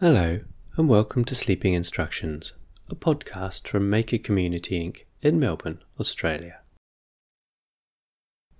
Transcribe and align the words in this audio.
Hello, 0.00 0.38
and 0.76 0.88
welcome 0.88 1.24
to 1.24 1.34
Sleeping 1.34 1.74
Instructions, 1.74 2.52
a 2.88 2.94
podcast 2.94 3.66
from 3.66 3.90
Maker 3.90 4.18
Community 4.18 4.80
Inc. 4.80 4.98
in 5.22 5.40
Melbourne, 5.40 5.82
Australia. 5.98 6.60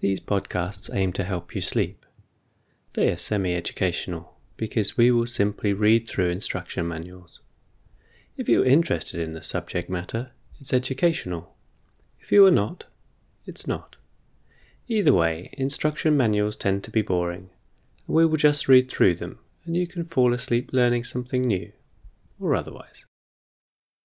These 0.00 0.18
podcasts 0.18 0.92
aim 0.92 1.12
to 1.12 1.22
help 1.22 1.54
you 1.54 1.60
sleep. 1.60 2.04
They 2.94 3.08
are 3.12 3.16
semi 3.16 3.54
educational 3.54 4.34
because 4.56 4.96
we 4.96 5.12
will 5.12 5.28
simply 5.28 5.72
read 5.72 6.08
through 6.08 6.30
instruction 6.30 6.88
manuals. 6.88 7.42
If 8.36 8.48
you 8.48 8.62
are 8.62 8.66
interested 8.66 9.20
in 9.20 9.32
the 9.32 9.40
subject 9.40 9.88
matter, 9.88 10.32
it's 10.58 10.72
educational. 10.72 11.54
If 12.18 12.32
you 12.32 12.44
are 12.46 12.50
not, 12.50 12.86
it's 13.46 13.68
not. 13.68 13.94
Either 14.88 15.12
way, 15.12 15.50
instruction 15.52 16.16
manuals 16.16 16.56
tend 16.56 16.82
to 16.82 16.90
be 16.90 17.02
boring, 17.02 17.50
and 18.08 18.16
we 18.16 18.26
will 18.26 18.36
just 18.36 18.66
read 18.66 18.90
through 18.90 19.14
them 19.14 19.38
and 19.68 19.76
you 19.76 19.86
can 19.86 20.02
fall 20.02 20.32
asleep 20.32 20.70
learning 20.72 21.04
something 21.04 21.42
new, 21.42 21.70
or 22.40 22.54
otherwise. 22.54 23.04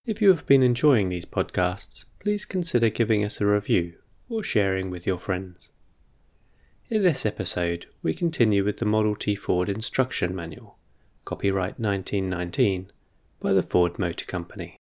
If 0.05 0.21
you 0.21 0.27
have 0.27 0.45
been 0.45 0.61
enjoying 0.61 1.07
these 1.07 1.23
podcasts, 1.23 2.03
please 2.19 2.43
consider 2.43 2.89
giving 2.89 3.23
us 3.23 3.39
a 3.39 3.45
review 3.45 3.93
or 4.27 4.43
sharing 4.43 4.91
with 4.91 5.07
your 5.07 5.17
friends. 5.17 5.69
In 6.89 7.01
this 7.01 7.25
episode, 7.25 7.85
we 8.03 8.13
continue 8.13 8.65
with 8.65 8.79
the 8.79 8.85
Model 8.85 9.15
T 9.15 9.35
Ford 9.35 9.69
Instruction 9.69 10.35
Manual, 10.35 10.77
copyright 11.23 11.79
1919, 11.79 12.91
by 13.39 13.53
the 13.53 13.63
Ford 13.63 13.97
Motor 13.97 14.25
Company. 14.25 14.75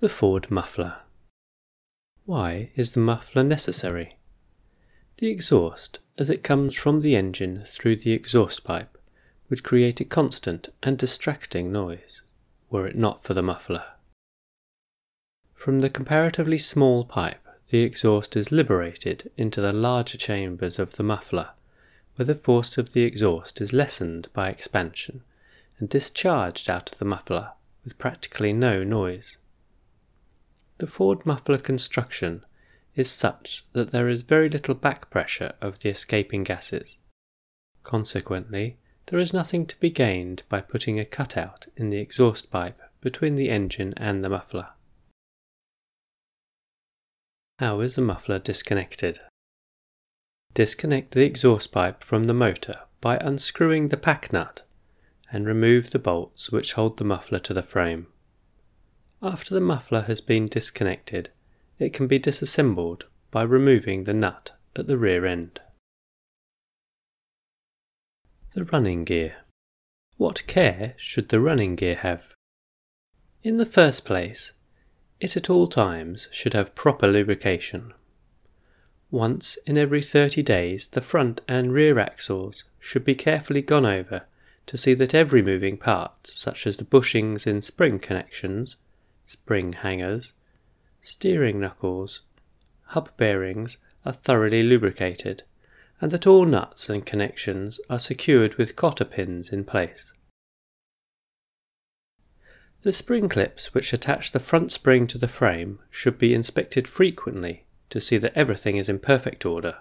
The 0.00 0.08
Ford 0.08 0.50
Muffler. 0.50 1.00
Why 2.24 2.70
is 2.76 2.92
the 2.92 3.00
muffler 3.00 3.44
necessary? 3.44 4.16
The 5.22 5.30
exhaust, 5.30 6.00
as 6.18 6.30
it 6.30 6.42
comes 6.42 6.74
from 6.74 7.02
the 7.02 7.14
engine 7.14 7.62
through 7.64 7.94
the 7.94 8.10
exhaust 8.10 8.64
pipe, 8.64 8.98
would 9.48 9.62
create 9.62 10.00
a 10.00 10.04
constant 10.04 10.70
and 10.82 10.98
distracting 10.98 11.70
noise, 11.70 12.22
were 12.70 12.88
it 12.88 12.96
not 12.96 13.22
for 13.22 13.32
the 13.32 13.40
muffler. 13.40 13.84
From 15.54 15.80
the 15.80 15.90
comparatively 15.90 16.58
small 16.58 17.04
pipe, 17.04 17.46
the 17.70 17.82
exhaust 17.82 18.34
is 18.34 18.50
liberated 18.50 19.30
into 19.36 19.60
the 19.60 19.70
larger 19.70 20.18
chambers 20.18 20.80
of 20.80 20.96
the 20.96 21.04
muffler, 21.04 21.50
where 22.16 22.26
the 22.26 22.34
force 22.34 22.76
of 22.76 22.92
the 22.92 23.04
exhaust 23.04 23.60
is 23.60 23.72
lessened 23.72 24.26
by 24.32 24.50
expansion 24.50 25.22
and 25.78 25.88
discharged 25.88 26.68
out 26.68 26.90
of 26.90 26.98
the 26.98 27.04
muffler 27.04 27.52
with 27.84 27.96
practically 27.96 28.52
no 28.52 28.82
noise. 28.82 29.36
The 30.78 30.88
Ford 30.88 31.24
muffler 31.24 31.58
construction 31.58 32.44
is 32.94 33.10
such 33.10 33.64
that 33.72 33.90
there 33.90 34.08
is 34.08 34.22
very 34.22 34.48
little 34.48 34.74
back 34.74 35.10
pressure 35.10 35.52
of 35.60 35.78
the 35.78 35.88
escaping 35.88 36.44
gases. 36.44 36.98
Consequently, 37.82 38.78
there 39.06 39.18
is 39.18 39.32
nothing 39.32 39.66
to 39.66 39.78
be 39.80 39.90
gained 39.90 40.42
by 40.48 40.60
putting 40.60 40.98
a 40.98 41.04
cutout 41.04 41.66
in 41.76 41.90
the 41.90 41.98
exhaust 41.98 42.50
pipe 42.50 42.80
between 43.00 43.34
the 43.34 43.50
engine 43.50 43.94
and 43.96 44.22
the 44.22 44.28
muffler. 44.28 44.68
How 47.58 47.80
is 47.80 47.94
the 47.94 48.02
muffler 48.02 48.38
disconnected? 48.38 49.20
Disconnect 50.54 51.12
the 51.12 51.24
exhaust 51.24 51.72
pipe 51.72 52.02
from 52.02 52.24
the 52.24 52.34
motor 52.34 52.80
by 53.00 53.16
unscrewing 53.16 53.88
the 53.88 53.96
pack 53.96 54.32
nut 54.32 54.62
and 55.30 55.46
remove 55.46 55.90
the 55.90 55.98
bolts 55.98 56.52
which 56.52 56.74
hold 56.74 56.98
the 56.98 57.04
muffler 57.04 57.38
to 57.38 57.54
the 57.54 57.62
frame. 57.62 58.06
After 59.22 59.54
the 59.54 59.60
muffler 59.60 60.02
has 60.02 60.20
been 60.20 60.46
disconnected, 60.46 61.30
it 61.78 61.92
can 61.92 62.06
be 62.06 62.18
disassembled 62.18 63.06
by 63.30 63.42
removing 63.42 64.04
the 64.04 64.14
nut 64.14 64.52
at 64.76 64.86
the 64.86 64.96
rear 64.96 65.26
end. 65.26 65.60
The 68.54 68.64
running 68.64 69.04
gear. 69.04 69.36
What 70.16 70.46
care 70.46 70.94
should 70.98 71.30
the 71.30 71.40
running 71.40 71.74
gear 71.74 71.96
have? 71.96 72.34
In 73.42 73.56
the 73.56 73.66
first 73.66 74.04
place, 74.04 74.52
it 75.20 75.36
at 75.36 75.48
all 75.48 75.66
times 75.66 76.28
should 76.30 76.52
have 76.52 76.74
proper 76.74 77.08
lubrication. 77.08 77.94
Once 79.10 79.56
in 79.66 79.76
every 79.76 80.02
30 80.02 80.42
days, 80.42 80.88
the 80.88 81.00
front 81.00 81.40
and 81.46 81.72
rear 81.72 81.98
axles 81.98 82.64
should 82.78 83.04
be 83.04 83.14
carefully 83.14 83.62
gone 83.62 83.86
over 83.86 84.22
to 84.66 84.76
see 84.76 84.94
that 84.94 85.14
every 85.14 85.42
moving 85.42 85.76
part, 85.76 86.26
such 86.26 86.66
as 86.66 86.76
the 86.76 86.84
bushings 86.84 87.46
in 87.46 87.60
spring 87.60 87.98
connections, 87.98 88.76
spring 89.24 89.72
hangers, 89.74 90.34
steering 91.02 91.60
knuckles, 91.60 92.20
hub 92.86 93.14
bearings 93.16 93.78
are 94.06 94.12
thoroughly 94.12 94.62
lubricated, 94.62 95.42
and 96.00 96.10
that 96.12 96.26
all 96.26 96.46
nuts 96.46 96.88
and 96.88 97.04
connections 97.04 97.80
are 97.90 97.98
secured 97.98 98.54
with 98.54 98.76
cotter 98.76 99.04
pins 99.04 99.52
in 99.52 99.64
place. 99.64 100.14
The 102.82 102.92
spring 102.92 103.28
clips 103.28 103.74
which 103.74 103.92
attach 103.92 104.32
the 104.32 104.40
front 104.40 104.72
spring 104.72 105.06
to 105.08 105.18
the 105.18 105.28
frame 105.28 105.78
should 105.90 106.18
be 106.18 106.34
inspected 106.34 106.88
frequently 106.88 107.64
to 107.90 108.00
see 108.00 108.16
that 108.18 108.36
everything 108.36 108.76
is 108.76 108.88
in 108.88 108.98
perfect 108.98 109.44
order. 109.44 109.78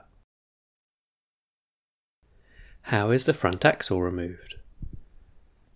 How 2.84 3.12
is 3.12 3.26
the 3.26 3.34
front 3.34 3.64
axle 3.64 4.02
removed? 4.02 4.56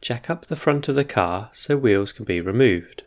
Jack 0.02 0.30
up 0.30 0.48
the 0.48 0.56
front 0.56 0.88
of 0.88 0.96
the 0.96 1.06
car 1.06 1.50
so 1.54 1.78
wheels 1.78 2.12
can 2.12 2.26
be 2.26 2.42
removed. 2.42 3.05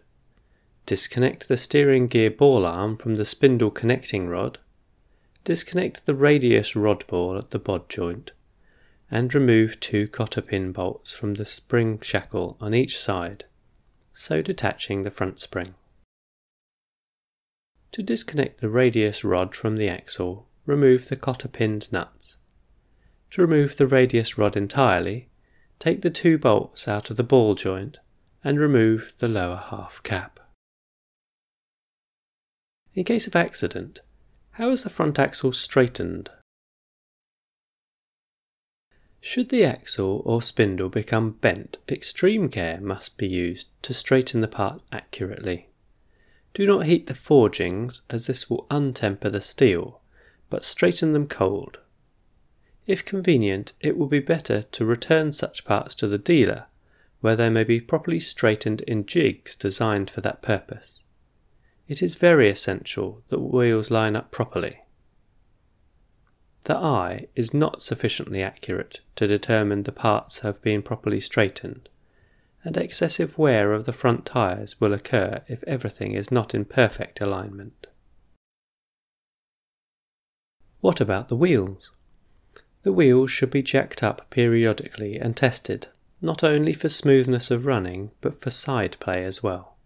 Disconnect 0.88 1.48
the 1.48 1.58
steering 1.58 2.06
gear 2.06 2.30
ball 2.30 2.64
arm 2.64 2.96
from 2.96 3.16
the 3.16 3.26
spindle 3.26 3.70
connecting 3.70 4.26
rod. 4.26 4.56
Disconnect 5.44 6.06
the 6.06 6.14
radius 6.14 6.74
rod 6.74 7.06
ball 7.06 7.36
at 7.36 7.50
the 7.50 7.58
ball 7.58 7.84
joint 7.90 8.32
and 9.10 9.34
remove 9.34 9.80
two 9.80 10.08
cotter 10.08 10.40
pin 10.40 10.72
bolts 10.72 11.12
from 11.12 11.34
the 11.34 11.44
spring 11.44 12.00
shackle 12.00 12.56
on 12.58 12.72
each 12.72 12.98
side, 12.98 13.44
so 14.14 14.40
detaching 14.40 15.02
the 15.02 15.10
front 15.10 15.40
spring. 15.40 15.74
To 17.92 18.02
disconnect 18.02 18.62
the 18.62 18.70
radius 18.70 19.22
rod 19.22 19.54
from 19.54 19.76
the 19.76 19.90
axle, 19.90 20.46
remove 20.64 21.10
the 21.10 21.16
cotter 21.16 21.48
pinned 21.48 21.92
nuts. 21.92 22.38
To 23.32 23.42
remove 23.42 23.76
the 23.76 23.86
radius 23.86 24.38
rod 24.38 24.56
entirely, 24.56 25.28
take 25.78 26.00
the 26.00 26.08
two 26.08 26.38
bolts 26.38 26.88
out 26.88 27.10
of 27.10 27.18
the 27.18 27.22
ball 27.22 27.54
joint 27.54 27.98
and 28.42 28.58
remove 28.58 29.12
the 29.18 29.28
lower 29.28 29.62
half 29.68 30.02
cap. 30.02 30.40
In 32.98 33.04
case 33.04 33.28
of 33.28 33.36
accident, 33.36 34.00
how 34.54 34.72
is 34.72 34.82
the 34.82 34.90
front 34.90 35.20
axle 35.20 35.52
straightened? 35.52 36.30
Should 39.20 39.50
the 39.50 39.62
axle 39.62 40.20
or 40.24 40.42
spindle 40.42 40.88
become 40.88 41.30
bent, 41.30 41.78
extreme 41.88 42.48
care 42.48 42.80
must 42.80 43.16
be 43.16 43.28
used 43.28 43.68
to 43.84 43.94
straighten 43.94 44.40
the 44.40 44.48
part 44.48 44.82
accurately. 44.90 45.68
Do 46.54 46.66
not 46.66 46.86
heat 46.86 47.06
the 47.06 47.14
forgings, 47.14 48.02
as 48.10 48.26
this 48.26 48.50
will 48.50 48.66
untemper 48.68 49.30
the 49.30 49.40
steel, 49.40 50.00
but 50.50 50.64
straighten 50.64 51.12
them 51.12 51.28
cold. 51.28 51.78
If 52.88 53.04
convenient, 53.04 53.74
it 53.80 53.96
will 53.96 54.08
be 54.08 54.18
better 54.18 54.62
to 54.62 54.84
return 54.84 55.30
such 55.30 55.64
parts 55.64 55.94
to 55.94 56.08
the 56.08 56.18
dealer, 56.18 56.64
where 57.20 57.36
they 57.36 57.48
may 57.48 57.62
be 57.62 57.80
properly 57.80 58.18
straightened 58.18 58.80
in 58.80 59.06
jigs 59.06 59.54
designed 59.54 60.10
for 60.10 60.20
that 60.22 60.42
purpose 60.42 61.04
it 61.88 62.02
is 62.02 62.14
very 62.14 62.50
essential 62.50 63.22
that 63.28 63.40
wheels 63.40 63.90
line 63.90 64.14
up 64.14 64.30
properly. 64.30 64.80
The 66.64 66.76
eye 66.76 67.28
is 67.34 67.54
not 67.54 67.82
sufficiently 67.82 68.42
accurate 68.42 69.00
to 69.16 69.26
determine 69.26 69.84
the 69.84 69.92
parts 69.92 70.40
have 70.40 70.60
been 70.60 70.82
properly 70.82 71.18
straightened, 71.18 71.88
and 72.62 72.76
excessive 72.76 73.38
wear 73.38 73.72
of 73.72 73.86
the 73.86 73.92
front 73.94 74.26
tyres 74.26 74.78
will 74.78 74.92
occur 74.92 75.40
if 75.48 75.64
everything 75.64 76.12
is 76.12 76.30
not 76.30 76.54
in 76.54 76.66
perfect 76.66 77.22
alignment. 77.22 77.86
What 80.80 81.00
about 81.00 81.28
the 81.28 81.36
wheels? 81.36 81.90
The 82.82 82.92
wheels 82.92 83.30
should 83.30 83.50
be 83.50 83.62
jacked 83.62 84.02
up 84.02 84.28
periodically 84.28 85.18
and 85.18 85.34
tested, 85.34 85.86
not 86.20 86.44
only 86.44 86.74
for 86.74 86.90
smoothness 86.90 87.50
of 87.50 87.64
running, 87.64 88.10
but 88.20 88.40
for 88.40 88.50
side 88.50 88.96
play 89.00 89.24
as 89.24 89.42
well. 89.42 89.77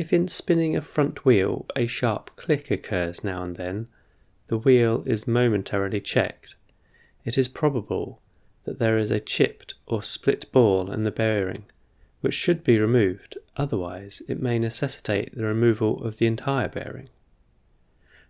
If 0.00 0.14
in 0.14 0.28
spinning 0.28 0.74
a 0.74 0.80
front 0.80 1.26
wheel 1.26 1.66
a 1.76 1.86
sharp 1.86 2.34
click 2.34 2.70
occurs 2.70 3.22
now 3.22 3.42
and 3.42 3.56
then, 3.56 3.88
the 4.46 4.56
wheel 4.56 5.02
is 5.04 5.28
momentarily 5.28 6.00
checked. 6.00 6.56
It 7.26 7.36
is 7.36 7.48
probable 7.48 8.22
that 8.64 8.78
there 8.78 8.96
is 8.96 9.10
a 9.10 9.20
chipped 9.20 9.74
or 9.86 10.02
split 10.02 10.50
ball 10.52 10.90
in 10.90 11.02
the 11.02 11.10
bearing, 11.10 11.64
which 12.22 12.32
should 12.32 12.64
be 12.64 12.78
removed, 12.78 13.36
otherwise, 13.58 14.22
it 14.26 14.40
may 14.40 14.58
necessitate 14.58 15.36
the 15.36 15.44
removal 15.44 16.02
of 16.02 16.16
the 16.16 16.26
entire 16.26 16.68
bearing. 16.68 17.10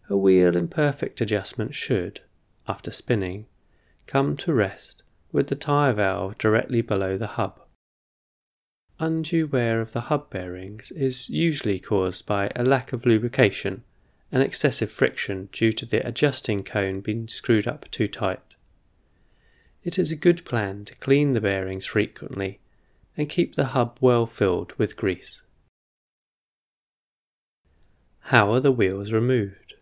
A 0.08 0.16
wheel 0.16 0.56
in 0.56 0.66
perfect 0.66 1.20
adjustment 1.20 1.76
should, 1.76 2.18
after 2.66 2.90
spinning, 2.90 3.46
come 4.08 4.36
to 4.38 4.52
rest 4.52 5.04
with 5.30 5.46
the 5.46 5.54
tyre 5.54 5.92
valve 5.92 6.36
directly 6.36 6.80
below 6.80 7.16
the 7.16 7.38
hub. 7.38 7.59
Undue 9.02 9.46
wear 9.46 9.80
of 9.80 9.94
the 9.94 10.02
hub 10.02 10.28
bearings 10.28 10.90
is 10.90 11.30
usually 11.30 11.80
caused 11.80 12.26
by 12.26 12.50
a 12.54 12.62
lack 12.62 12.92
of 12.92 13.06
lubrication 13.06 13.82
and 14.30 14.42
excessive 14.42 14.92
friction 14.92 15.48
due 15.52 15.72
to 15.72 15.86
the 15.86 16.06
adjusting 16.06 16.62
cone 16.62 17.00
being 17.00 17.26
screwed 17.26 17.66
up 17.66 17.90
too 17.90 18.06
tight. 18.06 18.42
it 19.82 19.98
is 19.98 20.12
a 20.12 20.16
good 20.16 20.44
plan 20.44 20.84
to 20.84 20.94
clean 20.96 21.32
the 21.32 21.40
bearings 21.40 21.86
frequently 21.86 22.60
and 23.16 23.30
keep 23.30 23.54
the 23.54 23.68
hub 23.68 23.96
well 24.02 24.26
filled 24.26 24.74
with 24.74 24.96
grease. 24.96 25.44
How 28.24 28.52
are 28.52 28.60
the 28.60 28.70
wheels 28.70 29.12
removed? 29.12 29.76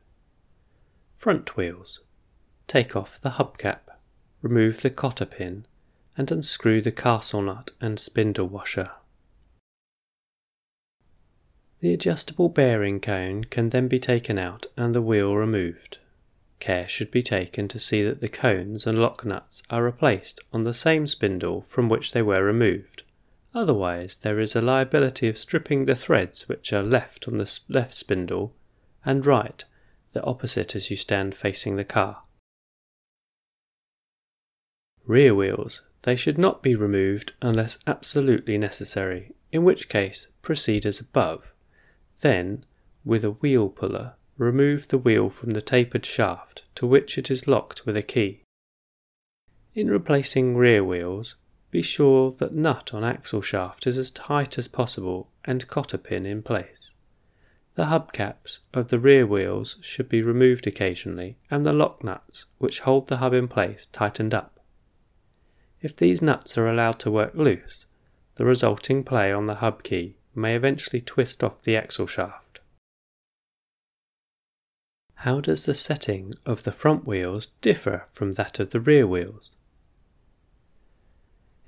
Front 1.16 1.56
wheels. 1.56 2.04
Take 2.68 2.94
off 2.94 3.20
the 3.20 3.30
hubcap, 3.30 3.80
remove 4.42 4.82
the 4.82 4.90
cotter 4.90 5.26
pin, 5.26 5.66
and 6.16 6.30
unscrew 6.30 6.80
the 6.80 6.92
castle 6.92 7.42
nut 7.42 7.72
and 7.80 7.98
spindle 7.98 8.46
washer. 8.46 8.92
The 11.80 11.94
adjustable 11.94 12.48
bearing 12.48 12.98
cone 12.98 13.44
can 13.44 13.70
then 13.70 13.86
be 13.86 14.00
taken 14.00 14.36
out 14.36 14.66
and 14.76 14.94
the 14.94 15.02
wheel 15.02 15.36
removed. 15.36 15.98
Care 16.58 16.88
should 16.88 17.12
be 17.12 17.22
taken 17.22 17.68
to 17.68 17.78
see 17.78 18.02
that 18.02 18.20
the 18.20 18.28
cones 18.28 18.84
and 18.84 18.98
lock 18.98 19.24
nuts 19.24 19.62
are 19.70 19.84
replaced 19.84 20.40
on 20.52 20.64
the 20.64 20.74
same 20.74 21.06
spindle 21.06 21.60
from 21.60 21.88
which 21.88 22.12
they 22.12 22.22
were 22.22 22.42
removed. 22.42 23.04
Otherwise, 23.54 24.16
there 24.18 24.40
is 24.40 24.56
a 24.56 24.60
liability 24.60 25.28
of 25.28 25.38
stripping 25.38 25.84
the 25.84 25.94
threads 25.94 26.48
which 26.48 26.72
are 26.72 26.82
left 26.82 27.28
on 27.28 27.36
the 27.36 27.58
left 27.68 27.94
spindle 27.94 28.54
and 29.04 29.24
right, 29.24 29.64
the 30.12 30.22
opposite 30.24 30.74
as 30.74 30.90
you 30.90 30.96
stand 30.96 31.36
facing 31.36 31.76
the 31.76 31.84
car. 31.84 32.22
Rear 35.06 35.34
wheels. 35.34 35.82
They 36.02 36.16
should 36.16 36.38
not 36.38 36.62
be 36.62 36.74
removed 36.74 37.34
unless 37.40 37.78
absolutely 37.86 38.58
necessary, 38.58 39.34
in 39.52 39.64
which 39.64 39.88
case 39.88 40.28
proceed 40.42 40.84
as 40.84 41.00
above. 41.00 41.52
Then, 42.20 42.64
with 43.04 43.24
a 43.24 43.32
wheel 43.32 43.68
puller, 43.68 44.14
remove 44.36 44.88
the 44.88 44.98
wheel 44.98 45.30
from 45.30 45.50
the 45.50 45.62
tapered 45.62 46.04
shaft 46.04 46.64
to 46.76 46.86
which 46.86 47.18
it 47.18 47.30
is 47.30 47.48
locked 47.48 47.86
with 47.86 47.96
a 47.96 48.02
key. 48.02 48.42
In 49.74 49.88
replacing 49.88 50.56
rear 50.56 50.82
wheels, 50.82 51.36
be 51.70 51.82
sure 51.82 52.30
that 52.32 52.54
nut 52.54 52.92
on 52.92 53.04
axle 53.04 53.42
shaft 53.42 53.86
is 53.86 53.98
as 53.98 54.10
tight 54.10 54.58
as 54.58 54.68
possible 54.68 55.30
and 55.44 55.68
cotter 55.68 55.98
pin 55.98 56.26
in 56.26 56.42
place. 56.42 56.94
The 57.74 57.84
hubcaps 57.86 58.60
of 58.74 58.88
the 58.88 58.98
rear 58.98 59.24
wheels 59.26 59.76
should 59.82 60.08
be 60.08 60.22
removed 60.22 60.66
occasionally 60.66 61.36
and 61.50 61.64
the 61.64 61.72
lock 61.72 62.02
nuts 62.02 62.46
which 62.58 62.80
hold 62.80 63.06
the 63.06 63.18
hub 63.18 63.32
in 63.32 63.46
place 63.46 63.86
tightened 63.86 64.34
up. 64.34 64.58
If 65.80 65.94
these 65.94 66.20
nuts 66.20 66.58
are 66.58 66.68
allowed 66.68 66.98
to 67.00 67.10
work 67.10 67.34
loose, 67.34 67.86
the 68.34 68.44
resulting 68.44 69.04
play 69.04 69.32
on 69.32 69.46
the 69.46 69.56
hub 69.56 69.84
key 69.84 70.17
may 70.38 70.54
eventually 70.54 71.00
twist 71.00 71.44
off 71.44 71.62
the 71.62 71.76
axle 71.76 72.06
shaft. 72.06 72.60
How 75.16 75.40
does 75.40 75.66
the 75.66 75.74
setting 75.74 76.34
of 76.46 76.62
the 76.62 76.72
front 76.72 77.06
wheels 77.06 77.48
differ 77.60 78.06
from 78.12 78.32
that 78.34 78.60
of 78.60 78.70
the 78.70 78.80
rear 78.80 79.06
wheels? 79.06 79.50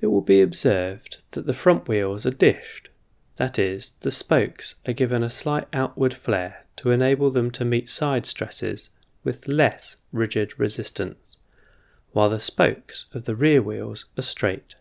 It 0.00 0.06
will 0.06 0.22
be 0.22 0.40
observed 0.40 1.18
that 1.32 1.46
the 1.46 1.52
front 1.54 1.88
wheels 1.88 2.24
are 2.24 2.30
dished, 2.30 2.88
that 3.36 3.58
is, 3.58 3.92
the 4.00 4.10
spokes 4.10 4.76
are 4.86 4.92
given 4.92 5.22
a 5.22 5.30
slight 5.30 5.66
outward 5.72 6.14
flare 6.14 6.66
to 6.76 6.90
enable 6.90 7.30
them 7.30 7.50
to 7.52 7.64
meet 7.64 7.90
side 7.90 8.26
stresses 8.26 8.90
with 9.24 9.48
less 9.48 9.96
rigid 10.12 10.58
resistance, 10.58 11.38
while 12.12 12.30
the 12.30 12.38
spokes 12.38 13.06
of 13.12 13.24
the 13.24 13.34
rear 13.34 13.60
wheels 13.60 14.06
are 14.16 14.22
straight. 14.22 14.74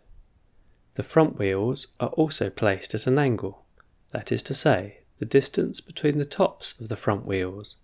The 0.95 1.03
front 1.03 1.37
wheels 1.37 1.87
are 1.99 2.09
also 2.09 2.49
placed 2.49 2.93
at 2.93 3.07
an 3.07 3.17
angle, 3.17 3.65
that 4.11 4.31
is 4.31 4.43
to 4.43 4.53
say, 4.53 4.99
the 5.19 5.25
distance 5.25 5.81
between 5.81 6.17
the 6.17 6.25
tops 6.25 6.79
of 6.79 6.87
the 6.87 6.95
front 6.95 7.25
wheels 7.25 7.77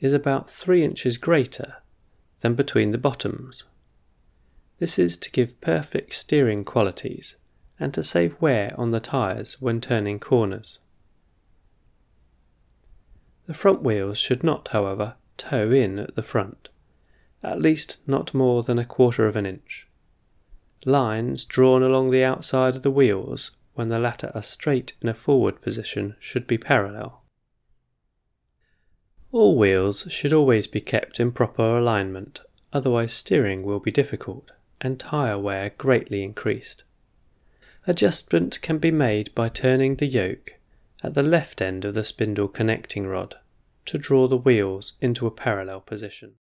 is 0.00 0.12
about 0.12 0.50
3 0.50 0.84
inches 0.84 1.18
greater 1.18 1.76
than 2.40 2.54
between 2.54 2.92
the 2.92 2.98
bottoms. 2.98 3.64
This 4.78 4.98
is 4.98 5.16
to 5.16 5.30
give 5.30 5.60
perfect 5.60 6.14
steering 6.14 6.64
qualities 6.64 7.36
and 7.80 7.92
to 7.94 8.02
save 8.02 8.40
wear 8.40 8.74
on 8.78 8.90
the 8.90 9.00
tyres 9.00 9.60
when 9.60 9.80
turning 9.80 10.20
corners. 10.20 10.80
The 13.46 13.54
front 13.54 13.82
wheels 13.82 14.18
should 14.18 14.44
not, 14.44 14.68
however, 14.68 15.14
toe 15.36 15.70
in 15.70 15.98
at 15.98 16.14
the 16.14 16.22
front, 16.22 16.68
at 17.42 17.62
least 17.62 17.98
not 18.06 18.34
more 18.34 18.62
than 18.62 18.78
a 18.78 18.84
quarter 18.84 19.26
of 19.26 19.36
an 19.36 19.46
inch. 19.46 19.88
Lines 20.84 21.44
drawn 21.44 21.82
along 21.82 22.10
the 22.10 22.22
outside 22.22 22.76
of 22.76 22.82
the 22.82 22.90
wheels 22.90 23.52
when 23.78 23.90
the 23.90 23.98
latter 24.00 24.32
are 24.34 24.42
straight 24.42 24.94
in 25.00 25.08
a 25.08 25.14
forward 25.14 25.62
position 25.62 26.16
should 26.18 26.48
be 26.48 26.58
parallel. 26.58 27.22
All 29.30 29.56
wheels 29.56 30.04
should 30.10 30.32
always 30.32 30.66
be 30.66 30.80
kept 30.80 31.20
in 31.20 31.30
proper 31.30 31.78
alignment, 31.78 32.40
otherwise 32.72 33.12
steering 33.12 33.62
will 33.62 33.78
be 33.78 33.92
difficult 33.92 34.50
and 34.80 34.98
tyre 34.98 35.38
wear 35.38 35.70
greatly 35.78 36.24
increased. 36.24 36.82
Adjustment 37.86 38.60
can 38.62 38.78
be 38.78 38.90
made 38.90 39.32
by 39.36 39.48
turning 39.48 39.94
the 39.94 40.06
yoke 40.06 40.54
at 41.04 41.14
the 41.14 41.22
left 41.22 41.62
end 41.62 41.84
of 41.84 41.94
the 41.94 42.02
spindle 42.02 42.48
connecting 42.48 43.06
rod 43.06 43.36
to 43.84 43.96
draw 43.96 44.26
the 44.26 44.36
wheels 44.36 44.94
into 45.00 45.24
a 45.24 45.30
parallel 45.30 45.80
position. 45.82 46.34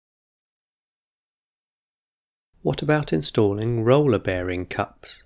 What 2.63 2.81
about 2.81 3.13
installing 3.13 3.83
roller 3.83 4.17
bearing 4.17 4.65
cups? 4.65 5.21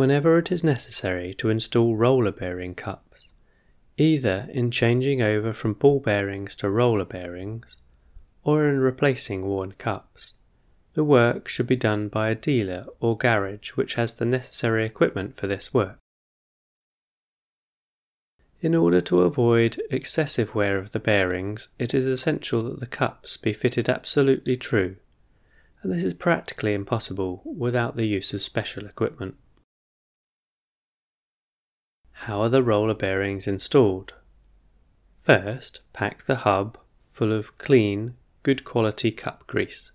Whenever 0.00 0.38
it 0.38 0.50
is 0.50 0.64
necessary 0.64 1.34
to 1.34 1.50
install 1.50 1.94
roller 1.94 2.32
bearing 2.32 2.74
cups, 2.74 3.32
either 3.98 4.48
in 4.50 4.70
changing 4.70 5.20
over 5.20 5.52
from 5.52 5.74
ball 5.74 6.00
bearings 6.00 6.56
to 6.56 6.70
roller 6.70 7.04
bearings 7.04 7.76
or 8.42 8.66
in 8.66 8.80
replacing 8.80 9.44
worn 9.44 9.72
cups. 9.72 10.32
The 10.94 11.04
work 11.04 11.48
should 11.48 11.66
be 11.66 11.76
done 11.76 12.08
by 12.08 12.30
a 12.30 12.34
dealer 12.34 12.86
or 12.98 13.14
garage 13.14 13.72
which 13.72 13.96
has 13.96 14.14
the 14.14 14.24
necessary 14.24 14.86
equipment 14.86 15.36
for 15.36 15.46
this 15.46 15.74
work. 15.74 15.98
In 18.62 18.74
order 18.74 19.02
to 19.02 19.20
avoid 19.20 19.82
excessive 19.90 20.54
wear 20.54 20.78
of 20.78 20.92
the 20.92 20.98
bearings, 20.98 21.68
it 21.78 21.92
is 21.92 22.06
essential 22.06 22.62
that 22.62 22.80
the 22.80 22.86
cups 22.86 23.36
be 23.36 23.52
fitted 23.52 23.90
absolutely 23.90 24.56
true, 24.56 24.96
and 25.82 25.92
this 25.94 26.04
is 26.04 26.14
practically 26.14 26.72
impossible 26.72 27.42
without 27.44 27.96
the 27.96 28.06
use 28.06 28.32
of 28.32 28.40
special 28.40 28.86
equipment. 28.86 29.36
How 32.24 32.42
are 32.42 32.50
the 32.50 32.62
roller 32.62 32.92
bearings 32.92 33.48
installed? 33.48 34.12
First, 35.22 35.80
pack 35.94 36.26
the 36.26 36.44
hub 36.44 36.76
full 37.10 37.32
of 37.32 37.56
clean, 37.56 38.14
good 38.42 38.62
quality 38.62 39.10
cup 39.10 39.46
grease. 39.46 39.92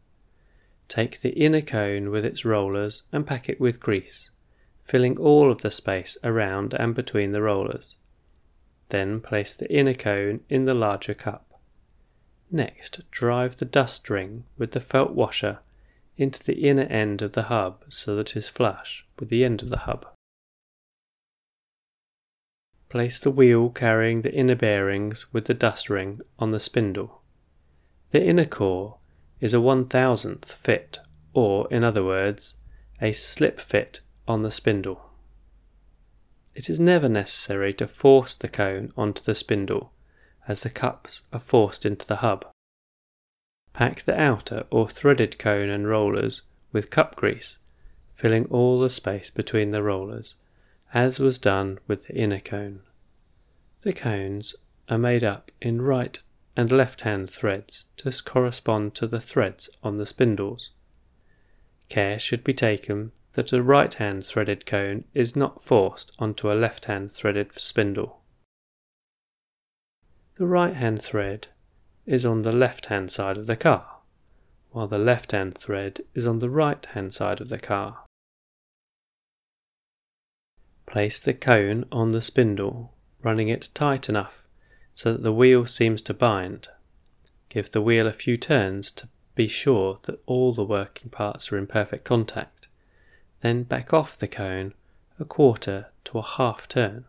Take 0.88 1.22
the 1.22 1.38
inner 1.40 1.62
cone 1.62 2.10
with 2.10 2.26
its 2.26 2.44
rollers 2.44 3.04
and 3.14 3.28
pack 3.28 3.48
it 3.48 3.60
with 3.62 3.80
grease, 3.80 4.32
filling 4.84 5.20
all 5.20 5.52
of 5.52 5.62
the 5.62 5.70
space 5.70 6.18
around 6.24 6.74
and 6.74 6.96
between 6.96 7.32
the 7.32 7.44
rollers. 7.44 7.96
Then 8.90 9.22
place 9.22 9.56
the 9.56 9.72
inner 9.72 9.94
cone 9.94 10.40
in 10.50 10.66
the 10.66 10.74
larger 10.74 11.14
cup. 11.14 11.62
Next, 12.50 13.02
drive 13.12 13.58
the 13.58 13.66
dust 13.66 14.10
ring 14.10 14.46
with 14.58 14.72
the 14.72 14.80
felt 14.80 15.12
washer 15.12 15.60
into 16.18 16.44
the 16.44 16.68
inner 16.68 16.86
end 16.86 17.22
of 17.22 17.34
the 17.34 17.44
hub 17.44 17.84
so 17.90 18.16
that 18.16 18.32
it 18.32 18.38
is 18.38 18.50
flush 18.50 19.06
with 19.20 19.30
the 19.30 19.46
end 19.46 19.62
of 19.62 19.70
the 19.70 19.86
hub. 19.86 20.08
Place 22.90 23.20
the 23.20 23.32
wheel 23.32 23.70
carrying 23.70 24.22
the 24.22 24.34
inner 24.34 24.56
bearings 24.56 25.32
with 25.34 25.46
the 25.46 25.54
dust 25.54 25.90
ring 25.90 26.22
on 26.40 26.52
the 26.52 26.60
spindle. 26.60 27.22
The 28.12 28.24
inner 28.24 28.46
cone 28.46 28.94
is 29.42 29.54
a 29.54 29.62
one 29.62 29.86
thousandth 29.86 30.52
fit, 30.52 31.00
or, 31.34 31.68
in 31.72 31.84
other 31.84 32.04
words, 32.04 32.56
a 33.02 33.12
slip 33.12 33.60
fit 33.60 34.02
on 34.28 34.44
the 34.44 34.52
spindle. 34.52 35.12
It 36.54 36.70
is 36.70 36.80
never 36.80 37.10
necessary 37.10 37.74
to 37.74 37.88
force 37.88 38.36
the 38.36 38.48
cone 38.48 38.94
onto 38.96 39.22
the 39.22 39.36
spindle, 39.36 39.92
as 40.48 40.62
the 40.62 40.70
cups 40.70 41.24
are 41.34 41.40
forced 41.40 41.86
into 41.86 42.08
the 42.08 42.18
hub. 42.18 42.46
Pack 43.74 44.04
the 44.04 44.18
outer 44.18 44.66
or 44.70 44.88
threaded 44.88 45.38
cone 45.38 45.70
and 45.70 45.90
rollers 45.90 46.44
with 46.72 46.90
cup 46.90 47.18
grease, 47.18 47.60
filling 48.14 48.46
all 48.46 48.80
the 48.80 48.90
space 48.90 49.30
between 49.30 49.72
the 49.72 49.84
rollers 49.84 50.36
as 50.94 51.20
was 51.20 51.40
done 51.40 51.80
with 51.88 52.06
the 52.06 52.16
inner 52.16 52.40
cone. 52.40 52.82
The 53.82 53.94
cones 53.94 54.56
are 54.90 54.98
made 54.98 55.24
up 55.24 55.52
in 55.62 55.82
right 55.82 56.20
and 56.56 56.72
left 56.72 57.02
hand 57.02 57.30
threads 57.30 57.86
to 57.98 58.12
correspond 58.24 58.96
to 58.96 59.08
the 59.08 59.20
threads 59.20 59.70
on 59.84 59.98
the 59.98 60.06
spindles. 60.06 60.72
Care 61.90 62.18
should 62.18 62.44
be 62.44 62.54
taken 62.54 63.12
that 63.34 63.52
a 63.52 63.62
right 63.62 63.94
hand 63.94 64.26
threaded 64.26 64.66
cone 64.66 65.04
is 65.14 65.36
not 65.36 65.62
forced 65.62 66.14
onto 66.18 66.52
a 66.52 66.56
left 66.56 66.86
hand 66.86 67.12
threaded 67.12 67.54
spindle. 67.60 68.22
The 70.38 70.48
right 70.48 70.74
hand 70.74 71.02
thread 71.02 71.48
is 72.06 72.26
on 72.26 72.44
the 72.44 72.54
left 72.54 72.88
hand 72.88 73.12
side 73.12 73.38
of 73.38 73.48
the 73.48 73.56
car, 73.56 73.98
while 74.72 74.88
the 74.88 74.98
left 74.98 75.32
hand 75.32 75.58
thread 75.58 76.02
is 76.14 76.26
on 76.26 76.40
the 76.40 76.50
right 76.50 76.86
hand 76.88 77.14
side 77.14 77.42
of 77.42 77.50
the 77.50 77.60
car. 77.60 78.05
Place 80.86 81.20
the 81.20 81.34
cone 81.34 81.86
on 81.92 82.10
the 82.10 82.22
spindle, 82.22 82.94
running 83.22 83.50
it 83.50 83.70
tight 83.74 84.08
enough 84.08 84.44
so 84.94 85.12
that 85.12 85.24
the 85.24 85.34
wheel 85.34 85.66
seems 85.66 86.02
to 86.04 86.14
bind. 86.14 86.70
Give 87.50 87.70
the 87.70 87.82
wheel 87.82 88.08
a 88.08 88.14
few 88.14 88.38
turns 88.38 88.92
to 88.92 89.10
be 89.36 89.48
sure 89.48 90.00
that 90.04 90.22
all 90.26 90.54
the 90.54 90.64
working 90.64 91.10
parts 91.10 91.52
are 91.52 91.58
in 91.58 91.68
perfect 91.68 92.06
contact. 92.06 92.70
Then 93.42 93.64
back 93.64 93.94
off 93.94 94.18
the 94.18 94.28
cone 94.28 94.74
a 95.20 95.26
quarter 95.26 95.88
to 96.06 96.20
a 96.20 96.24
half 96.24 96.68
turn, 96.68 97.06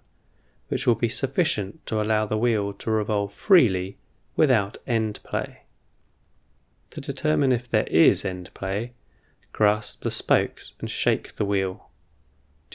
which 0.69 0.87
will 0.87 0.97
be 0.97 1.09
sufficient 1.09 1.87
to 1.87 2.03
allow 2.03 2.27
the 2.27 2.37
wheel 2.37 2.73
to 2.73 2.91
revolve 2.91 3.33
freely 3.33 3.99
without 4.35 4.79
end 4.87 5.21
play. 5.23 5.63
To 6.91 7.01
determine 7.01 7.53
if 7.53 7.69
there 7.69 7.87
is 7.87 8.25
end 8.25 8.53
play, 8.53 8.95
grasp 9.53 10.03
the 10.03 10.11
spokes 10.11 10.75
and 10.81 10.91
shake 10.91 11.37
the 11.37 11.45
wheel. 11.45 11.86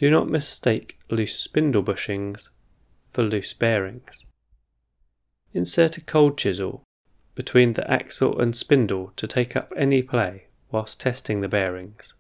Do 0.02 0.10
not 0.10 0.32
mistake 0.32 0.98
loose 1.12 1.38
spindle 1.38 1.84
bushings 1.84 2.50
for 3.14 3.22
loose 3.22 3.54
bearings. 3.54 4.26
Insert 5.54 5.96
a 5.96 6.02
cold 6.02 6.40
chisel 6.40 6.82
between 7.36 7.74
the 7.74 7.88
axle 7.88 8.40
and 8.42 8.56
spindle 8.56 9.14
to 9.16 9.28
take 9.28 9.56
up 9.56 9.72
any 9.78 10.02
play 10.02 10.48
whilst 10.72 11.00
testing 11.00 11.42
the 11.42 11.48
bearings. 11.48 12.16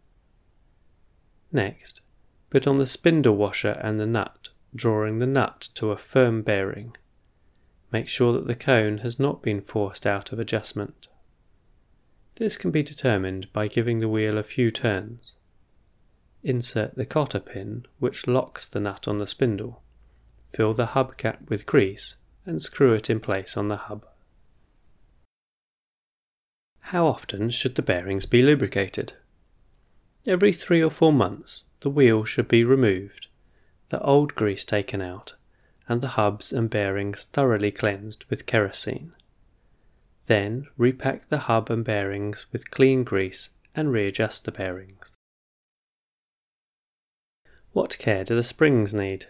Next, 1.52 2.02
put 2.52 2.68
on 2.68 2.78
the 2.78 2.86
spindle 2.86 3.36
washer 3.36 3.80
and 3.82 4.00
the 4.00 4.06
nut, 4.06 4.50
drawing 4.76 5.18
the 5.18 5.26
nut 5.26 5.70
to 5.74 5.90
a 5.90 5.98
firm 5.98 6.44
bearing. 6.44 6.96
Make 7.92 8.08
sure 8.08 8.32
that 8.34 8.46
the 8.46 8.54
cone 8.54 9.00
has 9.00 9.20
not 9.20 9.42
been 9.42 9.60
forced 9.60 10.06
out 10.06 10.32
of 10.32 10.38
adjustment. 10.38 11.08
This 12.36 12.58
can 12.58 12.70
be 12.70 12.84
determined 12.84 13.52
by 13.52 13.68
giving 13.68 13.98
the 13.98 14.10
wheel 14.10 14.38
a 14.38 14.44
few 14.44 14.70
turns. 14.70 15.36
Insert 16.44 16.96
the 16.96 17.06
cotter 17.06 17.40
pin 17.40 17.86
which 18.00 18.28
locks 18.28 18.68
the 18.68 18.80
nut 18.80 19.08
on 19.08 19.20
the 19.20 19.28
spindle. 19.28 19.84
Fill 20.44 20.74
the 20.74 20.88
hub 20.88 21.18
cap 21.18 21.50
with 21.50 21.66
grease 21.66 22.18
and 22.46 22.62
screw 22.62 22.94
it 22.94 23.10
in 23.10 23.20
place 23.20 23.56
on 23.56 23.68
the 23.68 23.78
hub. 23.78 24.06
How 26.80 27.06
often 27.06 27.52
should 27.52 27.76
the 27.76 27.82
bearings 27.82 28.26
be 28.26 28.42
lubricated? 28.42 29.14
Every 30.26 30.52
three 30.52 30.84
or 30.84 30.90
four 30.90 31.14
months 31.14 31.66
the 31.80 31.90
wheel 31.90 32.26
should 32.26 32.48
be 32.48 32.64
removed, 32.64 33.28
the 33.90 34.02
old 34.02 34.36
grease 34.36 34.66
taken 34.66 35.02
out, 35.02 35.36
and 35.88 36.02
the 36.02 36.10
hubs 36.20 36.52
and 36.52 36.70
bearings 36.70 37.26
thoroughly 37.26 37.72
cleansed 37.72 38.26
with 38.30 38.46
kerosene. 38.46 39.14
Then 40.26 40.68
repack 40.78 41.30
the 41.30 41.40
hub 41.40 41.70
and 41.70 41.86
bearings 41.86 42.46
with 42.52 42.72
clean 42.72 43.04
grease 43.04 43.52
and 43.76 43.92
readjust 43.92 44.46
the 44.46 44.52
bearings. 44.52 45.14
What 47.74 47.98
care 47.98 48.24
do 48.24 48.36
the 48.36 48.44
springs 48.44 48.94
need? 48.94 49.28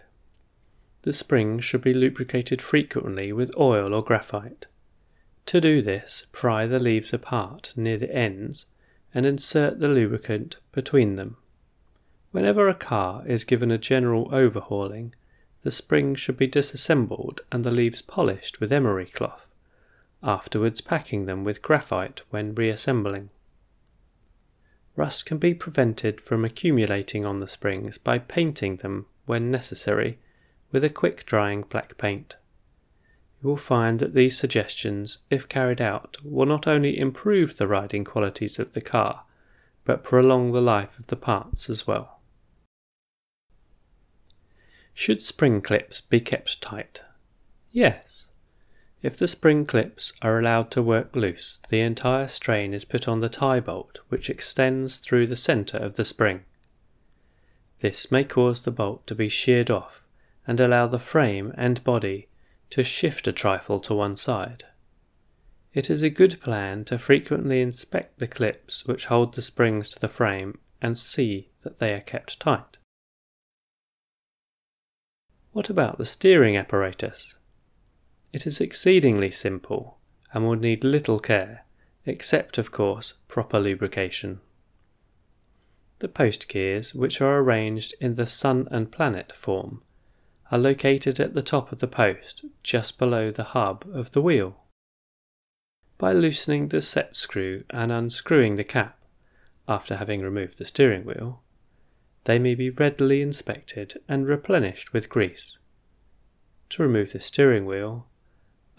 The 1.04 1.14
springs 1.14 1.64
should 1.64 1.82
be 1.82 1.94
lubricated 1.94 2.62
frequently 2.62 3.32
with 3.32 3.52
oil 3.58 3.94
or 3.94 4.04
graphite. 4.04 4.68
To 5.48 5.62
do 5.62 5.82
this, 5.82 6.26
pry 6.32 6.66
the 6.66 6.80
leaves 6.80 7.14
apart 7.14 7.74
near 7.76 7.98
the 7.98 8.14
ends 8.14 8.68
and 9.14 9.26
insert 9.26 9.80
the 9.80 9.88
lubricant 9.88 10.58
between 10.72 11.16
them. 11.16 11.38
Whenever 12.32 12.70
a 12.70 12.76
car 12.76 13.24
is 13.28 13.44
given 13.44 13.72
a 13.72 13.78
general 13.78 14.34
overhauling, 14.34 15.14
the 15.64 15.72
springs 15.72 16.20
should 16.20 16.38
be 16.38 16.48
disassembled 16.48 17.42
and 17.52 17.64
the 17.64 17.72
leaves 17.72 18.02
polished 18.02 18.60
with 18.60 18.72
emery 18.72 19.06
cloth, 19.06 19.50
afterwards 20.24 20.82
packing 20.82 21.26
them 21.26 21.44
with 21.44 21.62
graphite 21.62 22.22
when 22.30 22.56
reassembling. 22.56 23.30
Rust 25.02 25.26
can 25.26 25.40
be 25.40 25.56
prevented 25.56 26.22
from 26.22 26.46
accumulating 26.46 27.26
on 27.26 27.40
the 27.40 27.48
springs 27.48 27.98
by 27.98 28.20
painting 28.20 28.76
them 28.76 29.08
when 29.26 29.50
necessary 29.50 30.20
with 30.72 30.84
a 30.84 30.92
quick 30.92 31.26
drying 31.26 31.64
black 31.64 31.98
paint. 31.98 32.36
You 33.42 33.50
will 33.50 33.58
find 33.58 33.98
that 33.98 34.14
these 34.14 34.38
suggestions, 34.38 35.24
if 35.32 35.50
carried 35.50 35.82
out, 35.82 36.18
will 36.24 36.46
not 36.46 36.68
only 36.68 37.00
improve 37.00 37.58
the 37.58 37.68
riding 37.68 38.04
qualities 38.04 38.60
of 38.60 38.74
the 38.74 38.80
car, 38.80 39.24
but 39.86 40.04
prolong 40.04 40.52
the 40.52 40.62
life 40.62 41.00
of 41.00 41.08
the 41.08 41.16
parts 41.16 41.68
as 41.68 41.88
well. 41.88 42.20
Should 44.94 45.24
spring 45.24 45.64
clips 45.64 46.00
be 46.00 46.20
kept 46.20 46.62
tight? 46.62 47.02
Yes. 47.72 48.28
If 49.04 49.18
the 49.18 49.28
spring 49.28 49.66
clips 49.66 50.14
are 50.22 50.38
allowed 50.38 50.70
to 50.72 50.84
work 50.84 51.16
loose, 51.16 51.60
the 51.70 51.80
entire 51.80 52.28
strain 52.28 52.74
is 52.74 52.86
put 52.86 53.08
on 53.08 53.20
the 53.20 53.30
tie 53.30 53.60
bolt 53.60 54.00
which 54.10 54.30
extends 54.30 55.00
through 55.00 55.28
the 55.28 55.36
centre 55.36 55.78
of 55.78 55.96
the 55.96 56.06
spring. 56.06 56.44
This 57.80 58.12
may 58.12 58.24
cause 58.24 58.62
the 58.62 58.72
bolt 58.72 59.08
to 59.08 59.16
be 59.16 59.28
sheared 59.28 59.72
off 59.72 60.04
and 60.46 60.60
allow 60.60 60.86
the 60.86 61.00
frame 61.00 61.52
and 61.58 61.84
body 61.84 62.28
to 62.70 62.84
shift 62.84 63.28
a 63.28 63.32
trifle 63.32 63.80
to 63.80 63.96
one 63.96 64.16
side. 64.16 64.66
It 65.74 65.90
is 65.90 66.04
a 66.04 66.10
good 66.10 66.40
plan 66.42 66.86
to 66.86 67.00
frequently 67.00 67.62
inspect 67.62 68.20
the 68.20 68.28
clips 68.28 68.86
which 68.86 69.06
hold 69.06 69.34
the 69.34 69.42
springs 69.42 69.90
to 69.90 70.00
the 70.00 70.10
frame 70.10 70.60
and 70.80 70.98
see 70.98 71.50
that 71.64 71.80
they 71.80 71.94
are 71.94 72.02
kept 72.02 72.40
tight. 72.40 72.78
What 75.54 75.70
about 75.70 75.98
the 75.98 76.06
steering 76.06 76.56
apparatus? 76.56 77.36
It 78.34 78.48
is 78.48 78.62
exceedingly 78.62 79.32
simple 79.32 79.98
and 80.34 80.46
will 80.46 80.56
need 80.56 80.84
little 80.84 81.20
care, 81.20 81.66
except, 82.06 82.58
of 82.58 82.72
course, 82.72 83.16
proper 83.28 83.60
lubrication. 83.60 84.40
The 86.00 86.08
post 86.08 86.48
gears, 86.48 86.96
which 86.96 87.22
are 87.22 87.40
arranged 87.40 87.94
in 88.00 88.16
the 88.16 88.26
sun 88.26 88.68
and 88.72 88.92
planet 88.92 89.34
form, 89.34 89.84
are 90.50 90.58
located 90.58 91.20
at 91.20 91.34
the 91.34 91.44
top 91.44 91.72
of 91.72 91.80
the 91.80 91.88
post, 91.88 92.46
just 92.64 92.98
below 92.98 93.32
the 93.32 93.44
hub 93.56 93.86
of 93.94 94.12
the 94.12 94.22
wheel. 94.22 94.64
By 95.98 96.14
loosening 96.14 96.70
the 96.70 96.82
set 96.82 97.16
screw 97.16 97.64
and 97.70 97.92
unscrewing 97.92 98.56
the 98.56 98.64
cap, 98.64 98.98
after 99.68 99.98
having 99.98 100.22
removed 100.22 100.58
the 100.58 100.66
steering 100.66 101.06
wheel, 101.06 101.44
they 102.24 102.40
may 102.40 102.56
be 102.56 102.70
readily 102.70 103.22
inspected 103.22 104.02
and 104.08 104.28
replenished 104.28 104.94
with 104.94 105.10
grease. 105.10 105.60
To 106.70 106.84
remove 106.84 107.12
the 107.12 107.20
steering 107.20 107.66
wheel, 107.66 108.08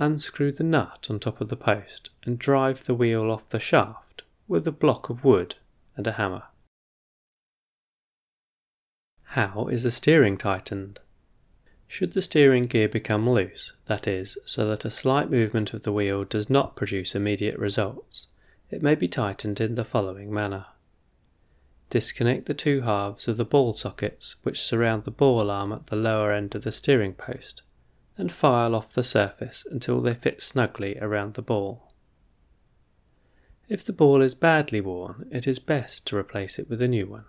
unscrew 0.03 0.51
the 0.51 0.65
nut 0.65 1.07
on 1.09 1.21
top 1.21 1.41
of 1.41 1.49
the 1.49 1.57
post 1.57 2.11
and 2.25 2.39
drive 2.39 2.85
the 2.85 2.95
wheel 2.95 3.31
off 3.31 3.49
the 3.51 3.61
shaft 3.61 4.23
with 4.49 4.67
a 4.67 4.73
block 4.73 5.09
of 5.09 5.25
wood 5.25 5.55
and 5.97 6.07
a 6.07 6.13
hammer. 6.13 6.43
How 9.23 9.69
is 9.69 9.85
the 9.85 9.91
steering 9.91 10.37
tightened? 10.37 10.99
Should 11.87 12.15
the 12.15 12.23
steering 12.23 12.67
gear 12.67 12.89
become 12.89 13.31
loose, 13.31 13.75
that 13.87 14.09
is, 14.09 14.37
so 14.45 14.69
that 14.69 14.85
a 14.85 14.91
slight 14.91 15.31
movement 15.31 15.73
of 15.73 15.83
the 15.83 15.93
wheel 15.93 16.25
does 16.25 16.51
not 16.51 16.75
produce 16.75 17.15
immediate 17.15 17.59
results, 17.59 18.29
it 18.71 18.83
may 18.83 18.95
be 18.95 19.09
tightened 19.09 19.61
in 19.61 19.77
the 19.77 19.85
following 19.85 20.33
manner. 20.33 20.67
Disconnect 21.91 22.47
the 22.47 22.55
two 22.55 22.81
halves 22.81 23.29
of 23.29 23.37
the 23.37 23.45
ball 23.45 23.75
sockets 23.75 24.37
which 24.43 24.61
surround 24.61 25.05
the 25.05 25.11
ball 25.11 25.51
arm 25.51 25.73
at 25.73 25.87
the 25.87 25.97
lower 25.97 26.33
end 26.33 26.55
of 26.55 26.65
the 26.65 26.73
steering 26.73 27.13
post, 27.13 27.63
and 28.23 28.31
file 28.31 28.77
off 28.77 28.93
the 28.93 29.03
surface 29.03 29.67
until 29.69 30.01
they 30.01 30.15
fit 30.15 30.41
snugly 30.41 30.97
around 31.01 31.35
the 31.35 31.43
ball. 31.43 31.93
If 33.69 33.85
the 33.85 33.93
ball 33.93 34.23
is 34.23 34.37
badly 34.37 34.81
worn, 34.81 35.29
it 35.33 35.49
is 35.49 35.59
best 35.59 36.07
to 36.07 36.17
replace 36.17 36.57
it 36.57 36.71
with 36.71 36.81
a 36.81 36.87
new 36.87 37.09
one. 37.09 37.25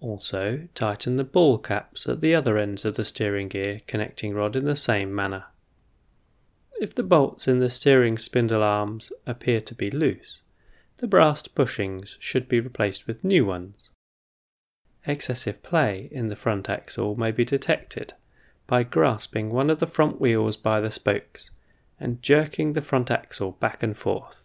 Also, 0.00 0.68
tighten 0.76 1.16
the 1.16 1.24
ball 1.24 1.58
caps 1.58 2.06
at 2.06 2.20
the 2.20 2.36
other 2.36 2.56
ends 2.56 2.84
of 2.84 2.94
the 2.94 3.04
steering 3.04 3.48
gear 3.48 3.80
connecting 3.88 4.32
rod 4.32 4.54
in 4.54 4.64
the 4.64 4.76
same 4.76 5.12
manner. 5.12 5.46
If 6.80 6.94
the 6.94 7.02
bolts 7.02 7.48
in 7.48 7.58
the 7.58 7.68
steering 7.68 8.16
spindle 8.16 8.62
arms 8.62 9.12
appear 9.26 9.60
to 9.62 9.74
be 9.74 9.90
loose, 9.90 10.42
the 10.98 11.08
brass 11.08 11.48
bushings 11.48 12.16
should 12.20 12.48
be 12.48 12.60
replaced 12.60 13.08
with 13.08 13.24
new 13.24 13.44
ones. 13.44 13.90
Excessive 15.04 15.64
play 15.64 16.08
in 16.12 16.28
the 16.28 16.36
front 16.36 16.70
axle 16.70 17.16
may 17.16 17.32
be 17.32 17.44
detected 17.44 18.14
by 18.68 18.84
grasping 18.84 19.50
one 19.50 19.70
of 19.70 19.80
the 19.80 19.86
front 19.86 20.20
wheels 20.20 20.56
by 20.56 20.78
the 20.78 20.90
spokes 20.90 21.50
and 21.98 22.22
jerking 22.22 22.74
the 22.74 22.82
front 22.82 23.10
axle 23.10 23.52
back 23.52 23.82
and 23.82 23.96
forth. 23.96 24.44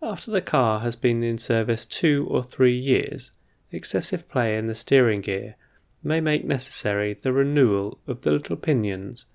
After 0.00 0.30
the 0.30 0.42
car 0.42 0.80
has 0.80 0.94
been 0.94 1.24
in 1.24 1.38
service 1.38 1.86
two 1.86 2.28
or 2.30 2.44
three 2.44 2.78
years, 2.78 3.32
excessive 3.72 4.28
play 4.28 4.56
in 4.56 4.66
the 4.66 4.74
steering 4.74 5.22
gear 5.22 5.56
may 6.04 6.20
make 6.20 6.44
necessary 6.44 7.14
the 7.14 7.32
renewal 7.32 7.98
of 8.06 8.20
the 8.20 8.32
little 8.32 8.56
pinions, 8.56 9.26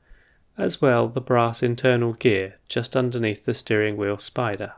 as 0.57 0.81
well 0.81 1.07
the 1.07 1.21
brass 1.21 1.63
internal 1.63 2.13
gear 2.13 2.55
just 2.67 2.95
underneath 2.95 3.45
the 3.45 3.53
steering 3.53 3.97
wheel 3.97 4.17
spider. 4.17 4.73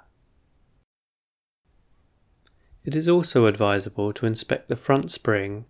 It 2.85 2.95
is 2.95 3.09
also 3.09 3.47
advisable 3.47 4.13
to 4.13 4.25
inspect 4.25 4.69
the 4.69 4.75
front 4.75 5.11
spring 5.11 5.65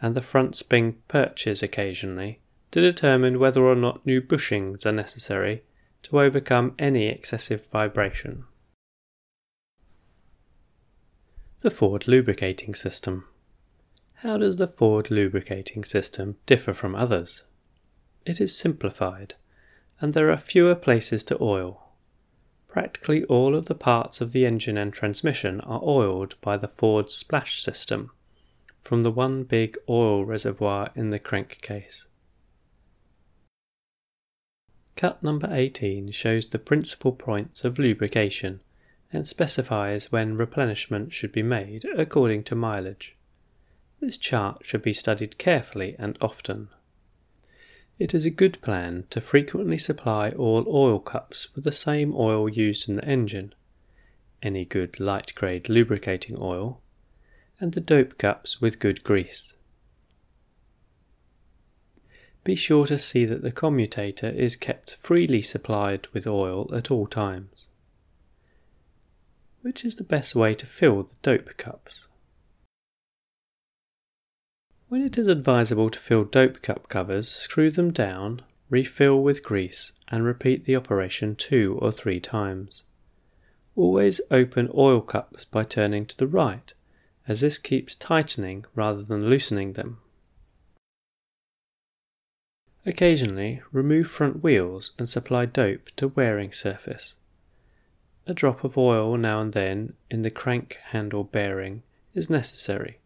and 0.00 0.14
the 0.14 0.22
front 0.22 0.54
spring 0.54 0.98
perches 1.08 1.62
occasionally 1.62 2.40
to 2.74 2.80
determine 2.80 3.38
whether 3.38 3.62
or 3.62 3.76
not 3.76 4.04
new 4.04 4.20
bushings 4.20 4.84
are 4.84 4.90
necessary 4.90 5.62
to 6.02 6.18
overcome 6.18 6.74
any 6.76 7.06
excessive 7.06 7.66
vibration. 7.66 8.42
The 11.60 11.70
Ford 11.70 12.08
lubricating 12.08 12.74
system. 12.74 13.28
How 14.14 14.38
does 14.38 14.56
the 14.56 14.66
Ford 14.66 15.08
lubricating 15.08 15.84
system 15.84 16.34
differ 16.46 16.72
from 16.72 16.96
others? 16.96 17.44
It 18.26 18.40
is 18.40 18.58
simplified, 18.58 19.34
and 20.00 20.12
there 20.12 20.32
are 20.32 20.36
fewer 20.36 20.74
places 20.74 21.22
to 21.24 21.38
oil. 21.40 21.92
Practically 22.66 23.22
all 23.26 23.54
of 23.54 23.66
the 23.66 23.76
parts 23.76 24.20
of 24.20 24.32
the 24.32 24.44
engine 24.44 24.76
and 24.76 24.92
transmission 24.92 25.60
are 25.60 25.80
oiled 25.80 26.34
by 26.40 26.56
the 26.56 26.66
Ford 26.66 27.08
splash 27.08 27.62
system 27.62 28.10
from 28.80 29.04
the 29.04 29.12
one 29.12 29.44
big 29.44 29.76
oil 29.88 30.24
reservoir 30.24 30.90
in 30.96 31.10
the 31.10 31.20
crankcase. 31.20 32.08
Cut 34.96 35.22
number 35.22 35.48
18 35.50 36.12
shows 36.12 36.48
the 36.48 36.58
principal 36.58 37.12
points 37.12 37.64
of 37.64 37.78
lubrication 37.78 38.60
and 39.12 39.26
specifies 39.26 40.12
when 40.12 40.36
replenishment 40.36 41.12
should 41.12 41.32
be 41.32 41.42
made 41.42 41.84
according 41.96 42.44
to 42.44 42.54
mileage. 42.54 43.16
This 44.00 44.16
chart 44.16 44.64
should 44.64 44.82
be 44.82 44.92
studied 44.92 45.38
carefully 45.38 45.96
and 45.98 46.18
often. 46.20 46.68
It 47.98 48.12
is 48.12 48.26
a 48.26 48.30
good 48.30 48.60
plan 48.60 49.06
to 49.10 49.20
frequently 49.20 49.78
supply 49.78 50.30
all 50.30 50.64
oil 50.68 50.98
cups 50.98 51.54
with 51.54 51.64
the 51.64 51.72
same 51.72 52.12
oil 52.16 52.48
used 52.48 52.88
in 52.88 52.96
the 52.96 53.04
engine, 53.04 53.54
any 54.42 54.64
good 54.64 54.98
light 54.98 55.32
grade 55.34 55.68
lubricating 55.68 56.36
oil, 56.40 56.80
and 57.60 57.72
the 57.72 57.80
dope 57.80 58.18
cups 58.18 58.60
with 58.60 58.80
good 58.80 59.04
grease. 59.04 59.54
Be 62.44 62.54
sure 62.54 62.86
to 62.86 62.98
see 62.98 63.24
that 63.24 63.42
the 63.42 63.50
commutator 63.50 64.28
is 64.28 64.54
kept 64.54 64.96
freely 65.00 65.40
supplied 65.40 66.06
with 66.12 66.26
oil 66.26 66.70
at 66.74 66.90
all 66.90 67.06
times. 67.06 67.66
Which 69.62 69.82
is 69.82 69.96
the 69.96 70.04
best 70.04 70.34
way 70.34 70.54
to 70.54 70.66
fill 70.66 71.04
the 71.04 71.14
dope 71.22 71.56
cups? 71.56 72.06
When 74.88 75.00
it 75.00 75.16
is 75.16 75.26
advisable 75.26 75.88
to 75.88 75.98
fill 75.98 76.24
dope 76.24 76.60
cup 76.60 76.90
covers, 76.90 77.30
screw 77.30 77.70
them 77.70 77.90
down, 77.90 78.42
refill 78.68 79.22
with 79.22 79.42
grease, 79.42 79.92
and 80.08 80.22
repeat 80.22 80.66
the 80.66 80.76
operation 80.76 81.36
two 81.36 81.78
or 81.80 81.90
three 81.90 82.20
times. 82.20 82.82
Always 83.74 84.20
open 84.30 84.70
oil 84.74 85.00
cups 85.00 85.46
by 85.46 85.64
turning 85.64 86.04
to 86.06 86.16
the 86.16 86.26
right, 86.26 86.74
as 87.26 87.40
this 87.40 87.56
keeps 87.56 87.94
tightening 87.94 88.66
rather 88.74 89.02
than 89.02 89.30
loosening 89.30 89.72
them. 89.72 89.98
Occasionally, 92.86 93.62
remove 93.72 94.08
front 94.08 94.42
wheels 94.42 94.92
and 94.98 95.08
supply 95.08 95.46
dope 95.46 95.90
to 95.96 96.08
wearing 96.08 96.52
surface. 96.52 97.14
A 98.26 98.34
drop 98.34 98.64
of 98.64 98.76
oil 98.76 99.16
now 99.16 99.40
and 99.40 99.52
then 99.52 99.94
in 100.10 100.22
the 100.22 100.30
crank 100.30 100.78
handle 100.90 101.24
bearing 101.24 101.82
is 102.14 102.30
necessary 102.30 102.98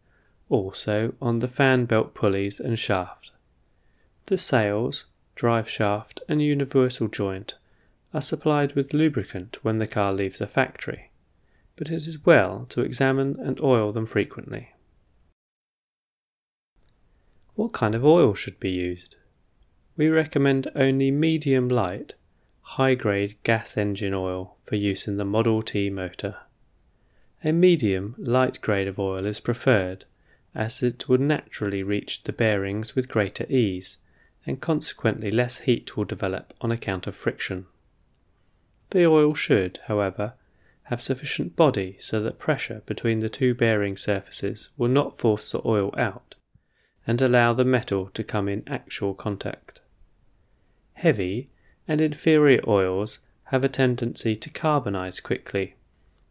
also 0.49 1.13
on 1.21 1.39
the 1.39 1.47
fan 1.47 1.85
belt 1.85 2.13
pulleys 2.13 2.59
and 2.59 2.77
shaft. 2.77 3.31
The 4.25 4.35
axles, 4.35 5.05
drive 5.35 5.69
shaft, 5.69 6.21
and 6.27 6.41
universal 6.41 7.07
joint 7.07 7.55
are 8.13 8.21
supplied 8.21 8.73
with 8.73 8.93
lubricant 8.93 9.59
when 9.61 9.77
the 9.77 9.87
car 9.87 10.11
leaves 10.11 10.39
the 10.39 10.47
factory, 10.47 11.11
but 11.75 11.89
it 11.89 12.07
is 12.07 12.25
well 12.25 12.65
to 12.69 12.81
examine 12.81 13.37
and 13.39 13.61
oil 13.61 13.91
them 13.91 14.05
frequently. 14.05 14.73
What 17.55 17.73
kind 17.73 17.93
of 17.93 18.05
oil 18.05 18.33
should 18.33 18.59
be 18.59 18.71
used? 18.71 19.15
We 19.99 20.07
recommend 20.07 20.71
only 20.75 21.11
medium 21.11 21.67
light, 21.67 22.13
high 22.61 22.95
grade 22.95 23.35
gas 23.43 23.75
engine 23.75 24.13
oil 24.13 24.55
for 24.63 24.77
use 24.77 25.09
in 25.09 25.17
the 25.17 25.25
Model 25.25 25.61
T 25.61 25.89
motor. 25.89 26.37
A 27.43 27.51
medium 27.51 28.15
light 28.17 28.61
grade 28.61 28.87
of 28.87 28.97
oil 28.97 29.25
is 29.25 29.41
preferred 29.41 30.05
as 30.55 30.81
it 30.81 31.09
would 31.09 31.19
naturally 31.19 31.83
reach 31.83 32.23
the 32.23 32.31
bearings 32.31 32.95
with 32.95 33.09
greater 33.09 33.45
ease, 33.49 33.97
and 34.45 34.61
consequently 34.61 35.31
less 35.31 35.57
heat 35.57 35.97
will 35.97 36.05
develop 36.05 36.53
on 36.61 36.71
account 36.71 37.05
of 37.05 37.13
friction. 37.13 37.65
The 38.91 39.05
oil 39.05 39.33
should, 39.33 39.81
however, 39.87 40.35
have 40.83 41.01
sufficient 41.01 41.57
body 41.57 41.97
so 41.99 42.21
that 42.21 42.39
pressure 42.39 42.83
between 42.85 43.19
the 43.19 43.27
two 43.27 43.53
bearing 43.53 43.97
surfaces 43.97 44.69
will 44.77 44.87
not 44.87 45.17
force 45.17 45.51
the 45.51 45.61
oil 45.65 45.93
out 45.97 46.35
and 47.05 47.21
allow 47.21 47.51
the 47.51 47.65
metal 47.65 48.09
to 48.13 48.23
come 48.23 48.47
in 48.47 48.63
actual 48.65 49.13
contact. 49.13 49.81
Heavy 50.99 51.49
and 51.87 52.01
inferior 52.01 52.61
oils 52.67 53.19
have 53.45 53.63
a 53.63 53.69
tendency 53.69 54.35
to 54.35 54.49
carbonize 54.49 55.23
quickly, 55.23 55.75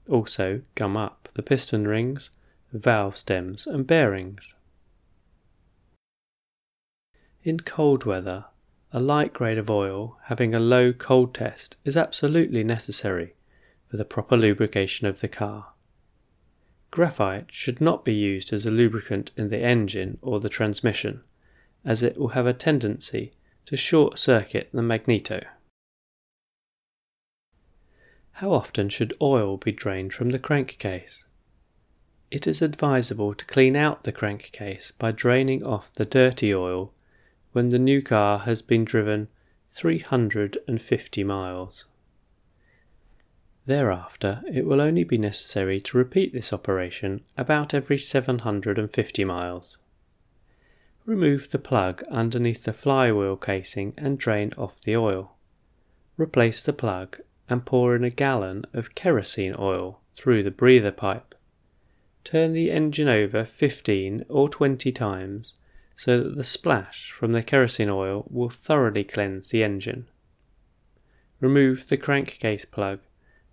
also 0.08 0.60
gum 0.74 0.94
up 0.94 1.28
the 1.34 1.42
piston 1.42 1.88
rings 1.88 2.30
valve 2.72 3.16
stems, 3.16 3.66
and 3.66 3.86
bearings. 3.86 4.54
In 7.42 7.60
cold 7.60 8.04
weather, 8.04 8.44
a 8.92 9.00
light 9.00 9.32
grade 9.32 9.56
of 9.56 9.70
oil 9.70 10.18
having 10.24 10.54
a 10.54 10.60
low 10.60 10.92
cold 10.92 11.34
test 11.34 11.76
is 11.84 11.96
absolutely 11.96 12.62
necessary 12.62 13.34
for 13.90 13.96
the 13.96 14.04
proper 14.04 14.36
lubrication 14.36 15.06
of 15.06 15.20
the 15.20 15.28
car. 15.28 15.72
Graphite 16.90 17.46
should 17.50 17.80
not 17.80 18.04
be 18.04 18.14
used 18.14 18.52
as 18.52 18.66
a 18.66 18.70
lubricant 18.70 19.30
in 19.34 19.48
the 19.48 19.62
engine 19.62 20.18
or 20.20 20.40
the 20.40 20.50
transmission, 20.50 21.22
as 21.84 22.02
it 22.02 22.18
will 22.18 22.28
have 22.28 22.46
a 22.46 22.52
tendency 22.52 23.32
to 23.68 23.76
short 23.76 24.18
circuit 24.18 24.68
the 24.72 24.82
magneto. 24.82 25.40
How 28.32 28.52
often 28.52 28.88
should 28.88 29.14
oil 29.22 29.56
be 29.56 29.72
drained 29.72 30.12
from 30.12 30.30
the 30.30 30.38
crankcase? 30.38 31.24
it 32.30 32.46
is 32.46 32.60
advisable 32.60 33.34
to 33.34 33.46
clean 33.46 33.74
out 33.74 34.04
the 34.04 34.12
crankcase 34.12 34.92
by 34.98 35.10
draining 35.10 35.64
off 35.64 35.92
the 35.94 36.04
dirty 36.04 36.54
oil 36.54 36.92
when 37.52 37.70
the 37.70 37.78
new 37.78 38.02
car 38.02 38.40
has 38.40 38.60
been 38.60 38.84
driven 38.84 39.28
350 39.70 41.24
miles. 41.24 41.86
Thereafter, 43.66 44.42
it 44.50 44.64
will 44.64 44.80
only 44.80 45.04
be 45.04 45.18
necessary 45.18 45.80
to 45.82 45.98
repeat 45.98 46.32
this 46.32 46.52
operation 46.52 47.22
about 47.36 47.74
every 47.74 47.98
750 47.98 49.24
miles. 49.24 49.78
Remove 51.08 51.52
the 51.52 51.58
plug 51.58 52.02
underneath 52.10 52.64
the 52.64 52.72
flywheel 52.74 53.38
casing 53.38 53.94
and 53.96 54.18
drain 54.18 54.52
off 54.58 54.78
the 54.82 54.94
oil. 54.94 55.38
Replace 56.18 56.62
the 56.62 56.72
plug 56.74 57.18
and 57.48 57.64
pour 57.64 57.96
in 57.96 58.04
a 58.04 58.10
gallon 58.10 58.66
of 58.74 58.94
kerosene 58.94 59.54
oil 59.58 60.02
through 60.14 60.42
the 60.42 60.50
breather 60.50 60.90
pipe. 60.90 61.34
Turn 62.24 62.52
the 62.52 62.70
engine 62.70 63.08
over 63.08 63.46
15 63.46 64.26
or 64.28 64.50
20 64.50 64.92
times 64.92 65.54
so 65.96 66.22
that 66.22 66.36
the 66.36 66.44
splash 66.44 67.10
from 67.10 67.32
the 67.32 67.42
kerosene 67.42 67.88
oil 67.88 68.26
will 68.28 68.50
thoroughly 68.50 69.02
cleanse 69.02 69.48
the 69.48 69.64
engine. 69.64 70.10
Remove 71.40 71.88
the 71.88 71.96
crankcase 71.96 72.66
plug 72.66 73.00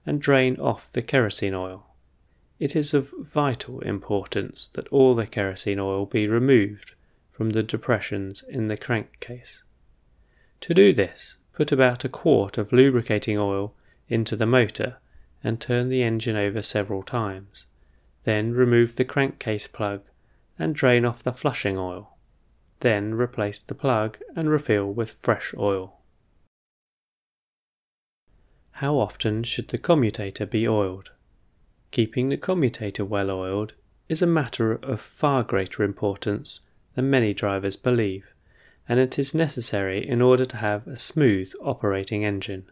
and 0.06 0.20
drain 0.20 0.58
off 0.58 0.92
the 0.92 1.02
kerosene 1.02 1.54
oil. 1.54 1.96
It 2.60 2.76
is 2.76 2.94
of 2.94 3.14
vital 3.18 3.80
importance 3.80 4.68
that 4.68 4.90
all 4.90 5.16
the 5.16 5.26
kerosene 5.26 5.80
oil 5.80 6.06
be 6.06 6.28
removed 6.28 6.95
from 7.36 7.52
the 7.52 7.64
depressions 7.64 8.44
in 8.44 8.68
the 8.68 8.78
crankcase. 8.78 9.64
To 10.62 10.74
do 10.74 10.94
this, 10.94 11.38
put 11.54 11.72
about 11.72 12.06
a 12.06 12.10
quart 12.10 12.58
of 12.58 12.72
lubricating 12.72 13.38
oil 13.38 13.74
into 14.08 14.36
the 14.36 14.46
motor 14.46 14.98
and 15.44 15.60
turn 15.60 15.90
the 15.90 16.04
engine 16.04 16.36
over 16.36 16.62
several 16.62 17.04
times 17.04 17.68
then 18.26 18.54
remove 18.54 18.96
the 18.96 19.06
crankcase 19.06 19.68
plug 19.68 20.02
and 20.60 20.76
drain 20.76 21.06
off 21.06 21.24
the 21.24 21.32
flushing 21.32 21.78
oil. 21.78 22.18
Then 22.82 23.14
replace 23.14 23.62
the 23.62 23.76
plug 23.76 24.20
and 24.36 24.50
refill 24.50 24.92
with 24.92 25.18
fresh 25.22 25.54
oil. 25.58 26.02
How 28.72 28.98
often 28.98 29.44
should 29.44 29.70
the 29.70 29.78
commutator 29.78 30.46
be 30.46 30.68
oiled? 30.68 31.12
Keeping 31.92 32.30
the 32.30 32.38
commutator 32.38 33.06
well 33.06 33.32
oiled 33.32 33.74
is 34.10 34.22
a 34.22 34.28
matter 34.28 34.74
of 34.74 35.00
far 35.00 35.44
greater 35.44 35.84
importance 35.84 36.62
than 36.96 37.10
many 37.10 37.34
drivers 37.34 37.76
believe, 37.76 38.34
and 38.90 39.00
it 39.00 39.20
is 39.20 39.36
necessary 39.36 40.08
in 40.08 40.22
order 40.22 40.46
to 40.46 40.58
have 40.58 40.88
a 40.88 40.96
smooth 40.96 41.54
operating 41.62 42.26
engine. 42.26 42.66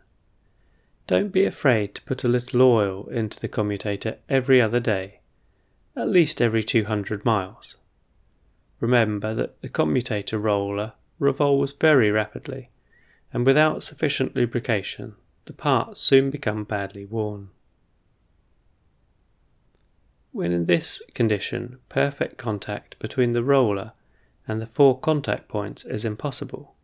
Don't 1.08 1.32
be 1.32 1.46
afraid 1.46 1.96
to 1.96 2.02
put 2.04 2.24
a 2.24 2.30
little 2.30 2.62
oil 2.62 3.08
into 3.10 3.40
the 3.40 3.48
commutator 3.48 4.18
every 4.30 4.62
other 4.62 4.80
day 4.80 5.20
at 5.96 6.10
least 6.10 6.42
every 6.42 6.64
200 6.64 7.24
miles. 7.24 7.76
Remember 8.80 9.34
that 9.34 9.62
the 9.62 9.70
commutator 9.70 10.40
roller 10.40 10.94
revolves 11.20 11.74
very 11.74 12.12
rapidly, 12.12 12.70
and 13.32 13.46
without 13.46 13.84
sufficient 13.84 14.36
lubrication, 14.36 15.16
the 15.46 15.54
parts 15.54 16.02
soon 16.02 16.30
become 16.30 16.64
badly 16.64 17.06
worn. 17.06 17.50
When 20.32 20.52
in 20.52 20.66
this 20.66 21.02
condition, 21.14 21.78
perfect 21.90 22.38
contact 22.38 22.98
between 23.00 23.34
the 23.34 23.44
roller 23.44 23.94
and 24.48 24.62
the 24.62 24.68
four 24.68 25.00
contact 25.00 25.48
points 25.48 25.86
is 25.86 26.06
impossible, 26.06 26.76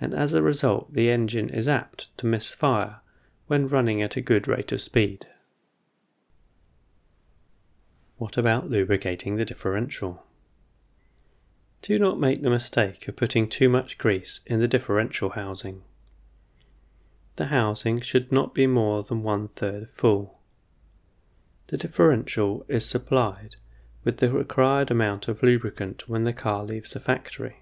and 0.00 0.14
as 0.14 0.34
a 0.34 0.42
result, 0.42 0.92
the 0.92 1.10
engine 1.10 1.48
is 1.48 1.66
apt 1.66 2.16
to 2.18 2.26
misfire 2.26 3.00
when 3.46 3.66
running 3.68 4.02
at 4.02 4.16
a 4.16 4.20
good 4.20 4.46
rate 4.46 4.72
of 4.72 4.80
speed. 4.80 5.26
What 8.16 8.36
about 8.36 8.68
lubricating 8.68 9.36
the 9.36 9.44
differential? 9.44 10.24
Do 11.80 11.98
not 11.98 12.18
make 12.18 12.42
the 12.42 12.50
mistake 12.50 13.06
of 13.06 13.16
putting 13.16 13.48
too 13.48 13.68
much 13.68 13.96
grease 13.96 14.40
in 14.44 14.58
the 14.58 14.68
differential 14.68 15.30
housing. 15.30 15.82
the 17.38 17.46
housing 17.46 18.00
should 18.00 18.32
not 18.32 18.52
be 18.52 18.66
more 18.66 19.02
than 19.04 19.22
one 19.22 19.48
third 19.48 19.88
full. 19.88 20.40
The 21.68 21.76
differential 21.76 22.66
is 22.68 22.84
supplied 22.84 23.54
with 24.04 24.18
the 24.18 24.30
required 24.30 24.90
amount 24.90 25.28
of 25.28 25.42
lubricant 25.42 26.08
when 26.08 26.24
the 26.24 26.32
car 26.32 26.64
leaves 26.64 26.92
the 26.92 27.00
factory. 27.00 27.58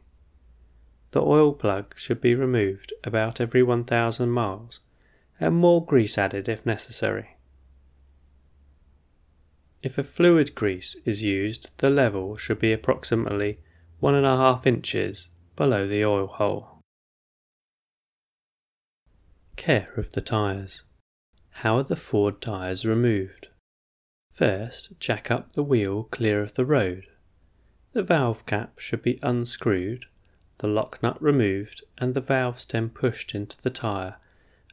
The 1.12 1.22
oil 1.22 1.52
plug 1.52 1.94
should 1.96 2.20
be 2.20 2.34
removed 2.34 2.92
about 3.04 3.40
every 3.40 3.62
1000 3.62 4.28
miles 4.28 4.80
and 5.40 5.54
more 5.54 5.84
grease 5.84 6.18
added 6.18 6.48
if 6.48 6.64
necessary. 6.66 7.36
If 9.82 9.98
a 9.98 10.04
fluid 10.04 10.54
grease 10.54 10.96
is 11.04 11.22
used, 11.22 11.78
the 11.78 11.90
level 11.90 12.36
should 12.36 12.58
be 12.58 12.72
approximately 12.72 13.60
1.5 14.02 14.66
inches 14.66 15.30
below 15.54 15.86
the 15.86 16.04
oil 16.04 16.26
hole. 16.26 16.80
Care 19.56 19.92
of 19.96 20.12
the 20.12 20.20
tyres. 20.20 20.82
How 21.60 21.78
are 21.78 21.82
the 21.82 21.96
Ford 21.96 22.42
tyres 22.42 22.84
removed? 22.84 23.48
First, 24.36 24.92
jack 25.00 25.30
up 25.30 25.54
the 25.54 25.62
wheel 25.62 26.04
clear 26.10 26.42
of 26.42 26.52
the 26.54 26.66
road. 26.66 27.06
The 27.94 28.02
valve 28.02 28.44
cap 28.44 28.78
should 28.78 29.00
be 29.00 29.18
unscrewed, 29.22 30.04
the 30.58 30.66
lock 30.66 31.02
nut 31.02 31.20
removed, 31.22 31.82
and 31.96 32.12
the 32.12 32.20
valve 32.20 32.60
stem 32.60 32.90
pushed 32.90 33.34
into 33.34 33.58
the 33.62 33.70
tyre 33.70 34.18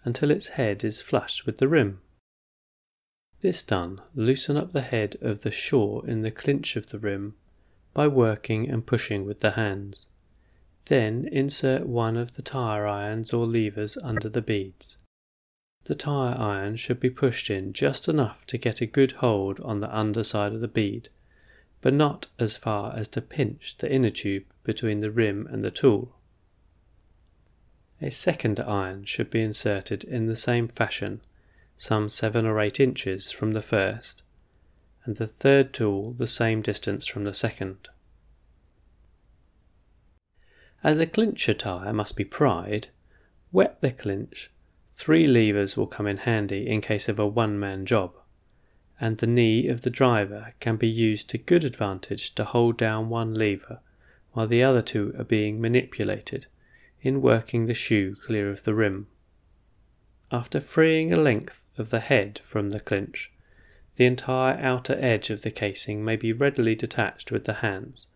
until 0.03 0.31
its 0.31 0.49
head 0.59 0.83
is 0.83 1.01
flush 1.01 1.45
with 1.45 1.59
the 1.59 1.69
rim. 1.69 2.01
This 3.39 3.63
done, 3.63 4.01
loosen 4.13 4.57
up 4.57 4.73
the 4.73 4.89
bead 4.91 5.15
of 5.21 5.43
the 5.43 5.51
shoe 5.51 6.01
in 6.01 6.23
the 6.23 6.31
clinch 6.31 6.75
of 6.75 6.87
the 6.87 6.99
rim 6.99 7.35
by 7.93 8.09
working 8.09 8.69
and 8.69 8.85
pushing 8.85 9.25
with 9.25 9.39
the 9.39 9.51
hands. 9.51 10.07
Then 10.87 11.25
insert 11.31 11.87
one 11.87 12.17
of 12.17 12.33
the 12.33 12.41
tyre 12.41 12.85
irons 12.85 13.31
or 13.31 13.47
levers 13.47 13.95
under 13.95 14.27
the 14.27 14.41
beads. 14.41 14.97
The 15.85 15.95
tyre 15.95 16.37
iron 16.39 16.77
should 16.77 16.99
be 16.99 17.09
pushed 17.09 17.49
in 17.49 17.73
just 17.73 18.07
enough 18.07 18.45
to 18.47 18.57
get 18.57 18.79
a 18.79 18.85
good 18.85 19.13
hold 19.13 19.59
on 19.59 19.81
the 19.81 19.93
underside 19.93 20.53
of 20.53 20.61
the 20.61 20.67
bead, 20.67 21.09
but 21.81 21.93
not 21.93 22.27
as 22.39 22.55
far 22.55 22.95
as 22.95 23.09
to 23.09 23.21
pinch 23.21 23.77
the 23.77 23.91
inner 23.91 24.09
tube 24.09 24.45
between 24.63 25.01
the 25.01 25.11
rim 25.11 25.45
and 25.47 25.63
the 25.63 25.71
tool. 25.71 26.15
A 28.01 28.11
second 28.11 28.59
iron 28.61 29.03
should 29.03 29.29
be 29.29 29.41
inserted 29.41 30.05
in 30.05 30.27
the 30.27 30.35
same 30.35 30.69
fashion, 30.69 31.21
some 31.75 32.07
7 32.07 32.45
or 32.45 32.61
8 32.61 32.79
inches 32.79 33.31
from 33.31 33.51
the 33.51 33.61
first, 33.61 34.23
and 35.03 35.17
the 35.17 35.27
third 35.27 35.73
tool 35.73 36.13
the 36.13 36.27
same 36.27 36.61
distance 36.61 37.07
from 37.07 37.25
the 37.25 37.33
second. 37.33 37.89
As 40.81 40.97
a 40.97 41.07
clincher 41.07 41.53
tyre 41.53 41.93
must 41.93 42.15
be 42.15 42.25
pried, 42.25 42.87
wet 43.51 43.81
the 43.81 43.91
clinch. 43.91 44.49
Three 44.95 45.25
levers 45.25 45.75
will 45.75 45.87
come 45.87 46.07
in 46.07 46.17
handy 46.17 46.67
in 46.67 46.79
case 46.79 47.09
of 47.09 47.19
a 47.19 47.27
one 47.27 47.59
man 47.59 47.85
job, 47.85 48.15
and 49.01 49.17
the 49.17 49.27
knee 49.27 49.67
of 49.67 49.81
the 49.81 49.89
driver 49.89 50.53
can 50.59 50.77
be 50.77 50.87
used 50.87 51.29
to 51.31 51.37
good 51.37 51.63
advantage 51.63 52.35
to 52.35 52.43
hold 52.45 52.77
down 52.77 53.09
one 53.09 53.33
lever 53.33 53.79
while 54.33 54.47
the 54.47 54.63
other 54.63 54.81
two 54.81 55.13
are 55.17 55.23
being 55.23 55.59
manipulated 55.59 56.45
in 57.01 57.21
working 57.21 57.65
the 57.65 57.73
shoe 57.73 58.15
clear 58.15 58.49
of 58.49 58.63
the 58.63 58.73
rim. 58.73 59.07
After 60.31 60.61
freeing 60.61 61.11
a 61.11 61.17
length 61.17 61.65
of 61.77 61.89
the 61.89 62.05
bead 62.07 62.39
from 62.45 62.69
the 62.69 62.79
clinch, 62.79 63.31
the 63.95 64.05
entire 64.05 64.57
outer 64.59 64.95
edge 64.99 65.29
of 65.29 65.41
the 65.41 65.51
casing 65.51 66.05
may 66.05 66.15
be 66.15 66.31
readily 66.31 66.75
detached 66.75 67.31
with 67.31 67.45
the 67.45 67.53
hands, 67.55 68.07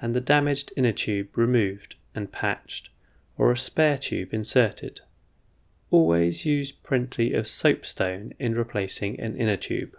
and 0.00 0.14
the 0.14 0.20
damaged 0.20 0.72
inner 0.76 0.92
tube 0.92 1.36
removed 1.36 1.96
and 2.14 2.32
patched, 2.32 2.90
or 3.36 3.52
a 3.52 3.56
spare 3.56 3.98
tube 3.98 4.32
inserted. 4.32 5.00
Always 5.90 6.46
use 6.46 6.70
plenty 6.70 7.34
of 7.34 7.48
soapstone 7.48 8.32
in 8.38 8.54
replacing 8.54 9.18
an 9.18 9.36
inner 9.36 9.56
tube. 9.56 9.96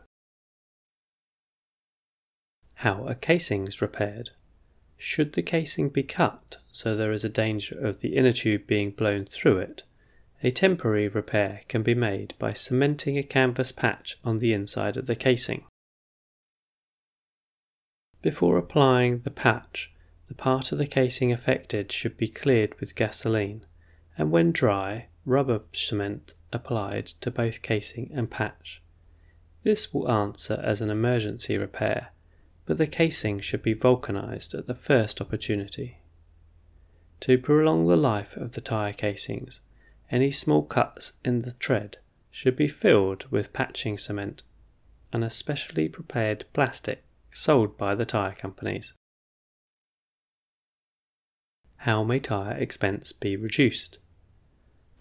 How 2.76 3.06
are 3.08 3.16
casings 3.16 3.82
repaired? 3.82 4.32
Should 4.98 5.34
the 5.34 5.42
casing 5.42 5.90
be 5.90 6.04
cut 6.04 6.58
so 6.72 6.96
there 6.96 7.12
is 7.12 7.24
a 7.24 7.30
danger 7.30 7.78
of 7.78 8.00
the 8.00 8.16
inner 8.16 8.32
tube 8.32 8.68
being 8.68 8.92
blown 8.92 9.26
through 9.26 9.58
it, 9.58 9.84
a 10.44 10.50
temporary 10.50 11.08
repair 11.08 11.62
can 11.68 11.84
be 11.84 11.94
made 11.94 12.34
by 12.40 12.54
cementing 12.54 13.18
a 13.18 13.24
canvas 13.24 13.72
patch 13.72 14.18
on 14.24 14.40
the 14.40 14.54
inside 14.54 14.98
of 14.98 15.06
the 15.06 15.16
casing. 15.16 15.66
Before 18.22 18.58
applying 18.58 19.20
the 19.20 19.32
patch, 19.32 19.92
the 20.28 20.34
part 20.34 20.72
of 20.72 20.78
the 20.78 20.88
casing 20.88 21.32
affected 21.32 21.92
should 21.92 22.18
be 22.18 22.28
cleared 22.28 22.80
with 22.80 22.96
gasoline, 22.96 23.66
and 24.18 24.32
when 24.32 24.52
dry, 24.52 25.08
rubber 25.26 25.62
cement 25.74 26.34
applied 26.52 27.06
to 27.06 27.32
both 27.32 27.62
casing 27.62 28.10
and 28.14 28.30
patch. 28.30 28.82
This 29.64 29.94
will 29.94 30.12
answer 30.12 30.60
as 30.64 30.82
an 30.82 30.90
emergency 30.90 31.58
repair, 31.58 32.10
but 32.66 32.78
the 32.78 32.88
casing 32.88 33.40
should 33.40 33.62
be 33.62 33.74
vulcanized 33.74 34.54
at 34.54 34.68
the 34.68 34.76
first 34.76 35.22
opportunity. 35.22 35.98
To 37.22 37.38
prolong 37.38 37.86
the 37.86 37.96
life 37.96 38.36
of 38.36 38.54
the 38.54 38.62
tyre 38.62 38.94
casings, 38.94 39.62
any 40.10 40.32
small 40.32 40.64
cuts 40.64 41.20
in 41.24 41.40
the 41.40 41.54
tread 41.54 41.98
should 42.32 42.56
be 42.56 42.68
filled 42.68 43.26
with 43.30 43.54
patching 43.54 43.98
cement, 43.98 44.42
an 45.14 45.22
especially 45.22 45.88
prepared 45.88 46.46
plastic 46.54 47.04
sold 47.30 47.78
by 47.78 47.94
the 47.94 48.06
tyre 48.06 48.34
companies. 48.34 48.94
How 51.78 52.04
may 52.04 52.20
tyre 52.20 52.58
expense 52.58 53.12
be 53.12 53.36
reduced? 53.36 54.00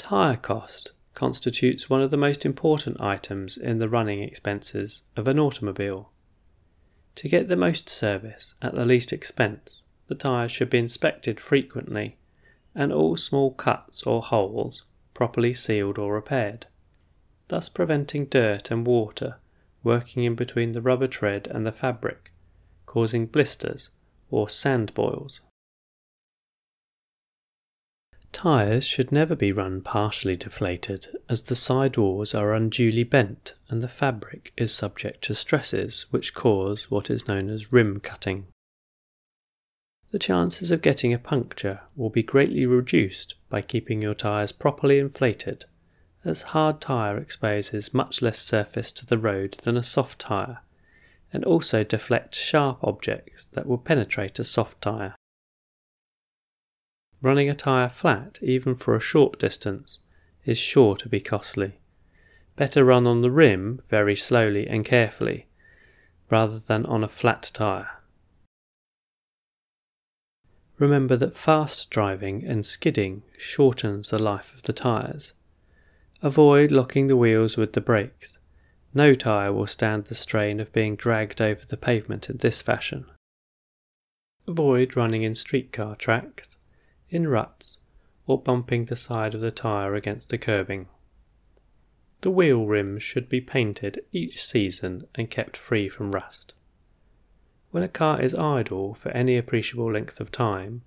Tyre 0.00 0.38
cost 0.38 0.92
constitutes 1.12 1.90
one 1.90 2.00
of 2.00 2.10
the 2.10 2.16
most 2.16 2.46
important 2.46 2.98
items 3.00 3.58
in 3.58 3.80
the 3.80 3.88
running 3.88 4.22
expenses 4.22 5.04
of 5.14 5.28
an 5.28 5.38
automobile. 5.38 6.10
To 7.16 7.28
get 7.28 7.48
the 7.48 7.54
most 7.54 7.90
service 7.90 8.54
at 8.62 8.74
the 8.74 8.86
least 8.86 9.12
expense, 9.12 9.82
the 10.08 10.14
tyres 10.14 10.50
should 10.50 10.70
be 10.70 10.78
inspected 10.78 11.38
frequently 11.38 12.16
and 12.74 12.94
all 12.94 13.14
small 13.14 13.52
cuts 13.52 14.02
or 14.04 14.22
holes 14.22 14.86
properly 15.12 15.52
sealed 15.52 15.98
or 15.98 16.14
repaired, 16.14 16.66
thus 17.48 17.68
preventing 17.68 18.24
dirt 18.24 18.70
and 18.70 18.86
water 18.86 19.36
working 19.84 20.24
in 20.24 20.34
between 20.34 20.72
the 20.72 20.80
rubber 20.80 21.08
tread 21.08 21.46
and 21.48 21.66
the 21.66 21.72
fabric, 21.72 22.32
causing 22.86 23.26
blisters 23.26 23.90
or 24.30 24.48
sand 24.48 24.94
boils. 24.94 25.42
Tyres 28.32 28.86
should 28.86 29.10
never 29.10 29.34
be 29.34 29.52
run 29.52 29.80
partially 29.80 30.36
deflated, 30.36 31.08
as 31.28 31.42
the 31.42 31.56
sidewalls 31.56 32.34
are 32.34 32.54
unduly 32.54 33.02
bent 33.02 33.54
and 33.68 33.82
the 33.82 33.88
fabric 33.88 34.52
is 34.56 34.72
subject 34.72 35.22
to 35.24 35.34
stresses 35.34 36.06
which 36.10 36.32
cause 36.32 36.90
what 36.90 37.10
is 37.10 37.26
known 37.26 37.50
as 37.50 37.72
rim 37.72 38.00
cutting. 38.00 38.46
The 40.12 40.18
chances 40.18 40.70
of 40.70 40.82
getting 40.82 41.12
a 41.12 41.18
puncture 41.18 41.82
will 41.94 42.10
be 42.10 42.22
greatly 42.22 42.66
reduced 42.66 43.34
by 43.48 43.62
keeping 43.62 44.02
your 44.02 44.14
tyres 44.14 44.52
properly 44.52 44.98
inflated, 44.98 45.66
as 46.24 46.42
hard 46.42 46.80
tyre 46.80 47.16
exposes 47.16 47.94
much 47.94 48.20
less 48.22 48.40
surface 48.40 48.90
to 48.92 49.06
the 49.06 49.18
road 49.18 49.58
than 49.62 49.76
a 49.76 49.82
soft 49.82 50.20
tyre, 50.20 50.60
and 51.32 51.44
also 51.44 51.84
deflects 51.84 52.38
sharp 52.38 52.78
objects 52.82 53.50
that 53.50 53.66
will 53.66 53.78
penetrate 53.78 54.38
a 54.38 54.44
soft 54.44 54.80
tyre. 54.82 55.14
Running 57.22 57.50
a 57.50 57.54
tyre 57.54 57.90
flat, 57.90 58.38
even 58.40 58.74
for 58.74 58.96
a 58.96 59.00
short 59.00 59.38
distance, 59.38 60.00
is 60.46 60.58
sure 60.58 60.96
to 60.96 61.08
be 61.08 61.20
costly. 61.20 61.78
Better 62.56 62.84
run 62.84 63.06
on 63.06 63.20
the 63.20 63.30
rim 63.30 63.82
very 63.88 64.16
slowly 64.16 64.66
and 64.66 64.84
carefully, 64.84 65.46
rather 66.30 66.58
than 66.58 66.86
on 66.86 67.04
a 67.04 67.08
flat 67.08 67.50
tyre. 67.52 68.00
Remember 70.78 71.14
that 71.16 71.36
fast 71.36 71.90
driving 71.90 72.42
and 72.42 72.64
skidding 72.64 73.22
shortens 73.36 74.08
the 74.08 74.18
life 74.18 74.54
of 74.54 74.62
the 74.62 74.72
tyres. 74.72 75.34
Avoid 76.22 76.70
locking 76.70 77.08
the 77.08 77.18
wheels 77.18 77.58
with 77.58 77.74
the 77.74 77.82
brakes. 77.82 78.38
No 78.94 79.14
tyre 79.14 79.52
will 79.52 79.66
stand 79.66 80.06
the 80.06 80.14
strain 80.14 80.58
of 80.58 80.72
being 80.72 80.96
dragged 80.96 81.42
over 81.42 81.66
the 81.66 81.76
pavement 81.76 82.30
in 82.30 82.38
this 82.38 82.62
fashion. 82.62 83.04
Avoid 84.48 84.96
running 84.96 85.22
in 85.22 85.34
streetcar 85.34 85.96
tracks 85.96 86.56
in 87.10 87.28
ruts, 87.28 87.78
or 88.26 88.40
bumping 88.40 88.84
the 88.84 88.96
side 88.96 89.34
of 89.34 89.40
the 89.40 89.50
tyre 89.50 89.94
against 89.94 90.30
the 90.30 90.38
curbing. 90.38 90.86
The 92.22 92.30
wheel 92.30 92.66
rims 92.66 93.02
should 93.02 93.28
be 93.28 93.40
painted 93.40 94.04
each 94.12 94.44
season 94.44 95.06
and 95.14 95.30
kept 95.30 95.56
free 95.56 95.88
from 95.88 96.12
rust. 96.12 96.52
When 97.70 97.82
a 97.82 97.88
car 97.88 98.20
is 98.20 98.34
idle 98.34 98.94
for 98.94 99.10
any 99.10 99.36
appreciable 99.36 99.92
length 99.92 100.20
of 100.20 100.30
time, 100.30 100.82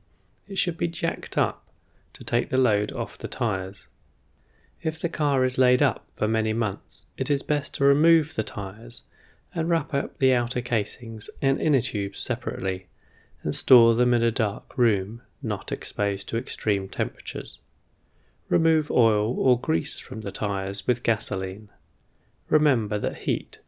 it 0.48 0.58
should 0.58 0.78
be 0.78 0.88
jacked 0.88 1.38
up 1.38 1.70
to 2.14 2.24
take 2.24 2.50
the 2.50 2.58
load 2.58 2.92
off 2.92 3.18
the 3.18 3.28
tyres. 3.28 3.88
If 4.82 5.00
the 5.00 5.10
car 5.10 5.44
is 5.46 5.58
laid 5.58 5.82
up 5.82 6.06
for 6.14 6.28
many 6.28 6.54
months, 6.54 7.06
it 7.18 7.30
is 7.30 7.42
best 7.42 7.74
to 7.76 7.86
remove 7.86 8.36
the 8.36 8.44
tyres 8.44 9.04
and 9.56 9.70
wrap 9.70 9.94
up 9.94 10.20
the 10.20 10.34
outer 10.34 10.62
casings 10.62 11.30
and 11.42 11.60
inner 11.60 11.82
tubes 11.82 12.22
separately 12.22 12.88
and 13.44 13.56
store 13.56 13.94
them 13.96 14.14
in 14.14 14.22
a 14.22 14.32
dark 14.32 14.78
room 14.78 15.22
not 15.44 15.72
exposed 15.72 16.30
to 16.30 16.38
extreme 16.38 16.88
temperatures. 16.88 17.60
Remove 18.50 18.90
oil 18.90 19.36
or 19.38 19.60
grease 19.60 20.00
from 20.00 20.22
the 20.22 20.32
tyres 20.32 20.88
with 20.88 21.04
gasoline. 21.04 21.70
Remember 22.50 22.98
that 23.00 23.20
heat, 23.20 23.60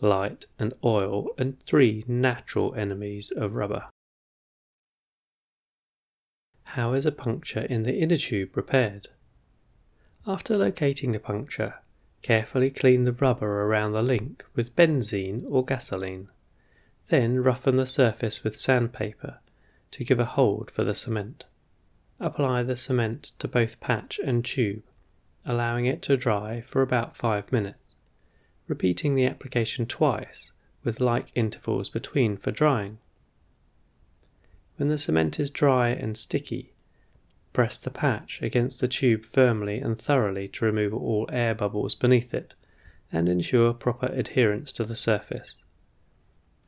light, 0.00 0.46
and 0.58 0.74
oil 0.84 1.28
are 1.38 1.52
three 1.64 2.04
natural 2.06 2.74
enemies 2.74 3.30
of 3.30 3.54
rubber. 3.54 3.88
How 6.68 6.92
is 6.92 7.06
a 7.06 7.12
puncture 7.12 7.60
in 7.60 7.84
the 7.84 7.96
inner 7.96 8.16
tube 8.16 8.56
repaired? 8.56 9.08
After 10.26 10.56
locating 10.56 11.12
the 11.12 11.20
puncture, 11.20 11.74
carefully 12.22 12.70
clean 12.70 13.04
the 13.04 13.12
rubber 13.12 13.62
around 13.62 13.92
the 13.92 14.02
link 14.02 14.44
with 14.54 14.74
benzene 14.74 15.44
or 15.48 15.64
gasoline. 15.64 16.28
Then 17.08 17.42
roughen 17.42 17.76
the 17.76 17.86
surface 17.86 18.42
with 18.42 18.58
sandpaper 18.58 19.40
to 19.94 20.02
give 20.02 20.18
a 20.18 20.24
hold 20.24 20.72
for 20.72 20.82
the 20.82 20.94
cement. 20.94 21.44
Apply 22.18 22.64
the 22.64 22.74
cement 22.74 23.30
to 23.38 23.46
both 23.46 23.78
patch 23.78 24.18
and 24.18 24.44
tube, 24.44 24.82
allowing 25.46 25.86
it 25.86 26.02
to 26.02 26.16
dry 26.16 26.60
for 26.62 26.82
about 26.82 27.16
5 27.16 27.52
minutes, 27.52 27.94
repeating 28.66 29.14
the 29.14 29.24
application 29.24 29.86
twice 29.86 30.50
with 30.82 31.00
like 31.00 31.30
intervals 31.36 31.88
between 31.88 32.36
for 32.36 32.50
drying. 32.50 32.98
When 34.78 34.88
the 34.88 34.98
cement 34.98 35.38
is 35.38 35.52
dry 35.52 35.90
and 35.90 36.16
sticky, 36.18 36.74
press 37.52 37.78
the 37.78 37.92
patch 37.92 38.42
against 38.42 38.80
the 38.80 38.88
tube 38.88 39.24
firmly 39.24 39.78
and 39.78 39.96
thoroughly 39.96 40.48
to 40.48 40.64
remove 40.64 40.92
all 40.92 41.28
air 41.30 41.54
bubbles 41.54 41.94
beneath 41.94 42.34
it 42.34 42.56
and 43.12 43.28
ensure 43.28 43.72
proper 43.72 44.06
adherence 44.06 44.72
to 44.72 44.82
the 44.82 44.96
surface. 44.96 45.63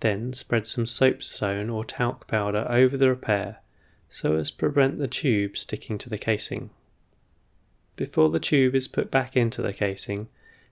Then 0.00 0.32
spread 0.32 0.66
some 0.66 0.87
soapstone 0.87 1.70
or 1.70 1.85
talc 1.85 2.26
powder 2.26 2.66
over 2.68 2.96
the 2.96 3.09
repair 3.09 3.59
so 4.09 4.37
as 4.37 4.50
to 4.50 4.56
prevent 4.56 4.98
the 4.98 5.09
tube 5.09 5.56
sticking 5.56 5.98
to 5.98 6.09
the 6.09 6.18
casing. 6.18 6.70
Before 7.96 8.28
the 8.28 8.40
tube 8.40 8.74
is 8.74 8.88
put 8.88 9.11
back 9.11 9.37
into 9.37 9.62
the 9.62 9.72
casing, 9.72 10.28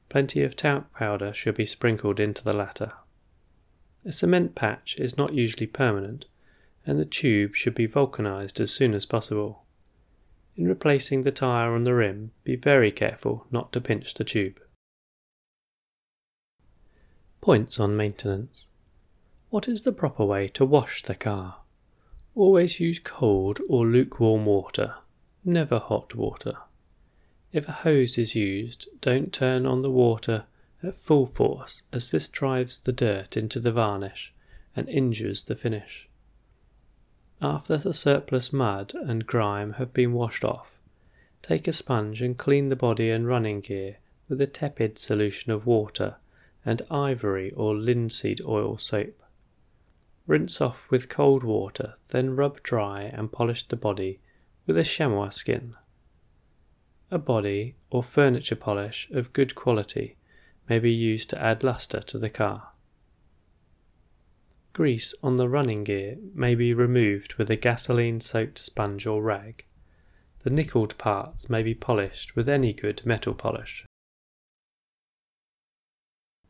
plenty 0.08 0.42
of 0.42 0.56
talc 0.56 0.92
powder 0.94 1.32
should 1.32 1.54
be 1.54 1.64
sprinkled 1.64 2.20
into 2.20 2.44
the 2.44 2.52
latter. 2.52 2.92
A 4.04 4.12
cement 4.12 4.54
patch 4.54 4.96
is 4.98 5.16
not 5.16 5.32
usually 5.32 5.66
permanent, 5.66 6.26
and 6.86 6.98
the 6.98 7.06
tube 7.06 7.54
should 7.54 7.74
be 7.74 7.86
vulcanized 7.86 8.60
as 8.60 8.72
soon 8.72 8.92
as 8.92 9.06
possible. 9.06 9.64
In 10.56 10.68
replacing 10.68 11.22
the 11.22 11.32
tyre 11.32 11.72
on 11.74 11.84
the 11.84 11.94
rim, 11.94 12.32
be 12.44 12.56
very 12.56 12.92
careful 12.92 13.46
not 13.50 13.72
to 13.72 13.80
pinch 13.80 14.14
the 14.14 14.24
tube. 14.24 14.60
Points 17.40 17.80
on 17.80 17.96
maintenance. 17.96 18.68
What 19.54 19.68
is 19.68 19.82
the 19.82 19.92
proper 19.92 20.24
way 20.24 20.48
to 20.48 20.66
wash 20.66 21.04
the 21.04 21.14
car? 21.14 21.58
Always 22.34 22.80
use 22.80 22.98
cold 22.98 23.60
or 23.68 23.86
lukewarm 23.86 24.46
water, 24.46 24.96
never 25.44 25.78
hot 25.78 26.16
water. 26.16 26.54
If 27.52 27.68
a 27.68 27.84
hose 27.86 28.18
is 28.18 28.34
used, 28.34 28.88
don't 29.00 29.32
turn 29.32 29.64
on 29.64 29.82
the 29.82 29.92
water 29.92 30.46
at 30.82 30.96
full 30.96 31.24
force 31.24 31.82
as 31.92 32.10
this 32.10 32.26
drives 32.26 32.80
the 32.80 32.90
dirt 32.90 33.36
into 33.36 33.60
the 33.60 33.70
varnish 33.70 34.34
and 34.74 34.88
injures 34.88 35.44
the 35.44 35.54
finish. 35.54 36.08
After 37.40 37.76
the 37.76 37.94
surplus 37.94 38.52
mud 38.52 38.92
and 39.06 39.24
grime 39.24 39.74
have 39.74 39.94
been 39.94 40.14
washed 40.14 40.42
off, 40.42 40.80
take 41.42 41.68
a 41.68 41.72
sponge 41.72 42.22
and 42.22 42.36
clean 42.36 42.70
the 42.70 42.74
body 42.74 43.08
and 43.08 43.28
running 43.28 43.60
gear 43.60 43.98
with 44.28 44.40
a 44.40 44.48
tepid 44.48 44.98
solution 44.98 45.52
of 45.52 45.64
water 45.64 46.16
and 46.66 46.82
ivory 46.90 47.52
or 47.52 47.76
linseed 47.76 48.40
oil 48.44 48.78
soap. 48.78 49.20
Rinse 50.26 50.60
off 50.60 50.90
with 50.90 51.08
cold 51.08 51.44
water, 51.44 51.94
then 52.10 52.34
rub 52.34 52.62
dry 52.62 53.02
and 53.02 53.30
polish 53.30 53.68
the 53.68 53.76
body 53.76 54.20
with 54.66 54.78
a 54.78 54.84
chamois 54.84 55.30
skin. 55.30 55.74
A 57.10 57.18
body 57.18 57.76
or 57.90 58.02
furniture 58.02 58.56
polish 58.56 59.08
of 59.10 59.32
good 59.32 59.54
quality 59.54 60.16
may 60.68 60.78
be 60.78 60.92
used 60.92 61.28
to 61.30 61.40
add 61.40 61.62
luster 61.62 62.00
to 62.00 62.18
the 62.18 62.30
car. 62.30 62.70
Grease 64.72 65.14
on 65.22 65.36
the 65.36 65.48
running 65.48 65.84
gear 65.84 66.16
may 66.34 66.54
be 66.54 66.74
removed 66.74 67.34
with 67.34 67.50
a 67.50 67.56
gasoline 67.56 68.20
soaked 68.20 68.58
sponge 68.58 69.06
or 69.06 69.22
rag. 69.22 69.64
The 70.40 70.50
nickeled 70.50 70.98
parts 70.98 71.48
may 71.48 71.62
be 71.62 71.74
polished 71.74 72.34
with 72.34 72.48
any 72.48 72.72
good 72.72 73.04
metal 73.04 73.34
polish. 73.34 73.84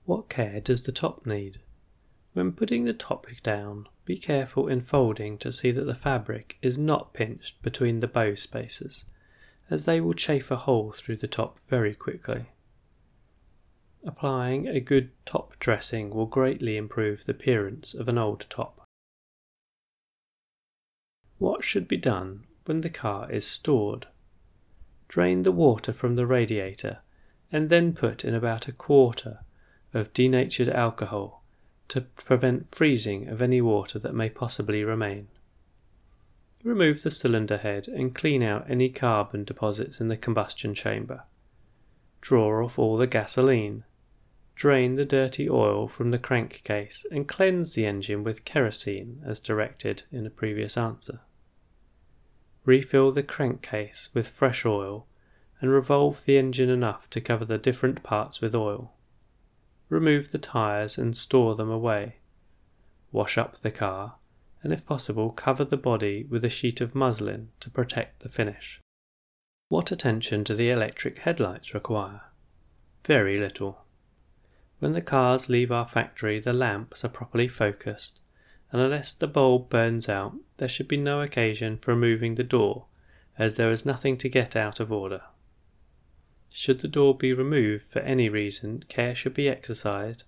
What 0.05 0.29
care 0.29 0.61
does 0.61 0.85
the 0.85 0.93
top 0.93 1.27
need? 1.27 1.61
When 2.35 2.51
putting 2.51 2.85
the 2.85 2.93
top 2.93 3.29
down, 3.45 3.87
be 4.05 4.19
careful 4.19 4.67
in 4.67 4.81
folding 4.81 5.39
to 5.39 5.53
see 5.53 5.71
that 5.71 5.85
the 5.85 5.95
fabric 5.95 6.59
is 6.63 6.77
not 6.77 7.13
pinched 7.13 7.63
between 7.63 8.01
the 8.01 8.09
bow 8.09 8.35
spaces, 8.35 9.05
as 9.71 9.85
they 9.85 10.01
will 10.01 10.15
chafe 10.15 10.51
a 10.51 10.57
hole 10.57 10.91
through 10.91 11.19
the 11.19 11.29
top 11.29 11.61
very 11.61 11.95
quickly. 11.95 12.47
Applying 14.05 14.67
a 14.67 14.81
good 14.81 15.13
top 15.25 15.57
dressing 15.61 16.11
will 16.11 16.27
greatly 16.27 16.77
improve 16.77 17.25
the 17.25 17.33
appearance 17.33 17.95
of 17.95 18.09
an 18.09 18.19
old 18.19 18.47
top. 18.51 18.85
What 21.39 21.63
should 21.63 21.87
be 21.87 21.97
done 21.97 22.47
when 22.65 22.81
the 22.81 22.91
car 22.91 23.31
is 23.31 23.47
stored? 23.47 24.09
Drain 25.07 25.45
the 25.45 25.53
water 25.53 25.93
from 25.93 26.17
the 26.17 26.27
radiator 26.27 26.99
and 27.53 27.69
then 27.69 27.93
put 27.93 28.25
in 28.25 28.35
about 28.35 28.67
a 28.67 28.73
quarter 28.73 29.45
of 29.93 30.13
denatured 30.13 30.69
alcohol 30.69 31.44
to 31.89 32.01
prevent 32.01 32.75
freezing 32.75 33.29
of 33.29 33.43
any 33.43 33.61
water 33.61 33.99
that 33.99 34.15
may 34.15 34.31
possibly 34.31 34.85
remain. 34.85 35.29
Remove 36.63 37.03
the 37.03 37.11
cylinder 37.11 37.59
head 37.59 37.89
and 37.89 38.15
clean 38.15 38.43
out 38.43 38.71
any 38.71 38.89
carbon 38.89 39.45
deposits 39.45 40.01
in 40.01 40.09
the 40.09 40.17
combustion 40.17 40.75
chamber. 40.75 41.25
Draw 42.21 42.65
off 42.65 42.79
all 42.79 42.97
the 42.97 43.07
gasoline 43.07 43.85
Drain 44.55 44.95
the 44.95 45.05
dirty 45.05 45.51
oil 45.51 45.89
from 45.89 46.13
the 46.13 46.19
crankcase 46.19 47.05
and 47.11 47.27
cleanse 47.27 47.75
the 47.75 47.87
engine 47.87 48.23
with 48.23 48.45
kerosene 48.45 49.21
as 49.27 49.41
directed 49.41 50.05
in 50.13 50.27
a 50.27 50.31
previous 50.31 50.77
answer. 50.77 51.21
Refill 52.65 53.11
the 53.11 53.25
crankcase 53.25 54.11
with 54.15 54.29
fresh 54.29 54.65
oil 54.65 55.09
and 55.61 55.73
revolve 55.73 56.25
the 56.25 56.39
engine 56.39 56.71
enough 56.71 57.11
to 57.11 57.21
cover 57.21 57.45
the 57.45 57.59
different 57.59 58.05
parts 58.05 58.41
with 58.41 58.55
oil. 58.55 58.94
Remove 59.89 60.31
the 60.31 60.39
tyres 60.39 60.99
and 60.99 61.17
store 61.17 61.55
them 61.55 61.71
away. 61.71 62.17
Wash 63.13 63.39
up 63.39 63.59
the 63.61 63.71
car 63.71 64.17
and 64.65 64.73
if 64.73 64.87
possible 64.87 65.31
cover 65.31 65.63
the 65.63 65.77
body 65.77 66.25
with 66.29 66.43
a 66.43 66.49
sheet 66.49 66.81
of 66.81 66.95
muslin 66.95 67.51
to 67.61 67.71
protect 67.71 68.21
the 68.21 68.31
finish. 68.31 68.81
What 69.69 69.93
attention 69.93 70.43
do 70.43 70.55
the 70.55 70.71
electric 70.71 71.19
headlights 71.19 71.75
require? 71.75 72.23
Very 73.05 73.37
little. 73.39 73.85
When 74.79 74.93
the 74.93 75.03
cars 75.03 75.51
leave 75.51 75.71
our 75.71 75.87
factory, 75.87 76.41
the 76.41 76.55
lamps 76.55 77.05
are 77.05 77.11
properly 77.11 77.47
focused, 77.47 78.21
and 78.73 78.81
unless 78.81 79.13
the 79.13 79.27
bulb 79.27 79.69
burns 79.69 80.09
out, 80.09 80.35
there 80.57 80.69
should 80.69 80.89
be 80.89 80.97
no 80.97 81.21
occasion 81.21 81.77
for 81.77 81.93
removing 81.93 82.35
the 82.35 82.43
door, 82.43 82.87
as 83.39 83.57
there 83.57 83.71
is 83.71 83.85
nothing 83.85 84.17
to 84.17 84.31
get 84.31 84.57
out 84.57 84.81
of 84.81 84.91
order. 84.91 85.23
Should 86.57 86.79
the 86.79 86.89
door 86.89 87.17
be 87.17 87.33
removed 87.33 87.85
for 87.85 87.99
any 87.99 88.29
reason, 88.29 88.85
care 88.85 89.15
should 89.15 89.35
be 89.35 89.49
exercised 89.49 90.23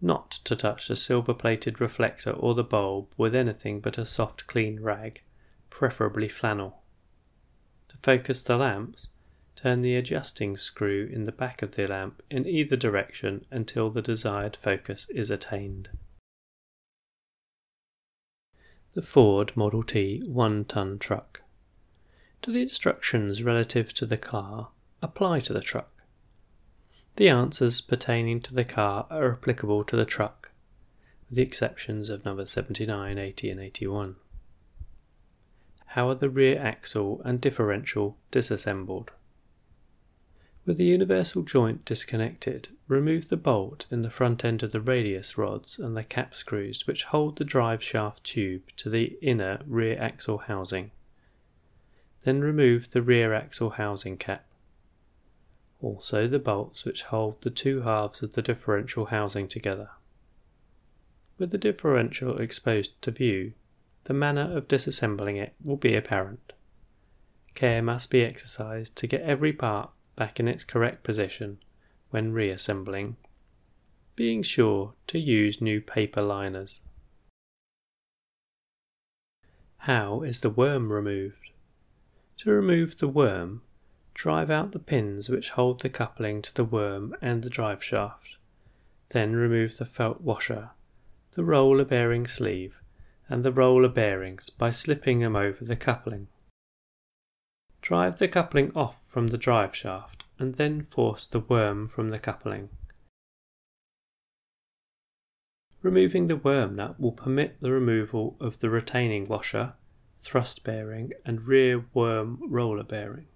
not 0.00 0.30
to 0.44 0.54
touch 0.54 0.86
the 0.86 0.94
silver 0.94 1.34
plated 1.34 1.80
reflector 1.80 2.30
or 2.30 2.54
the 2.54 2.62
bulb 2.62 3.12
with 3.16 3.34
anything 3.34 3.80
but 3.80 3.98
a 3.98 4.04
soft 4.06 4.46
clean 4.46 4.78
rag, 4.78 5.22
preferably 5.70 6.28
flannel. 6.28 6.84
To 7.88 7.96
focus 8.04 8.42
the 8.42 8.56
lamps, 8.56 9.08
Turn 9.56 9.82
the 9.82 9.94
adjusting 9.94 10.56
screw 10.56 11.08
in 11.12 11.24
the 11.24 11.32
back 11.32 11.62
of 11.62 11.72
the 11.72 11.86
lamp 11.86 12.22
in 12.28 12.46
either 12.46 12.76
direction 12.76 13.46
until 13.50 13.88
the 13.88 14.02
desired 14.02 14.56
focus 14.56 15.08
is 15.10 15.30
attained. 15.30 15.90
The 18.94 19.02
Ford 19.02 19.56
Model 19.56 19.82
T 19.82 20.22
1 20.26 20.64
ton 20.66 20.98
truck. 20.98 21.42
Do 22.42 22.52
the 22.52 22.62
instructions 22.62 23.42
relative 23.42 23.94
to 23.94 24.06
the 24.06 24.18
car 24.18 24.70
apply 25.04 25.40
to 25.40 25.52
the 25.52 25.60
truck? 25.60 25.90
The 27.16 27.28
answers 27.28 27.80
pertaining 27.80 28.40
to 28.40 28.54
the 28.54 28.64
car 28.64 29.06
are 29.10 29.32
applicable 29.32 29.84
to 29.84 29.96
the 29.96 30.04
truck, 30.04 30.50
with 31.28 31.36
the 31.36 31.42
exceptions 31.42 32.10
of 32.10 32.24
number 32.24 32.46
79, 32.46 33.18
80, 33.18 33.50
and 33.50 33.60
81. 33.60 34.16
How 35.86 36.08
are 36.08 36.16
the 36.16 36.28
rear 36.28 36.58
axle 36.58 37.22
and 37.24 37.40
differential 37.40 38.16
disassembled? 38.32 39.12
With 40.66 40.78
the 40.78 40.84
universal 40.84 41.42
joint 41.42 41.84
disconnected, 41.84 42.68
remove 42.88 43.28
the 43.28 43.36
bolt 43.36 43.84
in 43.90 44.00
the 44.00 44.10
front 44.10 44.44
end 44.44 44.62
of 44.62 44.72
the 44.72 44.80
radius 44.80 45.36
rods 45.36 45.78
and 45.78 45.94
the 45.94 46.02
cap 46.02 46.34
screws 46.34 46.86
which 46.86 47.04
hold 47.04 47.36
the 47.36 47.44
drive 47.44 47.82
shaft 47.82 48.24
tube 48.24 48.62
to 48.78 48.88
the 48.88 49.18
inner 49.20 49.60
rear 49.66 49.96
axle 50.00 50.38
housing. 50.38 50.90
Then 52.22 52.40
remove 52.40 52.90
the 52.90 53.02
rear 53.02 53.34
axle 53.34 53.70
housing 53.70 54.16
cap. 54.16 54.46
Also 55.84 56.26
the 56.26 56.38
bolts 56.38 56.86
which 56.86 57.02
hold 57.02 57.42
the 57.42 57.50
two 57.50 57.82
halves 57.82 58.22
of 58.22 58.32
the 58.32 58.40
differential 58.40 59.04
housing 59.04 59.46
together. 59.46 59.90
With 61.36 61.50
the 61.50 61.58
differential 61.58 62.38
exposed 62.38 63.02
to 63.02 63.10
view, 63.10 63.52
the 64.04 64.14
manner 64.14 64.56
of 64.56 64.66
disassembling 64.66 65.36
it 65.36 65.54
will 65.62 65.76
be 65.76 65.94
apparent. 65.94 66.54
care 67.54 67.82
must 67.82 68.10
be 68.10 68.22
exercised 68.22 68.96
to 68.96 69.06
get 69.06 69.20
every 69.20 69.52
part 69.52 69.90
back 70.16 70.40
in 70.40 70.48
its 70.48 70.64
correct 70.64 71.02
position 71.04 71.58
when 72.08 72.32
reassembling, 72.32 73.18
being 74.16 74.42
sure 74.42 74.94
to 75.08 75.18
use 75.18 75.60
new 75.60 75.82
paper 75.82 76.22
liners. 76.22 76.80
How 79.76 80.22
is 80.22 80.40
the 80.40 80.48
worm 80.48 80.90
removed? 80.90 81.50
To 82.38 82.50
remove 82.50 82.96
the 82.96 83.08
worm, 83.08 83.60
drive 84.14 84.50
out 84.50 84.72
the 84.72 84.78
pins 84.78 85.28
which 85.28 85.50
hold 85.50 85.80
the 85.80 85.90
coupling 85.90 86.40
to 86.40 86.54
the 86.54 86.64
worm 86.64 87.14
and 87.20 87.42
the 87.42 87.50
drive 87.50 87.82
shaft. 87.82 88.36
Then 89.10 89.34
remove 89.34 89.76
the 89.76 89.84
felt 89.84 90.20
washer, 90.20 90.70
the 91.32 91.44
roller 91.44 91.84
bearing 91.84 92.26
sleeve, 92.26 92.80
and 93.28 93.44
the 93.44 93.52
roller 93.52 93.88
bearings 93.88 94.50
by 94.50 94.70
slipping 94.70 95.20
them 95.20 95.36
over 95.36 95.64
the 95.64 95.76
coupling. 95.76 96.28
Drive 97.82 98.18
the 98.18 98.28
coupling 98.28 98.72
off 98.74 98.96
from 99.06 99.28
the 99.28 99.38
drive 99.38 99.74
shaft 99.74 100.24
and 100.38 100.54
then 100.54 100.82
force 100.82 101.26
the 101.26 101.40
worm 101.40 101.86
from 101.86 102.10
the 102.10 102.18
coupling. 102.18 102.70
Removing 105.82 106.28
the 106.28 106.36
worm 106.36 106.76
nut 106.76 106.98
will 106.98 107.12
permit 107.12 107.60
the 107.60 107.70
removal 107.70 108.36
of 108.40 108.60
the 108.60 108.70
retaining 108.70 109.28
washer, 109.28 109.74
thrust 110.18 110.64
bearing 110.64 111.12
and 111.26 111.46
rear 111.46 111.84
worm 111.92 112.40
roller 112.48 112.82
bearing. 112.82 113.26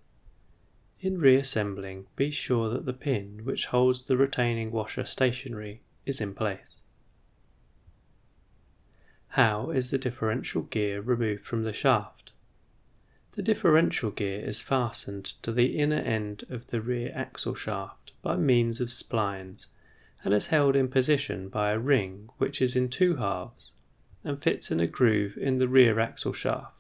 In 1.01 1.21
reassembling, 1.21 2.07
be 2.17 2.33
sure 2.33 2.69
that 2.71 2.85
the 2.85 2.93
pin 2.93 3.45
which 3.45 3.67
holds 3.67 4.05
the 4.05 4.17
retaining 4.17 4.73
washer 4.73 5.05
stationary 5.05 5.81
is 6.05 6.21
in 6.21 6.35
place. 6.35 6.81
How 9.29 9.71
is 9.71 9.91
the 9.91 9.99
differential 9.99 10.63
gear 10.63 11.01
removed 11.01 11.45
from 11.45 11.63
the 11.63 11.73
shaft? 11.73 12.33
The 13.33 13.43
differential 13.43 14.11
gear 14.11 14.41
is 14.41 14.61
fastened 14.61 15.25
to 15.43 15.53
the 15.53 15.79
inner 15.79 15.97
end 15.97 16.45
of 16.51 16.67
the 16.69 16.81
rear 16.81 17.13
axle 17.15 17.55
shaft 17.55 18.11
by 18.21 18.37
means 18.37 18.81
of 18.81 18.89
splines 18.89 19.69
and 20.25 20.35
is 20.35 20.49
held 20.49 20.75
in 20.75 20.89
position 20.89 21.49
by 21.49 21.71
a 21.71 21.79
ring 21.79 22.31
which 22.39 22.61
is 22.61 22.75
in 22.75 22.89
two 22.89 23.17
halves 23.17 23.73
and 24.25 24.43
fits 24.43 24.73
in 24.73 24.81
a 24.81 24.87
groove 24.89 25.37
in 25.37 25.59
the 25.59 25.69
rear 25.69 26.01
axle 26.01 26.33
shaft. 26.33 26.78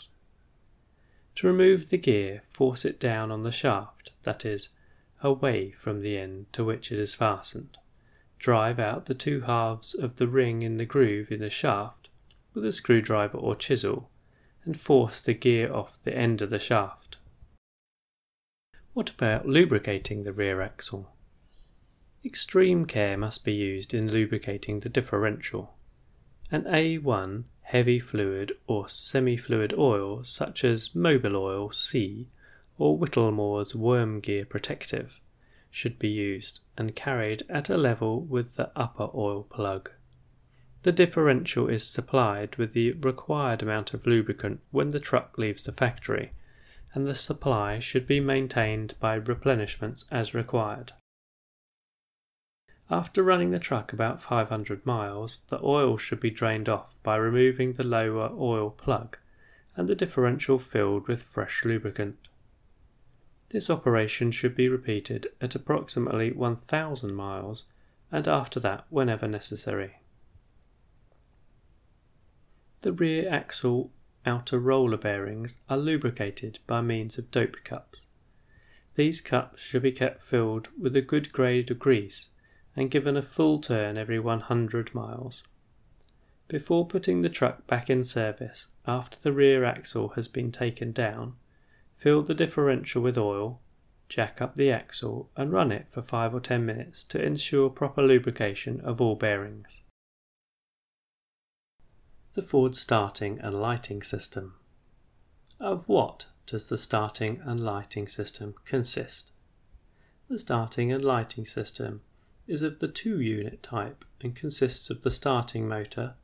To 1.38 1.46
remove 1.46 1.90
the 1.90 1.98
gear, 1.98 2.42
force 2.50 2.84
it 2.84 2.98
down 2.98 3.30
on 3.30 3.44
the 3.44 3.52
shaft, 3.52 4.10
that 4.24 4.44
is, 4.44 4.70
away 5.22 5.70
from 5.70 6.00
the 6.00 6.18
end 6.18 6.52
to 6.52 6.64
which 6.64 6.90
it 6.90 6.98
is 6.98 7.14
fastened. 7.14 7.78
Drive 8.40 8.80
out 8.80 9.06
the 9.06 9.14
two 9.14 9.42
halves 9.42 9.94
of 9.94 10.16
the 10.16 10.26
ring 10.26 10.62
in 10.62 10.78
the 10.78 10.84
groove 10.84 11.30
in 11.30 11.38
the 11.38 11.48
shaft 11.48 12.08
with 12.54 12.64
a 12.64 12.72
screwdriver 12.72 13.38
or 13.38 13.54
chisel 13.54 14.10
and 14.64 14.80
force 14.80 15.22
the 15.22 15.32
gear 15.32 15.72
off 15.72 16.02
the 16.02 16.12
end 16.12 16.42
of 16.42 16.50
the 16.50 16.58
shaft. 16.58 17.18
What 18.92 19.10
about 19.10 19.46
lubricating 19.46 20.24
the 20.24 20.32
rear 20.32 20.60
axle? 20.60 21.12
Extreme 22.24 22.86
care 22.86 23.16
must 23.16 23.44
be 23.44 23.54
used 23.54 23.94
in 23.94 24.12
lubricating 24.12 24.80
the 24.80 24.88
differential. 24.88 25.76
An 26.50 26.64
A1 26.64 27.44
heavy 27.68 28.00
fluid 28.00 28.50
or 28.66 28.88
semi-fluid 28.88 29.74
oil 29.76 30.24
such 30.24 30.64
as 30.64 30.94
Mobil 30.94 31.34
Oil 31.34 31.70
C 31.70 32.26
or 32.78 32.96
Whittemore's 32.96 33.74
Worm 33.74 34.20
Gear 34.20 34.46
Protective 34.46 35.20
should 35.70 35.98
be 35.98 36.08
used 36.08 36.60
and 36.78 36.96
carried 36.96 37.42
at 37.46 37.68
a 37.68 37.76
level 37.76 38.22
with 38.22 38.54
the 38.54 38.70
upper 38.74 39.10
oil 39.14 39.42
plug. 39.42 39.90
The 40.82 40.92
differential 40.92 41.68
is 41.68 41.86
supplied 41.86 42.56
with 42.56 42.72
the 42.72 42.92
required 42.92 43.62
amount 43.62 43.92
of 43.92 44.06
lubricant 44.06 44.60
when 44.70 44.88
the 44.88 44.98
truck 44.98 45.36
leaves 45.36 45.64
the 45.64 45.72
factory, 45.72 46.32
and 46.94 47.06
the 47.06 47.14
supply 47.14 47.80
should 47.80 48.06
be 48.06 48.18
maintained 48.18 48.94
by 48.98 49.20
replenishments 49.20 50.06
as 50.10 50.32
required. 50.32 50.94
After 52.90 53.22
running 53.22 53.50
the 53.50 53.58
truck 53.58 53.92
about 53.92 54.22
500 54.22 54.86
miles, 54.86 55.44
the 55.50 55.60
oil 55.62 55.98
should 55.98 56.20
be 56.20 56.30
drained 56.30 56.70
off 56.70 56.98
by 57.02 57.16
removing 57.16 57.74
the 57.74 57.84
lower 57.84 58.30
oil 58.32 58.70
plug 58.70 59.18
and 59.76 59.86
the 59.86 59.94
differential 59.94 60.58
filled 60.58 61.06
with 61.06 61.22
fresh 61.22 61.66
lubricant. 61.66 62.28
This 63.50 63.68
operation 63.68 64.30
should 64.30 64.54
be 64.54 64.70
repeated 64.70 65.26
at 65.38 65.54
approximately 65.54 66.32
1000 66.32 67.14
miles 67.14 67.66
and 68.10 68.26
after 68.26 68.58
that 68.60 68.86
whenever 68.88 69.28
necessary. 69.28 69.96
The 72.80 72.94
rear 72.94 73.28
axle 73.30 73.92
outer 74.24 74.58
roller 74.58 74.96
bearings 74.96 75.60
are 75.68 75.76
lubricated 75.76 76.60
by 76.66 76.80
means 76.80 77.18
of 77.18 77.30
dope 77.30 77.64
cups. 77.64 78.06
These 78.94 79.20
cups 79.20 79.60
should 79.60 79.82
be 79.82 79.92
kept 79.92 80.22
filled 80.22 80.68
with 80.78 80.96
a 80.96 81.02
good 81.02 81.32
grade 81.32 81.70
of 81.70 81.78
grease 81.78 82.30
and 82.78 82.92
given 82.92 83.16
a 83.16 83.22
full 83.22 83.58
turn 83.58 83.98
every 83.98 84.20
100 84.20 84.94
miles. 84.94 85.42
Before 86.46 86.86
putting 86.86 87.22
the 87.22 87.28
truck 87.28 87.66
back 87.66 87.90
in 87.90 88.04
service 88.04 88.68
after 88.86 89.18
the 89.18 89.32
rear 89.32 89.64
axle 89.64 90.10
has 90.10 90.28
been 90.28 90.52
taken 90.52 90.92
down, 90.92 91.34
fill 91.96 92.22
the 92.22 92.34
differential 92.34 93.02
with 93.02 93.18
oil, 93.18 93.60
jack 94.08 94.40
up 94.40 94.54
the 94.54 94.70
axle, 94.70 95.28
and 95.36 95.50
run 95.50 95.72
it 95.72 95.88
for 95.90 96.02
5 96.02 96.32
or 96.36 96.38
10 96.38 96.64
minutes 96.64 97.02
to 97.02 97.20
ensure 97.20 97.68
proper 97.68 98.00
lubrication 98.00 98.80
of 98.82 99.00
all 99.00 99.16
bearings. 99.16 99.82
The 102.34 102.42
Ford 102.42 102.76
starting 102.76 103.40
and 103.40 103.60
lighting 103.60 104.04
system. 104.04 104.54
Of 105.58 105.88
what 105.88 106.26
does 106.46 106.68
the 106.68 106.78
starting 106.78 107.40
and 107.44 107.58
lighting 107.58 108.06
system 108.06 108.54
consist? 108.64 109.32
The 110.28 110.38
starting 110.38 110.92
and 110.92 111.04
lighting 111.04 111.44
system 111.44 112.02
is 112.48 112.62
of 112.62 112.78
the 112.78 112.88
two 112.88 113.20
unit 113.20 113.62
type 113.62 114.04
and 114.22 114.34
consists 114.34 114.88
of 114.88 115.02
the 115.02 115.10
starting 115.10 115.68
motor, 115.68 116.14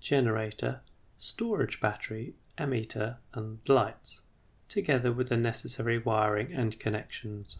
generator, 0.00 0.80
storage 1.18 1.80
battery, 1.80 2.34
ammeter, 2.56 3.16
and 3.34 3.58
lights, 3.66 4.22
together 4.68 5.12
with 5.12 5.28
the 5.28 5.36
necessary 5.36 5.98
wiring 5.98 6.52
and 6.52 6.78
connections. 6.78 7.56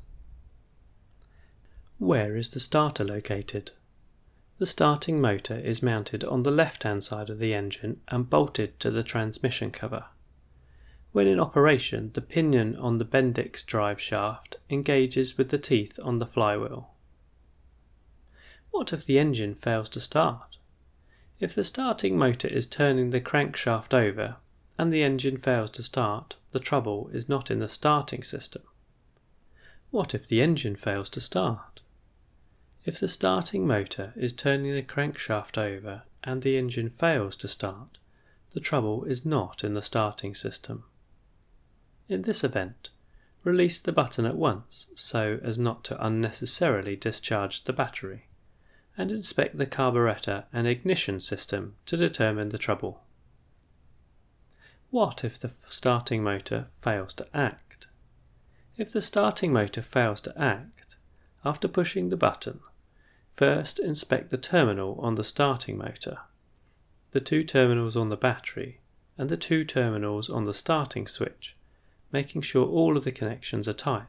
Where 1.98 2.36
is 2.36 2.50
the 2.50 2.60
starter 2.60 3.04
located? 3.04 3.72
The 4.58 4.66
starting 4.66 5.20
motor 5.20 5.56
is 5.56 5.82
mounted 5.82 6.22
on 6.22 6.44
the 6.44 6.50
left 6.52 6.84
hand 6.84 7.02
side 7.02 7.28
of 7.28 7.40
the 7.40 7.52
engine 7.52 8.00
and 8.08 8.30
bolted 8.30 8.78
to 8.80 8.90
the 8.92 9.02
transmission 9.02 9.72
cover. 9.72 10.06
When 11.10 11.26
in 11.26 11.40
operation, 11.40 12.12
the 12.14 12.22
pinion 12.22 12.76
on 12.76 12.98
the 12.98 13.04
Bendix 13.04 13.66
drive 13.66 14.00
shaft 14.00 14.56
engages 14.70 15.36
with 15.36 15.50
the 15.50 15.58
teeth 15.58 15.98
on 16.02 16.20
the 16.20 16.26
flywheel. 16.26 16.91
What 18.72 18.94
if 18.94 19.04
the 19.04 19.18
engine 19.18 19.54
fails 19.54 19.90
to 19.90 20.00
start? 20.00 20.56
If 21.38 21.54
the 21.54 21.62
starting 21.62 22.16
motor 22.16 22.48
is 22.48 22.66
turning 22.66 23.10
the 23.10 23.20
crankshaft 23.20 23.92
over 23.92 24.36
and 24.78 24.90
the 24.90 25.02
engine 25.02 25.36
fails 25.36 25.68
to 25.72 25.82
start, 25.82 26.36
the 26.52 26.58
trouble 26.58 27.10
is 27.12 27.28
not 27.28 27.50
in 27.50 27.58
the 27.58 27.68
starting 27.68 28.22
system. 28.22 28.62
What 29.90 30.14
if 30.14 30.26
the 30.26 30.40
engine 30.40 30.74
fails 30.74 31.10
to 31.10 31.20
start? 31.20 31.82
If 32.86 32.98
the 32.98 33.08
starting 33.08 33.66
motor 33.66 34.14
is 34.16 34.32
turning 34.32 34.74
the 34.74 34.82
crankshaft 34.82 35.58
over 35.58 36.04
and 36.24 36.40
the 36.40 36.56
engine 36.56 36.88
fails 36.88 37.36
to 37.36 37.48
start, 37.48 37.98
the 38.52 38.60
trouble 38.60 39.04
is 39.04 39.26
not 39.26 39.62
in 39.62 39.74
the 39.74 39.82
starting 39.82 40.34
system. 40.34 40.84
In 42.08 42.22
this 42.22 42.42
event, 42.42 42.88
release 43.44 43.78
the 43.78 43.92
button 43.92 44.24
at 44.24 44.36
once 44.36 44.88
so 44.94 45.38
as 45.42 45.58
not 45.58 45.84
to 45.84 46.04
unnecessarily 46.04 46.96
discharge 46.96 47.64
the 47.64 47.74
battery 47.74 48.28
and 48.96 49.10
inspect 49.10 49.56
the 49.56 49.66
carburetor 49.66 50.44
and 50.52 50.66
ignition 50.66 51.18
system 51.18 51.74
to 51.86 51.96
determine 51.96 52.50
the 52.50 52.58
trouble. 52.58 53.02
What 54.90 55.24
if 55.24 55.38
the 55.38 55.52
starting 55.68 56.22
motor 56.22 56.66
fails 56.82 57.14
to 57.14 57.26
act? 57.34 57.86
If 58.76 58.90
the 58.92 59.00
starting 59.00 59.52
motor 59.52 59.82
fails 59.82 60.20
to 60.22 60.38
act, 60.38 60.96
after 61.44 61.68
pushing 61.68 62.10
the 62.10 62.16
button, 62.16 62.60
first 63.34 63.78
inspect 63.78 64.30
the 64.30 64.38
terminal 64.38 64.98
on 65.00 65.14
the 65.14 65.24
starting 65.24 65.78
motor, 65.78 66.18
the 67.12 67.20
two 67.20 67.44
terminals 67.44 67.96
on 67.96 68.10
the 68.10 68.16
battery, 68.16 68.80
and 69.16 69.28
the 69.28 69.36
two 69.36 69.64
terminals 69.64 70.28
on 70.28 70.44
the 70.44 70.54
starting 70.54 71.06
switch, 71.06 71.56
making 72.10 72.42
sure 72.42 72.66
all 72.66 72.96
of 72.96 73.04
the 73.04 73.12
connections 73.12 73.66
are 73.66 73.72
tight. 73.72 74.06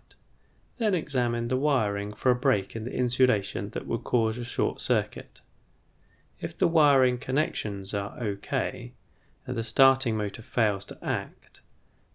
Then 0.77 0.95
examine 0.95 1.49
the 1.49 1.57
wiring 1.57 2.13
for 2.13 2.31
a 2.31 2.35
break 2.35 2.75
in 2.75 2.83
the 2.83 2.93
insulation 2.93 3.69
that 3.69 3.85
would 3.85 4.03
cause 4.03 4.39
a 4.39 4.43
short 4.43 4.81
circuit. 4.81 5.41
If 6.41 6.57
the 6.57 6.67
wiring 6.67 7.19
connections 7.19 7.93
are 7.93 8.19
OK 8.19 8.93
and 9.45 9.55
the 9.55 9.63
starting 9.63 10.17
motor 10.17 10.41
fails 10.41 10.83
to 10.85 10.97
act, 11.03 11.61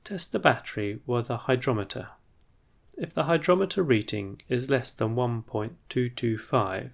test 0.03 0.33
the 0.33 0.41
battery 0.41 1.01
with 1.07 1.31
a 1.31 1.37
hydrometer. 1.37 2.09
If 2.97 3.15
the 3.15 3.25
hydrometer 3.25 3.85
reading 3.85 4.41
is 4.49 4.69
less 4.69 4.93
than 4.93 5.15
1.225, 5.15 6.91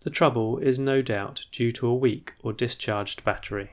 the 0.00 0.10
trouble 0.10 0.58
is 0.58 0.78
no 0.78 1.02
doubt 1.02 1.44
due 1.52 1.70
to 1.72 1.86
a 1.86 1.94
weak 1.94 2.32
or 2.40 2.54
discharged 2.54 3.24
battery. 3.24 3.72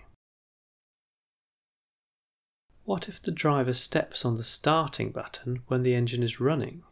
What 2.83 3.07
if 3.07 3.21
the 3.21 3.31
driver 3.31 3.73
steps 3.73 4.25
on 4.25 4.35
the 4.35 4.43
starting 4.43 5.11
button 5.11 5.61
when 5.67 5.83
the 5.83 5.95
engine 5.95 6.23
is 6.23 6.41
running? 6.41 6.83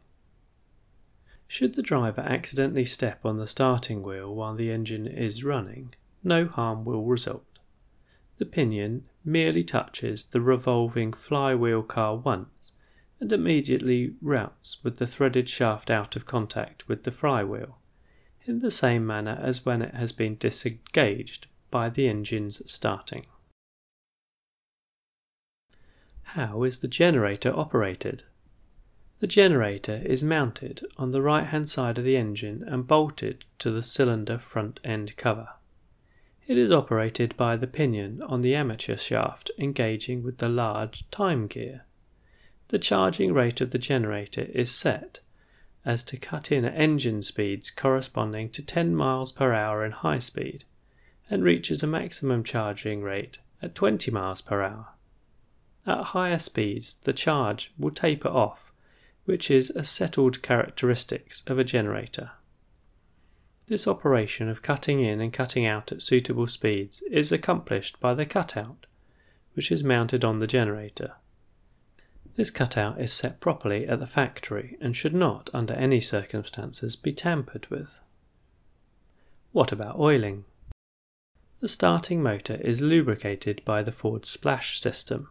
Should 1.51 1.73
the 1.73 1.81
driver 1.81 2.21
accidentally 2.21 2.85
step 2.85 3.25
on 3.25 3.37
the 3.39 3.47
starting 3.47 4.03
wheel 4.03 4.33
while 4.35 4.53
the 4.53 4.69
engine 4.69 5.07
is 5.07 5.43
running, 5.43 5.95
no 6.23 6.45
harm 6.45 6.85
will 6.85 7.03
result. 7.03 7.57
The 8.37 8.45
pinion 8.45 9.05
merely 9.25 9.63
touches 9.63 10.25
the 10.25 10.41
revolving 10.41 11.11
flywheel 11.11 11.81
car 11.81 12.17
once 12.17 12.73
and 13.19 13.33
immediately 13.33 14.13
routes 14.21 14.77
with 14.83 14.97
the 14.97 15.07
threaded 15.07 15.49
shaft 15.49 15.89
out 15.89 16.15
of 16.15 16.27
contact 16.27 16.87
with 16.87 17.03
the 17.03 17.11
flywheel, 17.11 17.79
in 18.45 18.59
the 18.59 18.69
same 18.69 19.07
manner 19.07 19.39
as 19.41 19.65
when 19.65 19.81
it 19.81 19.95
has 19.95 20.11
been 20.11 20.37
disengaged 20.37 21.47
by 21.71 21.89
the 21.89 22.07
engine's 22.07 22.61
starting. 22.71 23.25
How 26.21 26.61
is 26.61 26.81
the 26.81 26.87
generator 26.87 27.51
operated? 27.57 28.21
The 29.19 29.27
generator 29.27 30.01
is 30.05 30.23
mounted 30.23 30.85
on 30.97 31.11
the 31.11 31.21
right 31.21 31.45
hand 31.45 31.69
side 31.69 31.97
of 31.97 32.05
the 32.05 32.15
engine 32.15 32.63
and 32.65 32.87
bolted 32.87 33.43
to 33.59 33.69
the 33.69 33.83
cylinder 33.83 34.37
front 34.37 34.79
end 34.83 35.17
cover. 35.17 35.49
It 36.47 36.57
is 36.57 36.71
operated 36.71 37.35
by 37.35 37.57
the 37.57 37.67
pinion 37.67 38.21
on 38.23 38.41
the 38.41 38.55
armature 38.55 38.97
shaft 38.97 39.51
engaging 39.57 40.23
with 40.23 40.37
the 40.37 40.47
large 40.47 41.09
time 41.11 41.47
gear. 41.47 41.85
The 42.69 42.79
charging 42.79 43.33
rate 43.33 43.59
of 43.59 43.71
the 43.71 43.77
generator 43.77 44.43
is 44.53 44.73
set 44.73 45.19
as 45.83 46.01
to 46.03 46.17
cut 46.17 46.51
in 46.51 46.63
at 46.63 46.79
engine 46.79 47.21
speeds 47.21 47.71
corresponding 47.71 48.49
to 48.51 48.63
10 48.63 48.95
miles 48.95 49.33
per 49.33 49.53
hour 49.53 49.83
in 49.83 49.91
high 49.91 50.19
speed 50.19 50.63
and 51.29 51.43
reaches 51.43 51.83
a 51.83 51.87
maximum 51.87 52.43
charging 52.43 53.01
rate 53.01 53.39
at 53.61 53.75
20 53.75 54.11
miles 54.11 54.39
per 54.39 54.61
hour. 54.61 54.87
At 55.85 56.05
higher 56.05 56.39
speeds, 56.39 56.95
the 56.95 57.13
charge 57.13 57.73
will 57.77 57.91
taper 57.91 58.29
off, 58.29 58.68
which 59.29 59.51
is 59.51 59.69
a 59.75 59.83
settled 59.83 60.41
characteristics 60.41 61.43
of 61.45 61.59
a 61.59 61.63
generator. 61.63 62.31
This 63.67 63.87
operation 63.87 64.49
of 64.49 64.63
cutting 64.63 65.01
in 65.01 65.21
and 65.21 65.31
cutting 65.31 65.67
out 65.67 65.91
at 65.91 66.01
suitable 66.01 66.47
speeds 66.47 67.03
is 67.11 67.31
accomplished 67.31 67.99
by 67.99 68.15
the 68.15 68.25
cutout, 68.25 68.87
which 69.53 69.71
is 69.71 69.83
mounted 69.83 70.25
on 70.25 70.39
the 70.39 70.47
generator. 70.47 71.13
This 72.37 72.49
cutout 72.49 72.99
is 72.99 73.13
set 73.13 73.39
properly 73.39 73.87
at 73.87 73.99
the 73.99 74.07
factory 74.07 74.75
and 74.81 74.97
should 74.97 75.13
not, 75.13 75.51
under 75.53 75.75
any 75.75 75.99
circumstances, 75.99 76.95
be 76.95 77.11
tampered 77.11 77.67
with. 77.69 77.99
What 79.51 79.71
about 79.71 79.99
oiling? 79.99 80.45
The 81.59 81.67
starting 81.67 82.23
motor 82.23 82.55
is 82.55 82.81
lubricated 82.81 83.61
by 83.63 83.83
the 83.83 83.91
Ford 83.91 84.25
splash 84.25 84.79
system 84.79 85.29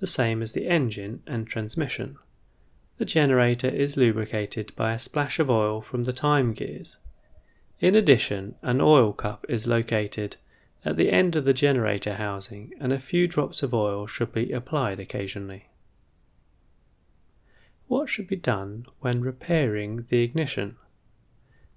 the 0.00 0.06
same 0.06 0.42
as 0.42 0.52
the 0.52 0.66
engine 0.66 1.22
and 1.26 1.46
transmission. 1.46 2.18
The 2.98 3.04
generator 3.04 3.68
is 3.68 3.96
lubricated 3.96 4.74
by 4.76 4.92
a 4.92 4.98
splash 4.98 5.38
of 5.38 5.50
oil 5.50 5.80
from 5.80 6.04
the 6.04 6.12
time 6.12 6.52
gears. 6.52 6.98
In 7.80 7.94
addition, 7.94 8.54
an 8.62 8.80
oil 8.80 9.12
cup 9.12 9.44
is 9.48 9.66
located 9.66 10.36
at 10.84 10.96
the 10.96 11.10
end 11.10 11.36
of 11.36 11.44
the 11.44 11.54
generator 11.54 12.14
housing 12.14 12.74
and 12.78 12.92
a 12.92 13.00
few 13.00 13.26
drops 13.26 13.62
of 13.62 13.72
oil 13.72 14.06
should 14.06 14.32
be 14.32 14.52
applied 14.52 15.00
occasionally. 15.00 15.68
What 17.88 18.08
should 18.08 18.26
be 18.26 18.36
done 18.36 18.86
when 19.00 19.20
repairing 19.20 20.06
the 20.08 20.22
ignition? 20.22 20.76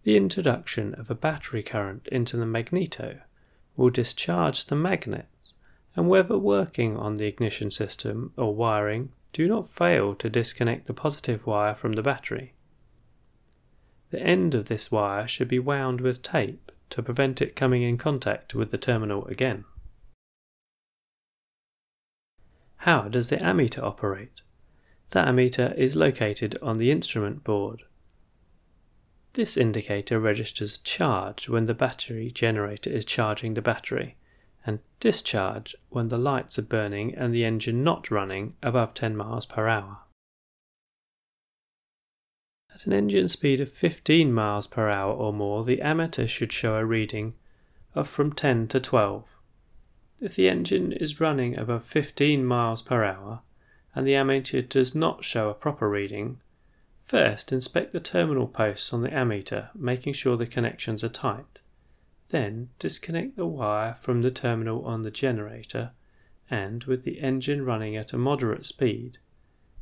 The 0.04 0.18
introduction 0.18 0.94
of 0.96 1.10
a 1.10 1.16
battery 1.16 1.64
current 1.64 2.08
into 2.12 2.38
the 2.38 2.46
magneto 2.46 3.22
will 3.76 3.90
discharge 3.90 4.66
the 4.66 4.76
magnets 4.76 5.56
and 5.96 6.08
whether 6.10 6.38
working 6.38 6.98
on 6.98 7.16
the 7.16 7.26
ignition 7.26 7.72
system 7.72 8.34
or 8.38 8.54
wiring, 8.54 9.12
do 9.36 9.50
not 9.50 9.70
fail 9.70 10.16
to 10.16 10.30
disconnect 10.30 10.88
the 10.88 10.94
positive 10.94 11.46
wire 11.46 11.76
from 11.76 11.92
the 11.92 12.02
battery. 12.02 12.54
The 14.10 14.22
end 14.22 14.56
of 14.56 14.70
this 14.70 14.94
wire 14.94 15.28
should 15.28 15.50
be 15.50 15.60
wound 15.60 16.00
with 16.00 16.22
tape 16.22 16.72
to 16.92 17.04
prevent 17.04 17.42
it 17.42 17.54
coming 17.54 17.82
in 17.82 17.98
contact 17.98 18.56
with 18.56 18.72
the 18.72 18.78
terminal 18.78 19.26
again. 19.28 19.66
How 22.78 23.10
does 23.10 23.28
the 23.28 23.36
ammeter 23.36 23.84
operate? 23.84 24.40
The 25.10 25.20
ammeter 25.20 25.76
is 25.76 25.98
located 25.98 26.58
on 26.62 26.78
the 26.78 26.90
instrument 26.90 27.44
board. 27.44 27.84
This 29.34 29.58
indicator 29.58 30.18
registers 30.18 30.78
charge 30.78 31.50
when 31.50 31.66
the 31.66 31.74
battery 31.74 32.32
generator 32.32 32.90
is 32.90 33.04
charging 33.04 33.54
the 33.54 33.62
battery 33.62 34.16
and 34.66 34.80
discharge 35.00 35.76
when 35.90 36.08
the 36.08 36.18
lights 36.18 36.58
are 36.58 36.64
burning 36.64 37.14
and 37.16 37.34
the 37.34 37.46
engine 37.46 37.84
not 37.84 38.10
running 38.10 38.56
above 38.64 38.94
10 38.94 39.16
miles 39.16 39.46
per 39.46 39.68
hour. 39.68 40.00
At 42.74 42.86
an 42.86 42.94
engine 42.94 43.28
speed 43.28 43.62
of 43.62 43.72
15 43.72 44.34
miles 44.34 44.68
per 44.68 44.90
hour 44.90 45.14
or 45.14 45.32
more, 45.32 45.64
the 45.64 45.78
ammeter 45.78 46.28
should 46.28 46.52
show 46.52 46.76
a 46.76 46.86
reading 46.86 47.36
of 47.94 48.10
from 48.10 48.34
10 48.34 48.68
to 48.68 48.80
12. 48.80 49.24
If 50.22 50.36
the 50.36 50.50
engine 50.50 50.92
is 50.92 51.22
running 51.22 51.58
above 51.58 51.86
15 51.86 52.46
miles 52.46 52.82
per 52.82 53.04
hour 53.04 53.42
and 53.94 54.06
the 54.06 54.14
ammeter 54.14 54.68
does 54.68 54.94
not 54.94 55.24
show 55.24 55.50
a 55.50 55.54
proper 55.54 55.90
reading, 55.90 56.42
first 57.06 57.54
inspect 57.54 57.94
the 57.94 58.00
terminal 58.00 58.48
posts 58.48 58.92
on 58.94 59.04
the 59.04 59.10
ammeter, 59.10 59.70
making 59.74 60.14
sure 60.14 60.36
the 60.36 60.46
connections 60.46 61.04
are 61.04 61.10
tight. 61.10 61.62
Then 62.30 62.70
disconnect 62.80 63.36
the 63.36 63.46
wire 63.46 63.98
from 64.02 64.22
the 64.22 64.32
terminal 64.32 64.86
on 64.86 65.04
the 65.04 65.12
generator 65.12 65.92
and, 66.50 66.84
with 66.86 67.04
the 67.04 67.20
engine 67.20 67.64
running 67.66 67.96
at 67.96 68.14
a 68.14 68.18
moderate 68.18 68.66
speed, 68.66 69.20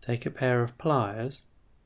take 0.02 0.26
a 0.26 0.32
pair 0.32 0.62
of 0.62 0.78
pliers 0.78 1.44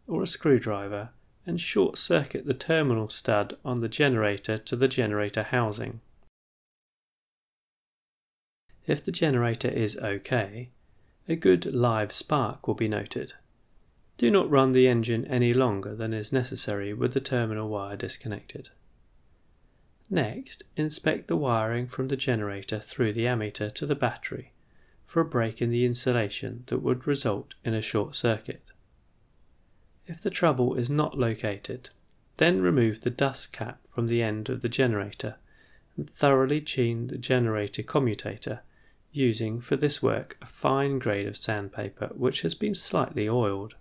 or 0.08 0.24
a 0.24 0.28
screwdriver 0.28 1.10
and 1.46 1.62
short 1.62 1.98
circuit 1.98 2.46
the 2.46 2.54
terminal 2.54 3.10
stud 3.10 3.58
on 3.64 3.80
the 3.80 3.90
generator 3.90 4.58
to 4.58 4.76
the 4.76 4.88
generator 4.88 5.44
housing. 5.44 6.02
If 8.86 9.04
the 9.04 9.12
generator 9.12 9.70
is 9.70 9.98
OK, 9.98 10.72
a 11.28 11.36
good 11.36 11.74
live 11.74 12.12
spark 12.12 12.68
will 12.68 12.76
be 12.76 12.88
noted. 12.88 13.34
Do 14.18 14.32
not 14.32 14.50
run 14.50 14.72
the 14.72 14.88
engine 14.88 15.26
any 15.26 15.54
longer 15.54 15.94
than 15.96 16.14
is 16.14 16.34
necessary 16.34 16.94
with 16.94 17.14
the 17.14 17.20
terminal 17.20 17.70
wire 17.70 17.96
disconnected. 17.96 18.70
Next, 20.10 20.64
inspect 20.78 21.28
the 21.28 21.36
wiring 21.36 21.88
from 21.88 22.08
the 22.08 22.16
generator 22.16 22.80
through 22.80 23.12
the 23.12 23.26
ammeter 23.26 23.70
to 23.74 23.86
the 23.86 23.96
battery 23.96 24.54
for 25.06 25.20
a 25.20 25.26
break 25.26 25.62
in 25.62 25.70
the 25.70 25.86
insulation 25.86 26.64
that 26.68 26.80
would 26.80 27.06
result 27.06 27.56
in 27.66 27.74
a 27.74 27.82
short 27.82 28.16
circuit. 28.16 28.64
If 30.06 30.22
the 30.22 30.30
trouble 30.30 30.76
is 30.76 30.90
not 30.90 31.18
located, 31.18 31.90
then 32.38 32.62
remove 32.62 33.02
the 33.02 33.10
dust 33.10 33.52
cap 33.52 33.86
from 33.86 34.08
the 34.08 34.22
end 34.24 34.48
of 34.48 34.62
the 34.62 34.70
generator 34.70 35.36
and 35.98 36.10
thoroughly 36.12 36.62
clean 36.62 37.08
the 37.08 37.18
generator 37.18 37.84
commutator 37.84 38.62
using 39.12 39.60
for 39.60 39.76
this 39.76 40.02
work 40.02 40.38
a 40.42 40.46
fine 40.46 41.00
grade 41.00 41.28
of 41.28 41.36
sandpaper 41.36 42.08
which 42.14 42.44
has 42.44 42.56
been 42.56 42.76
slightly 42.76 43.28
oiled. 43.28 43.76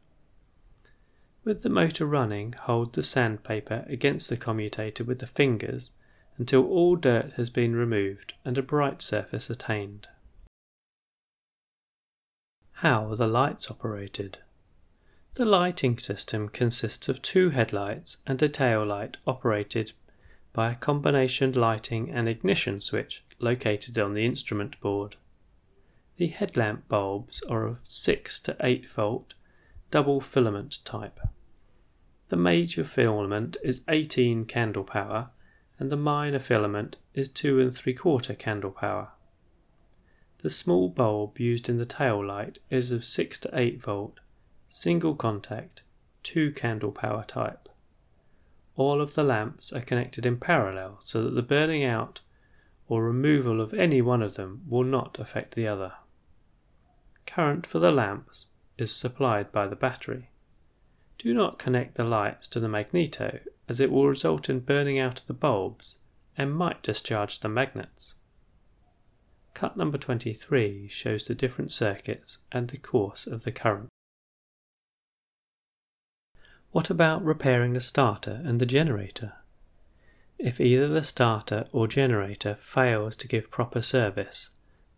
With 1.44 1.62
the 1.62 1.68
motor 1.68 2.04
running, 2.04 2.54
hold 2.54 2.94
the 2.94 3.04
sandpaper 3.04 3.84
against 3.86 4.28
the 4.28 4.36
commutator 4.36 5.04
with 5.04 5.20
the 5.20 5.28
fingers 5.28 5.92
until 6.38 6.66
all 6.66 6.96
dirt 6.96 7.32
has 7.36 7.50
been 7.50 7.74
removed 7.74 8.34
and 8.44 8.58
a 8.58 8.62
bright 8.62 9.00
surface 9.00 9.48
attained. 9.48 10.08
How 12.80 13.10
are 13.10 13.16
the 13.16 13.26
lights 13.26 13.70
operated? 13.70 14.38
The 15.34 15.46
lighting 15.46 15.98
system 15.98 16.48
consists 16.48 17.08
of 17.08 17.22
two 17.22 17.50
headlights 17.50 18.18
and 18.26 18.42
a 18.42 18.48
tail 18.48 18.86
light 18.86 19.16
operated 19.26 19.92
by 20.52 20.72
a 20.72 20.76
combination 20.76 21.52
lighting 21.52 22.10
and 22.10 22.28
ignition 22.28 22.80
switch 22.80 23.22
located 23.38 23.98
on 23.98 24.14
the 24.14 24.24
instrument 24.24 24.80
board. 24.80 25.16
The 26.16 26.28
headlamp 26.28 26.88
bulbs 26.88 27.42
are 27.42 27.66
of 27.66 27.78
6 27.84 28.40
to 28.40 28.56
8 28.60 28.88
volt 28.94 29.34
double 29.90 30.20
filament 30.20 30.84
type. 30.84 31.20
The 32.28 32.36
major 32.36 32.84
filament 32.84 33.56
is 33.62 33.82
18 33.88 34.46
candle 34.46 34.84
power 34.84 35.30
and 35.78 35.90
the 35.90 35.96
minor 35.96 36.38
filament 36.38 36.96
is 37.14 37.28
2 37.28 37.60
and 37.60 37.74
3 37.74 37.94
quarter 37.94 38.34
candle 38.34 38.70
power. 38.70 39.10
The 40.38 40.50
small 40.50 40.88
bulb 40.88 41.38
used 41.40 41.68
in 41.68 41.78
the 41.78 41.84
tail 41.84 42.24
light 42.24 42.58
is 42.70 42.92
of 42.92 43.04
6 43.04 43.38
to 43.40 43.50
8 43.52 43.80
volt, 43.80 44.20
single 44.68 45.14
contact, 45.14 45.82
2 46.22 46.52
candle 46.52 46.92
power 46.92 47.24
type. 47.26 47.68
All 48.76 49.00
of 49.00 49.14
the 49.14 49.24
lamps 49.24 49.72
are 49.72 49.80
connected 49.80 50.26
in 50.26 50.38
parallel 50.38 50.98
so 51.00 51.22
that 51.24 51.34
the 51.34 51.42
burning 51.42 51.84
out 51.84 52.20
or 52.88 53.04
removal 53.04 53.60
of 53.60 53.74
any 53.74 54.00
one 54.00 54.22
of 54.22 54.34
them 54.34 54.62
will 54.68 54.84
not 54.84 55.18
affect 55.18 55.54
the 55.54 55.66
other. 55.66 55.94
Current 57.26 57.66
for 57.66 57.78
the 57.78 57.90
lamps 57.90 58.48
is 58.78 58.94
supplied 58.94 59.50
by 59.50 59.66
the 59.66 59.76
battery. 59.76 60.30
Do 61.18 61.32
not 61.32 61.58
connect 61.58 61.94
the 61.94 62.04
lights 62.04 62.46
to 62.48 62.60
the 62.60 62.68
magneto 62.68 63.40
as 63.68 63.80
it 63.80 63.90
will 63.90 64.06
result 64.06 64.48
in 64.48 64.60
burning 64.60 64.98
out 64.98 65.20
of 65.20 65.26
the 65.26 65.34
bulbs 65.34 65.98
and 66.36 66.54
might 66.54 66.82
discharge 66.82 67.40
the 67.40 67.48
magnets. 67.48 68.16
Cut 69.54 69.76
number 69.76 69.96
23 69.96 70.86
shows 70.88 71.26
the 71.26 71.34
different 71.34 71.72
circuits 71.72 72.44
and 72.52 72.68
the 72.68 72.76
course 72.76 73.26
of 73.26 73.44
the 73.44 73.52
current. 73.52 73.88
What 76.72 76.90
about 76.90 77.24
repairing 77.24 77.72
the 77.72 77.80
starter 77.80 78.42
and 78.44 78.60
the 78.60 78.66
generator? 78.66 79.32
If 80.38 80.60
either 80.60 80.88
the 80.88 81.02
starter 81.02 81.66
or 81.72 81.88
generator 81.88 82.56
fails 82.56 83.16
to 83.16 83.28
give 83.28 83.50
proper 83.50 83.80
service, 83.80 84.50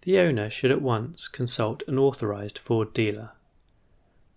the 0.02 0.18
owner 0.18 0.50
should 0.50 0.72
at 0.72 0.82
once 0.82 1.28
consult 1.28 1.84
an 1.86 1.96
authorized 1.96 2.58
Ford 2.58 2.92
dealer. 2.92 3.30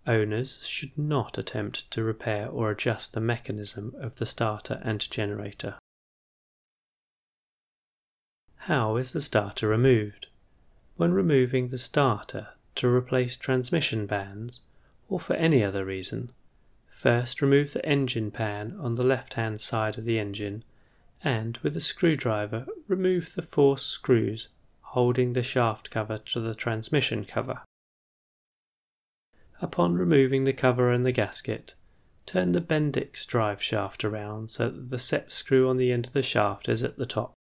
Owners 0.08 0.66
should 0.66 0.98
not 0.98 1.38
attempt 1.38 1.92
to 1.92 2.04
repair 2.04 2.48
or 2.48 2.72
adjust 2.72 3.14
the 3.14 3.22
mechanism 3.22 3.94
of 4.00 4.16
the 4.16 4.26
starter 4.26 4.80
and 4.84 5.00
generator. 5.10 5.78
How 8.66 8.98
is 8.98 9.12
the 9.12 9.22
starter 9.22 9.68
removed? 9.68 10.28
When 10.96 11.14
removing 11.14 11.70
the 11.70 11.78
starter 11.78 12.50
to 12.76 12.88
replace 12.88 13.38
transmission 13.38 14.08
bands 14.08 14.62
or 15.08 15.20
for 15.20 15.34
any 15.36 15.64
other 15.64 15.86
reason, 15.86 16.32
first 16.90 17.42
remove 17.42 17.74
the 17.74 17.86
engine 17.86 18.32
pan 18.32 18.78
on 18.80 18.96
the 18.96 19.04
left 19.04 19.36
hand 19.36 19.62
side 19.62 19.98
of 19.98 20.06
the 20.06 20.20
engine 20.20 20.64
and 21.24 21.58
with 21.60 21.78
a 21.78 21.82
screwdriver 21.82 22.66
remove 22.88 23.36
the 23.36 23.42
four 23.42 23.78
screws 23.78 24.50
holding 24.82 25.34
the 25.34 25.44
shaft 25.44 25.92
cover 25.92 26.18
to 26.18 26.40
the 26.40 26.56
transmission 26.56 27.24
cover. 27.24 27.62
Upon 29.62 29.94
removing 29.94 30.44
the 30.44 30.54
cover 30.54 30.92
and 30.92 31.06
the 31.06 31.12
gasket, 31.12 31.76
turn 32.26 32.52
the 32.52 32.62
Bendix 32.62 33.28
drive 33.28 33.62
shaft 33.62 34.04
around 34.04 34.50
so 34.50 34.70
that 34.70 34.90
the 34.90 34.98
set 34.98 35.32
screw 35.32 35.70
on 35.70 35.78
the 35.78 35.92
end 35.92 36.08
of 36.08 36.14
the 36.14 36.24
shaft 36.24 36.68
is 36.68 36.84
at 36.84 36.98
the 36.98 37.06
top. 37.06 37.34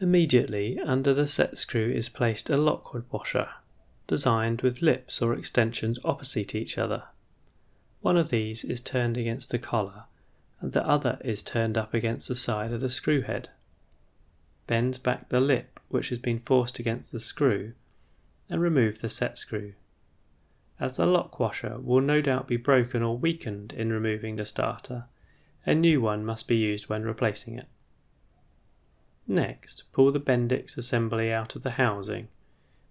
Immediately 0.00 0.80
under 0.80 1.14
the 1.14 1.26
set 1.26 1.56
screw 1.56 1.90
is 1.90 2.08
placed 2.08 2.50
a 2.50 2.56
Lockwood 2.56 3.04
washer, 3.12 3.48
designed 4.08 4.62
with 4.62 4.82
lips 4.82 5.22
or 5.22 5.34
extensions 5.34 5.98
opposite 6.04 6.54
each 6.54 6.76
other. 6.76 7.04
One 8.00 8.16
of 8.16 8.30
these 8.30 8.64
is 8.64 8.80
turned 8.80 9.16
against 9.16 9.50
the 9.50 9.58
collar 9.58 10.04
and 10.60 10.72
the 10.72 10.84
other 10.84 11.18
is 11.24 11.42
turned 11.42 11.78
up 11.78 11.94
against 11.94 12.26
the 12.26 12.34
side 12.34 12.72
of 12.72 12.80
the 12.80 12.90
screw 12.90 13.22
head. 13.22 13.50
Bend 14.66 15.00
back 15.04 15.28
the 15.28 15.40
lip 15.40 15.78
which 15.88 16.08
has 16.08 16.18
been 16.18 16.40
forced 16.40 16.80
against 16.80 17.12
the 17.12 17.20
screw 17.20 17.74
and 18.50 18.60
remove 18.60 19.00
the 19.00 19.08
set 19.08 19.38
screw. 19.38 19.74
As 20.80 20.96
the 20.96 21.06
lock 21.06 21.40
washer 21.40 21.78
will 21.80 22.00
no 22.00 22.20
doubt 22.20 22.46
be 22.46 22.56
broken 22.56 23.02
or 23.02 23.18
weakened 23.18 23.72
in 23.72 23.92
removing 23.92 24.36
the 24.36 24.44
starter, 24.44 25.06
a 25.66 25.74
new 25.74 26.00
one 26.00 26.24
must 26.24 26.46
be 26.46 26.56
used 26.56 26.88
when 26.88 27.02
replacing 27.02 27.58
it. 27.58 27.66
Next, 29.26 29.84
pull 29.92 30.12
the 30.12 30.20
Bendix 30.20 30.78
assembly 30.78 31.32
out 31.32 31.56
of 31.56 31.62
the 31.62 31.72
housing, 31.72 32.28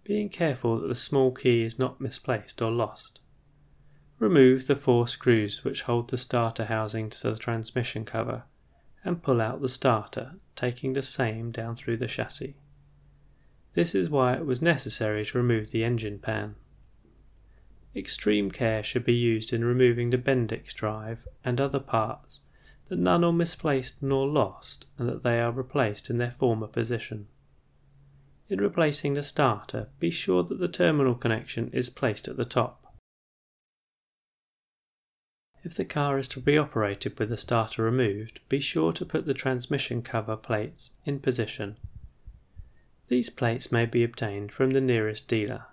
being 0.03 0.29
careful 0.29 0.79
that 0.79 0.87
the 0.87 0.95
small 0.95 1.31
key 1.31 1.63
is 1.63 1.79
not 1.79 1.99
misplaced 1.99 2.61
or 2.61 2.71
lost. 2.71 3.19
Remove 4.19 4.67
the 4.67 4.75
four 4.75 5.07
screws 5.07 5.63
which 5.63 5.83
hold 5.83 6.09
the 6.09 6.17
starter 6.17 6.65
housing 6.65 7.09
to 7.09 7.31
the 7.31 7.37
transmission 7.37 8.05
cover 8.05 8.43
and 9.03 9.23
pull 9.23 9.39
out 9.39 9.61
the 9.61 9.69
starter, 9.69 10.33
taking 10.55 10.93
the 10.93 11.01
same 11.01 11.51
down 11.51 11.75
through 11.75 11.97
the 11.97 12.07
chassis. 12.07 12.55
This 13.77 13.93
is 13.93 14.09
why 14.09 14.33
it 14.33 14.43
was 14.47 14.59
necessary 14.59 15.23
to 15.23 15.37
remove 15.37 15.69
the 15.69 15.83
engine 15.83 16.17
pan. 16.17 16.55
Extreme 17.95 18.49
care 18.49 18.81
should 18.81 19.05
be 19.05 19.13
used 19.13 19.53
in 19.53 19.63
removing 19.63 20.09
the 20.09 20.17
Bendix 20.17 20.73
drive 20.73 21.27
and 21.45 21.61
other 21.61 21.79
parts 21.79 22.41
that 22.87 22.97
none 22.97 23.23
are 23.23 23.31
misplaced 23.31 24.01
nor 24.01 24.27
lost 24.27 24.87
and 24.97 25.07
that 25.07 25.21
they 25.21 25.39
are 25.39 25.51
replaced 25.51 26.09
in 26.09 26.17
their 26.17 26.31
former 26.31 26.65
position. 26.65 27.27
In 28.49 28.59
replacing 28.59 29.13
the 29.13 29.21
starter, 29.21 29.89
be 29.99 30.09
sure 30.09 30.41
that 30.41 30.57
the 30.57 30.67
terminal 30.67 31.13
connection 31.13 31.69
is 31.71 31.87
placed 31.87 32.27
at 32.27 32.35
the 32.35 32.45
top. 32.45 32.95
If 35.63 35.75
the 35.75 35.85
car 35.85 36.17
is 36.17 36.27
to 36.29 36.39
be 36.39 36.57
operated 36.57 37.19
with 37.19 37.29
the 37.29 37.37
starter 37.37 37.83
removed, 37.83 38.39
be 38.49 38.59
sure 38.59 38.91
to 38.93 39.05
put 39.05 39.27
the 39.27 39.35
transmission 39.35 40.01
cover 40.01 40.35
plates 40.35 40.95
in 41.05 41.19
position. 41.19 41.77
These 43.07 43.29
plates 43.29 43.71
may 43.71 43.85
be 43.85 44.03
obtained 44.03 44.51
from 44.51 44.71
the 44.71 44.81
nearest 44.81 45.27
dealer. 45.27 45.65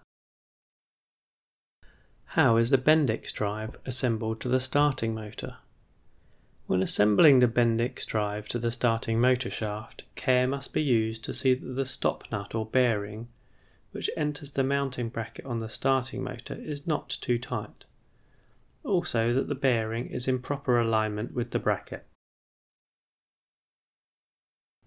How 2.27 2.57
is 2.57 2.71
the 2.71 2.79
Bendix 2.79 3.33
drive 3.33 3.77
assembled 3.85 4.41
to 4.41 4.49
the 4.49 4.61
starting 4.61 5.15
motor? 5.15 5.57
When 6.67 6.83
assembling 6.83 7.41
the 7.41 7.49
Bendix 7.49 8.07
drive 8.07 8.49
to 8.49 8.59
the 8.59 8.71
starting 8.71 9.21
motor 9.21 9.51
shaft, 9.51 10.05
care 10.15 10.47
must 10.47 10.73
be 10.73 10.83
used 10.83 11.25
to 11.25 11.35
see 11.35 11.55
that 11.55 11.75
the 11.75 11.85
stop 11.85 12.25
nut 12.31 12.55
or 12.55 12.67
bearing, 12.67 13.29
which 13.93 14.11
enters 14.17 14.53
the 14.53 14.65
mounting 14.65 15.09
bracket 15.09 15.45
on 15.45 15.59
the 15.59 15.69
starting 15.69 16.23
motor, 16.23 16.55
is 16.55 16.87
not 16.87 17.09
too 17.09 17.39
tight 17.39 17.85
also 18.85 19.33
that 19.33 19.49
the 19.49 19.55
bearing 19.55 20.07
is 20.07 20.29
in 20.29 20.39
proper 20.39 20.79
alignment 20.79 21.33
with 21.33 21.51
the 21.51 21.59
bracket. 21.59 22.07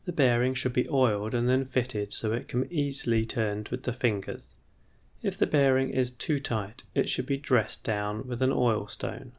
The 0.08 0.14
bearing 0.14 0.54
should 0.54 0.72
be 0.72 0.88
oiled 0.90 1.34
and 1.34 1.50
then 1.50 1.66
fitted 1.66 2.14
so 2.14 2.32
it 2.32 2.48
can 2.48 2.64
be 2.64 2.74
easily 2.74 3.26
turned 3.26 3.68
with 3.68 3.84
the 3.84 3.92
fingers. 3.92 4.54
If 5.22 5.38
the 5.38 5.46
bearing 5.46 5.90
is 5.90 6.12
too 6.12 6.40
tight, 6.40 6.84
it 6.96 7.10
should 7.10 7.26
be 7.26 7.36
dressed 7.36 7.84
down 7.84 8.26
with 8.26 8.42
an 8.42 8.54
oil 8.54 8.88
stone. 8.88 9.34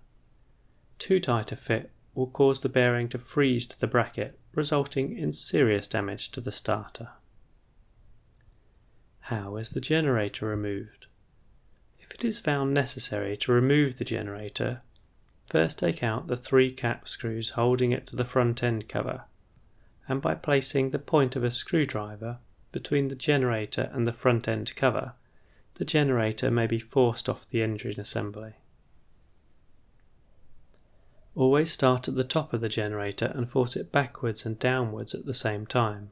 Too 0.99 1.21
tight 1.21 1.53
a 1.53 1.57
fit 1.57 1.91
will 2.15 2.27
cause 2.27 2.61
the 2.61 2.69
bearing 2.69 3.09
to 3.09 3.19
freeze 3.19 3.65
to 3.69 3.81
the 3.81 3.87
bracket, 3.87 4.39
resulting 4.55 5.17
in 5.17 5.33
serious 5.33 5.89
damage 5.89 6.31
to 6.33 6.41
the 6.43 6.53
starter. 6.53 7.13
How 9.21 9.57
is 9.57 9.71
the 9.71 9.81
generator 9.81 10.45
removed? 10.45 11.07
If 11.99 12.13
it 12.13 12.27
is 12.27 12.41
found 12.41 12.75
necessary 12.75 13.39
to 13.39 13.53
remove 13.53 13.97
the 13.97 14.05
generator, 14.05 14.83
first 15.47 15.79
take 15.79 16.03
out 16.03 16.27
the 16.27 16.37
three 16.37 16.71
cap 16.71 17.09
screws 17.09 17.51
holding 17.57 17.93
it 17.93 18.07
to 18.09 18.17
the 18.17 18.27
front 18.27 18.63
end 18.63 18.87
cover, 18.87 19.25
and 20.09 20.23
by 20.23 20.35
placing 20.35 20.91
the 20.91 20.99
point 20.99 21.37
of 21.37 21.45
a 21.45 21.51
screwdriver 21.51 22.39
between 22.73 23.09
the 23.09 23.17
generator 23.17 23.91
and 23.93 24.07
the 24.07 24.13
front 24.13 24.49
end 24.49 24.75
cover, 24.75 25.13
the 25.75 25.85
generator 25.85 26.51
may 26.51 26.67
be 26.67 26.79
forced 26.79 27.29
off 27.29 27.49
the 27.49 27.63
engine 27.63 28.01
assembly. 28.01 28.55
Always 31.35 31.73
start 31.73 32.09
at 32.09 32.17
the 32.17 32.25
top 32.25 32.53
of 32.53 32.61
the 32.61 32.69
generator 32.69 33.31
and 33.35 33.49
force 33.49 33.77
it 33.77 33.93
backwards 33.93 34.45
and 34.45 34.59
downwards 34.59 35.15
at 35.15 35.25
the 35.25 35.35
same 35.35 35.67
time. 35.67 36.11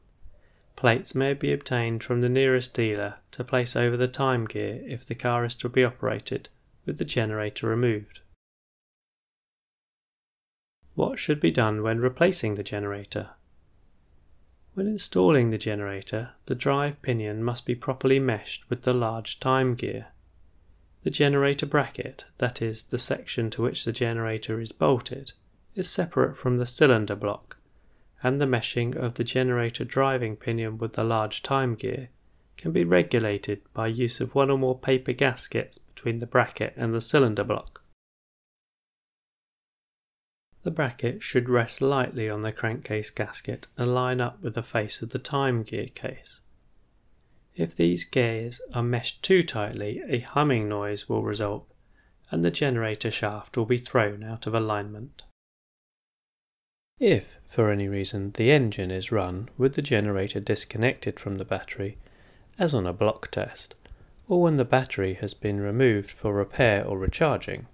Plates 0.76 1.14
may 1.14 1.32
be 1.34 1.52
obtained 1.52 2.04
from 2.04 2.20
the 2.20 2.28
nearest 2.28 2.74
dealer 2.74 3.16
to 3.32 3.42
place 3.42 3.74
over 3.74 3.96
the 3.96 4.08
time 4.08 4.44
gear 4.44 4.82
if 4.86 5.04
the 5.04 5.14
car 5.14 5.44
is 5.44 5.54
to 5.56 5.68
be 5.68 5.82
operated 5.82 6.48
with 6.84 6.98
the 6.98 7.04
generator 7.04 7.66
removed. 7.66 8.20
What 10.94 11.18
should 11.18 11.40
be 11.40 11.50
done 11.50 11.82
when 11.82 11.98
replacing 11.98 12.54
the 12.54 12.62
generator? 12.62 13.30
When 14.76 14.88
installing 14.88 15.48
the 15.48 15.56
generator, 15.56 16.32
the 16.44 16.54
drive 16.54 17.00
pinion 17.00 17.42
must 17.42 17.64
be 17.64 17.74
properly 17.74 18.18
meshed 18.18 18.68
with 18.68 18.82
the 18.82 18.92
large 18.92 19.40
time 19.40 19.74
gear. 19.74 20.08
The 21.02 21.08
generator 21.08 21.64
bracket, 21.64 22.26
that 22.36 22.60
is, 22.60 22.82
the 22.82 22.98
section 22.98 23.48
to 23.52 23.62
which 23.62 23.86
the 23.86 23.92
generator 23.92 24.60
is 24.60 24.72
bolted, 24.72 25.32
is 25.74 25.88
separate 25.88 26.36
from 26.36 26.58
the 26.58 26.66
cylinder 26.66 27.16
block 27.16 27.56
and 28.22 28.38
the 28.38 28.44
meshing 28.44 28.94
of 28.94 29.14
the 29.14 29.24
generator 29.24 29.82
driving 29.82 30.36
pinion 30.36 30.76
with 30.76 30.92
the 30.92 31.04
large 31.04 31.42
time 31.42 31.74
gear 31.74 32.10
can 32.58 32.70
be 32.70 32.84
regulated 32.84 33.62
by 33.72 33.86
use 33.86 34.20
of 34.20 34.34
one 34.34 34.50
or 34.50 34.58
more 34.58 34.78
paper 34.78 35.14
gaskets 35.14 35.78
between 35.78 36.18
the 36.18 36.26
bracket 36.26 36.74
and 36.76 36.92
the 36.92 37.00
cylinder 37.00 37.44
block. 37.44 37.82
The 40.66 40.72
bracket 40.72 41.22
should 41.22 41.48
rest 41.48 41.80
lightly 41.80 42.28
on 42.28 42.42
the 42.42 42.50
crankcase 42.50 43.10
gasket 43.10 43.68
and 43.76 43.94
line 43.94 44.20
up 44.20 44.42
with 44.42 44.54
the 44.54 44.64
face 44.64 45.00
of 45.00 45.10
the 45.10 45.18
time 45.20 45.62
gear 45.62 45.86
case. 45.86 46.40
If 47.54 47.76
these 47.76 48.04
gears 48.04 48.60
are 48.74 48.82
meshed 48.82 49.22
too 49.22 49.44
tightly, 49.44 50.02
a 50.08 50.18
humming 50.18 50.68
noise 50.68 51.08
will 51.08 51.22
result 51.22 51.72
and 52.32 52.44
the 52.44 52.50
generator 52.50 53.12
shaft 53.12 53.56
will 53.56 53.64
be 53.64 53.78
thrown 53.78 54.24
out 54.24 54.48
of 54.48 54.56
alignment. 54.56 55.22
If, 56.98 57.38
for 57.46 57.70
any 57.70 57.86
reason, 57.86 58.32
the 58.32 58.50
engine 58.50 58.90
is 58.90 59.12
run 59.12 59.48
with 59.56 59.74
the 59.74 59.82
generator 59.82 60.40
disconnected 60.40 61.20
from 61.20 61.38
the 61.38 61.44
battery, 61.44 61.96
as 62.58 62.74
on 62.74 62.88
a 62.88 62.92
block 62.92 63.30
test, 63.30 63.76
or 64.26 64.42
when 64.42 64.56
the 64.56 64.64
battery 64.64 65.14
has 65.14 65.32
been 65.32 65.60
removed 65.60 66.10
for 66.10 66.34
repair 66.34 66.84
or 66.84 66.98
recharging, 66.98 67.68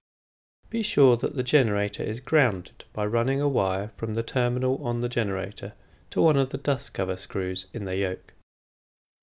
be 0.73 0.83
sure 0.83 1.19
that 1.19 1.37
the 1.37 1.43
generator 1.43 2.03
is 2.03 2.19
grounded 2.19 2.83
by 2.95 3.05
running 3.05 3.43
a 3.43 3.47
wire 3.47 3.91
from 3.99 4.15
the 4.15 4.23
terminal 4.23 4.83
on 4.83 5.03
the 5.03 5.09
generator 5.09 5.75
to 6.09 6.23
one 6.23 6.39
of 6.39 6.49
the 6.49 6.57
dust 6.57 6.95
cover 6.95 7.15
screws 7.15 7.67
in 7.75 7.85
the 7.85 7.95
yoke. 7.95 8.33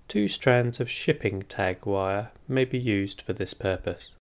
Two 0.07 0.27
strands 0.27 0.79
of 0.79 0.87
shipping 0.87 1.41
tag 1.41 1.87
wire 1.87 2.29
may 2.47 2.65
be 2.65 2.77
used 2.77 3.19
for 3.19 3.33
this 3.33 3.55
purpose. 3.55 4.15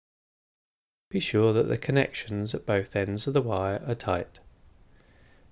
Be 1.09 1.19
sure 1.19 1.55
that 1.55 1.67
the 1.67 1.79
connections 1.79 2.55
at 2.55 2.67
both 2.67 2.95
ends 2.95 3.27
of 3.27 3.33
the 3.33 3.41
wire 3.41 3.83
are 3.87 3.95
tight. 3.95 4.41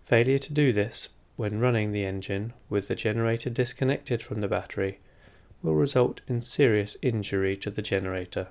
Failure 0.05 0.39
to 0.41 0.53
do 0.53 0.75
this 0.75 1.09
when 1.37 1.59
running 1.59 1.93
the 1.93 2.05
engine 2.05 2.53
with 2.69 2.89
the 2.89 2.95
generator 2.95 3.49
disconnected 3.49 4.21
from 4.21 4.43
the 4.43 4.49
battery 4.49 4.99
will 5.63 5.75
result 5.75 6.21
in 6.29 6.43
serious 6.43 6.99
injury 7.01 7.57
to 7.57 7.71
the 7.71 7.81
generator. 7.81 8.49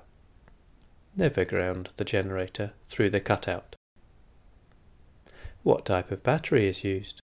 Never 1.15 1.43
ground 1.43 1.89
the 1.97 2.05
generator 2.05 2.71
through 2.87 3.09
the 3.09 3.19
cutout. 3.19 3.75
What 5.63 5.85
type 5.85 6.09
of 6.09 6.23
battery 6.23 6.67
is 6.67 6.83
used? 6.83 7.19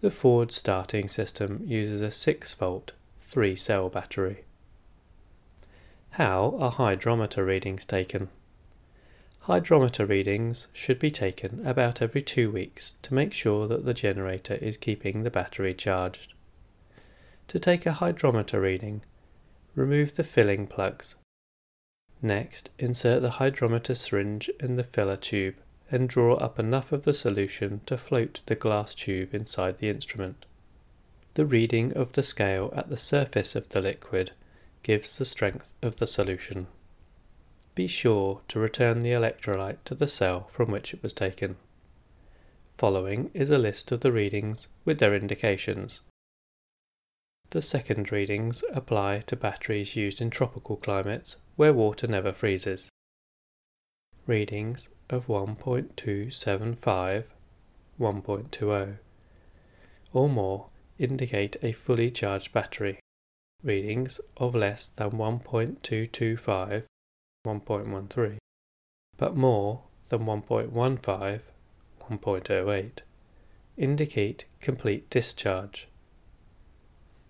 The 0.00 0.10
Ford 0.10 0.52
starting 0.52 1.08
system 1.08 1.62
uses 1.64 2.02
a 2.02 2.10
6 2.10 2.54
volt 2.54 2.92
3 3.20 3.54
cell 3.56 3.88
battery. 3.88 4.44
How 6.10 6.56
are 6.58 6.72
hydrometer 6.72 7.44
readings 7.44 7.84
taken? 7.84 8.28
Hydrometer 9.40 10.04
readings 10.04 10.66
should 10.72 10.98
be 10.98 11.10
taken 11.10 11.64
about 11.66 12.02
every 12.02 12.20
two 12.20 12.50
weeks 12.50 12.96
to 13.02 13.14
make 13.14 13.32
sure 13.32 13.68
that 13.68 13.84
the 13.84 13.94
generator 13.94 14.54
is 14.54 14.76
keeping 14.76 15.22
the 15.22 15.30
battery 15.30 15.72
charged. 15.72 16.34
To 17.46 17.58
take 17.58 17.86
a 17.86 17.92
hydrometer 17.92 18.60
reading, 18.60 19.02
remove 19.74 20.16
the 20.16 20.24
filling 20.24 20.66
plugs. 20.66 21.14
Next, 22.20 22.70
insert 22.78 23.22
the 23.22 23.30
hydrometer 23.30 23.94
syringe 23.94 24.50
in 24.60 24.76
the 24.76 24.84
filler 24.84 25.16
tube 25.16 25.56
and 25.90 26.08
draw 26.08 26.34
up 26.36 26.58
enough 26.58 26.92
of 26.92 27.04
the 27.04 27.14
solution 27.14 27.80
to 27.86 27.96
float 27.96 28.40
the 28.46 28.54
glass 28.54 28.94
tube 28.94 29.34
inside 29.34 29.78
the 29.78 29.88
instrument. 29.88 30.44
The 31.34 31.46
reading 31.46 31.92
of 31.94 32.12
the 32.12 32.22
scale 32.22 32.72
at 32.76 32.88
the 32.88 32.96
surface 32.96 33.54
of 33.54 33.68
the 33.68 33.80
liquid 33.80 34.32
gives 34.82 35.16
the 35.16 35.24
strength 35.24 35.72
of 35.82 35.96
the 35.96 36.06
solution 36.06 36.66
be 37.78 37.86
sure 37.86 38.40
to 38.48 38.58
return 38.58 38.98
the 38.98 39.12
electrolyte 39.12 39.84
to 39.84 39.94
the 39.94 40.08
cell 40.08 40.48
from 40.48 40.68
which 40.68 40.92
it 40.92 41.00
was 41.00 41.12
taken. 41.12 41.54
Following 42.76 43.30
is 43.34 43.50
a 43.50 43.56
list 43.56 43.92
of 43.92 44.00
the 44.00 44.10
readings 44.10 44.66
with 44.84 44.98
their 44.98 45.14
indications. 45.14 46.00
The 47.50 47.62
second 47.62 48.10
readings 48.10 48.64
apply 48.72 49.20
to 49.28 49.36
batteries 49.36 49.94
used 49.94 50.20
in 50.20 50.28
tropical 50.28 50.74
climates 50.74 51.36
where 51.58 51.74
water 51.74 52.06
never 52.06 52.32
freezes. 52.32 52.88
Readings 54.28 54.90
of 55.10 55.26
1.275, 55.26 57.24
1.20 58.00 58.98
or 60.12 60.28
more 60.28 60.68
indicate 61.00 61.56
a 61.60 61.72
fully 61.72 62.12
charged 62.12 62.52
battery. 62.52 63.00
Readings 63.64 64.20
of 64.36 64.54
less 64.54 64.88
than 64.88 65.10
1.225 65.10 66.84
1.13, 67.44 68.36
but 69.16 69.34
more 69.36 69.82
than 70.10 70.20
1.15, 70.20 71.40
1.08, 72.08 72.90
indicate 73.76 74.44
complete 74.60 75.10
discharge. 75.10 75.88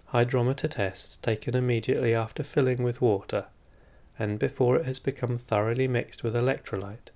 Hydrometer 0.08 0.68
tests 0.68 1.16
taken 1.16 1.56
immediately 1.56 2.12
after 2.14 2.42
filling 2.42 2.82
with 2.82 3.00
water 3.00 3.46
and 4.18 4.38
before 4.38 4.76
it 4.76 4.86
has 4.86 4.98
become 4.98 5.38
thoroughly 5.38 5.86
mixed 5.86 6.24
with 6.24 6.34
electrolyte 6.34 7.10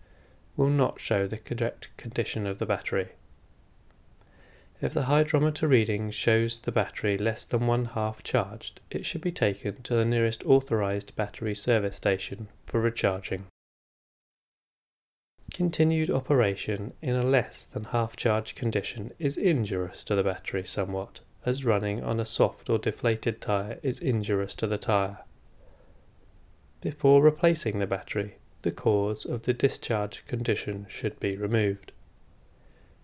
will 0.57 0.68
not 0.68 1.00
show 1.00 1.26
the 1.26 1.38
correct 1.38 1.88
condition 1.96 2.46
of 2.46 2.59
the 2.59 2.66
battery. 2.66 3.09
If 4.80 4.94
the 4.94 5.05
hydrometer 5.05 5.68
reading 5.68 6.11
shows 6.11 6.59
the 6.59 6.72
battery 6.72 7.16
less 7.16 7.46
than 7.46 7.68
one 7.68 7.84
half 7.84 8.22
charged, 8.22 8.80
it 8.90 9.07
should 9.07 9.20
be 9.20 9.30
taken 9.30 9.80
to 9.82 9.94
the 9.94 10.05
nearest 10.05 10.44
authorized 10.44 11.14
battery 11.14 11.55
service 11.55 11.96
station 11.96 12.48
for 12.66 12.80
recharging. 12.80 13.46
Continued 15.53 16.11
operation 16.11 16.94
in 17.00 17.14
a 17.14 17.22
less 17.22 17.64
than 17.64 17.84
half 17.84 18.16
charged 18.16 18.57
condition 18.57 19.12
is 19.18 19.36
injurious 19.36 20.03
to 20.05 20.14
the 20.14 20.24
battery 20.24 20.64
somewhat, 20.64 21.20
as 21.46 21.64
running 21.64 22.03
on 22.03 22.18
a 22.18 22.24
soft 22.24 22.68
or 22.68 22.78
deflated 22.78 23.40
tyre 23.40 23.78
is 23.82 24.00
injurious 24.00 24.55
to 24.57 24.66
the 24.66 24.78
tyre. 24.78 25.18
Before 26.83 27.22
replacing 27.22 27.78
the 27.78 27.87
battery, 27.87 28.39
the 28.62 28.72
cause 28.72 29.24
of 29.24 29.43
the 29.43 29.55
discharge 29.55 30.26
condition 30.26 30.85
should 30.89 31.20
be 31.20 31.37
removed. 31.37 31.93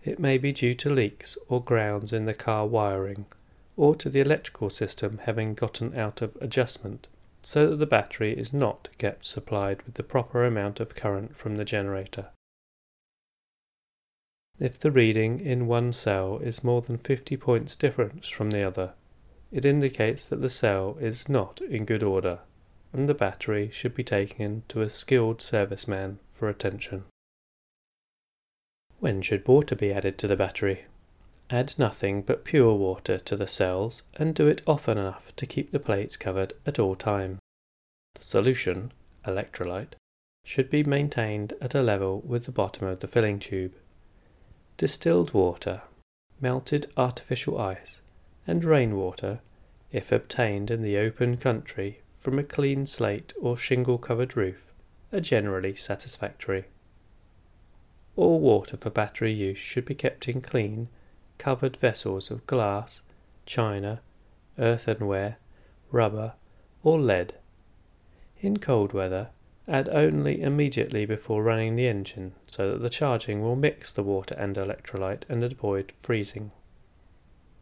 It 0.03 0.19
may 0.19 0.37
be 0.37 0.51
due 0.51 0.73
to 0.73 0.89
leaks 0.89 1.37
or 1.47 1.63
grounds 1.63 2.11
in 2.11 2.25
the 2.25 2.33
car 2.33 2.67
wiring, 2.67 3.25
or 3.77 3.95
to 3.95 4.09
the 4.09 4.19
electrical 4.19 4.69
system 4.69 5.21
having 5.23 5.53
gotten 5.53 5.97
out 5.97 6.21
of 6.21 6.37
adjustment, 6.41 7.07
so 7.41 7.69
that 7.69 7.77
the 7.77 7.85
battery 7.85 8.37
is 8.37 8.51
not 8.51 8.89
kept 8.97 9.25
supplied 9.25 9.81
with 9.83 9.95
the 9.95 10.03
proper 10.03 10.43
amount 10.43 10.81
of 10.81 10.93
current 10.93 11.37
from 11.37 11.55
the 11.55 11.63
generator. 11.63 12.27
If 14.59 14.77
the 14.77 14.91
reading 14.91 15.39
in 15.39 15.67
one 15.67 15.93
cell 15.93 16.39
is 16.39 16.65
more 16.65 16.81
than 16.81 16.97
50 16.97 17.37
points 17.37 17.77
different 17.77 18.25
from 18.25 18.49
the 18.49 18.63
other, 18.63 18.91
it 19.53 19.63
indicates 19.63 20.27
that 20.27 20.41
the 20.41 20.49
cell 20.49 20.97
is 20.99 21.29
not 21.29 21.61
in 21.61 21.85
good 21.85 22.03
order, 22.03 22.39
and 22.91 23.07
the 23.07 23.13
battery 23.13 23.69
should 23.71 23.93
be 23.93 24.03
taken 24.03 24.63
to 24.67 24.81
a 24.81 24.89
skilled 24.89 25.39
serviceman 25.39 26.17
for 26.33 26.49
attention. 26.49 27.05
When 28.99 29.21
should 29.21 29.47
water 29.47 29.75
be 29.75 29.93
added 29.93 30.17
to 30.17 30.27
the 30.27 30.35
battery? 30.35 30.85
Add 31.49 31.77
nothing 31.77 32.21
but 32.21 32.43
pure 32.43 32.73
water 32.75 33.17
to 33.17 33.35
the 33.35 33.47
cells 33.47 34.03
and 34.15 34.35
do 34.35 34.47
it 34.47 34.61
often 34.67 34.97
enough 34.97 35.35
to 35.37 35.45
keep 35.45 35.71
the 35.71 35.79
plates 35.79 36.17
covered 36.17 36.53
at 36.65 36.79
all 36.79 36.95
times. 36.95 37.39
The 38.15 38.23
solution, 38.23 38.91
electrolyte, 39.25 39.93
should 40.43 40.69
be 40.69 40.83
maintained 40.83 41.53
at 41.61 41.75
a 41.75 41.81
level 41.81 42.21
with 42.21 42.45
the 42.45 42.51
bottom 42.51 42.87
of 42.87 42.99
the 42.99 43.07
filling 43.07 43.39
tube. 43.39 43.73
Distilled 44.77 45.33
water, 45.33 45.81
melted 46.41 46.91
artificial 46.97 47.59
ice, 47.59 48.01
and 48.45 48.63
rainwater, 48.63 49.41
if 49.91 50.11
obtained 50.11 50.69
in 50.71 50.81
the 50.81 50.97
open 50.97 51.37
country 51.37 52.01
from 52.19 52.37
a 52.37 52.43
clean 52.43 52.85
slate 52.85 53.33
or 53.39 53.57
shingle 53.57 53.97
covered 53.97 54.35
roof, 54.35 54.73
are 55.11 55.21
generally 55.21 55.73
satisfactory. 55.73 56.65
All 58.15 58.39
water 58.39 58.77
for 58.77 58.89
battery 58.89 59.31
use 59.31 59.57
should 59.57 59.85
be 59.85 59.95
kept 59.95 60.27
in 60.27 60.41
clean, 60.41 60.89
covered 61.37 61.77
vessels 61.77 62.29
of 62.29 62.45
glass, 62.45 63.01
china, 63.45 64.01
earthenware, 64.59 65.37
rubber, 65.91 66.33
or 66.83 66.99
lead. 66.99 67.35
In 68.41 68.57
cold 68.57 68.93
weather, 68.93 69.29
add 69.67 69.87
only 69.89 70.41
immediately 70.41 71.05
before 71.05 71.43
running 71.43 71.75
the 71.75 71.87
engine 71.87 72.33
so 72.47 72.71
that 72.71 72.79
the 72.79 72.89
charging 72.89 73.41
will 73.41 73.55
mix 73.55 73.93
the 73.93 74.03
water 74.03 74.35
and 74.35 74.55
electrolyte 74.55 75.23
and 75.29 75.43
avoid 75.43 75.93
freezing. 75.99 76.51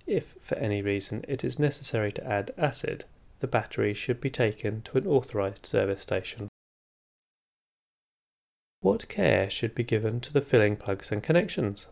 If 0.08 0.36
for 0.42 0.56
any 0.56 0.82
reason 0.82 1.24
it 1.28 1.44
is 1.44 1.60
necessary 1.60 2.12
to 2.14 2.26
add 2.26 2.52
acid, 2.58 3.06
the 3.40 3.48
battery 3.48 3.94
should 3.94 4.20
be 4.20 4.30
taken 4.30 4.82
to 4.82 4.98
an 4.98 5.08
authorized 5.08 5.66
service 5.66 6.02
station. 6.02 6.48
What 8.82 9.08
care 9.08 9.50
should 9.50 9.76
be 9.76 9.84
given 9.84 10.20
to 10.22 10.34
the 10.34 10.42
filling 10.42 10.78
plugs 10.78 11.12
and 11.12 11.22
connections? 11.24 11.88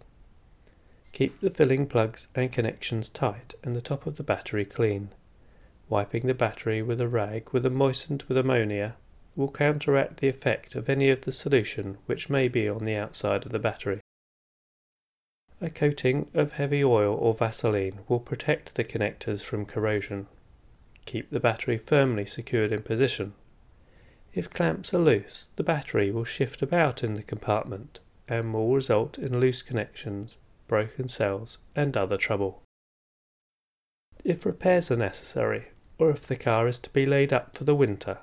Keep 1.12 1.40
the 1.40 1.50
filling 1.50 1.88
plugs 1.88 2.28
and 2.36 2.52
connections 2.52 3.10
tight 3.10 3.56
and 3.64 3.76
the 3.76 3.82
top 3.82 4.06
of 4.06 4.18
the 4.18 4.24
battery 4.24 4.66
clean. 4.66 5.10
Wiping 5.88 6.28
the 6.28 6.34
battery 6.34 6.82
with 6.82 7.00
a 7.00 7.08
rag 7.08 7.50
with 7.52 7.66
a 7.66 7.70
moistened 7.70 8.24
with 8.28 8.38
ammonia 8.38 8.96
will 9.36 9.52
counteract 9.52 10.18
the 10.18 10.28
effect 10.30 10.76
of 10.76 10.90
any 10.90 11.10
of 11.10 11.22
the 11.22 11.32
solution 11.32 11.98
which 12.06 12.30
may 12.30 12.48
be 12.48 12.68
on 12.68 12.84
the 12.84 12.96
outside 12.96 13.46
of 13.46 13.52
the 13.52 13.60
battery. 13.60 14.00
A 15.62 15.70
coating 15.70 16.30
of 16.34 16.54
heavy 16.54 16.84
oil 16.84 17.16
or 17.16 17.34
Vaseline 17.34 18.00
will 18.08 18.20
protect 18.20 18.76
the 18.76 18.84
connectors 18.84 19.44
from 19.44 19.66
corrosion. 19.66 20.28
Keep 21.06 21.30
the 21.30 21.40
battery 21.40 21.78
firmly 21.78 22.26
secured 22.26 22.72
in 22.72 22.82
position 22.82 23.34
if 24.36 24.50
clamps 24.50 24.94
are 24.94 25.00
loose, 25.00 25.48
the 25.56 25.64
battery 25.64 26.12
will 26.12 26.26
shift 26.26 26.62
about 26.62 27.06
in 27.06 27.14
the 27.14 27.24
compartment 27.24 28.02
and 28.28 28.54
will 28.54 28.76
result 28.76 29.18
in 29.18 29.40
loose 29.40 29.62
connections, 29.62 30.38
broken 30.68 31.08
cells, 31.08 31.60
and 31.74 31.96
other 31.96 32.18
trouble. 32.18 32.62
If 34.26 34.46
repairs 34.46 34.92
are 34.92 34.98
necessary, 34.98 35.70
or 35.98 36.10
if 36.10 36.28
the 36.28 36.36
car 36.36 36.68
is 36.68 36.80
to 36.80 36.90
be 36.90 37.06
laid 37.06 37.32
up 37.32 37.56
for 37.56 37.64
the 37.64 37.76
winter, 37.76 38.18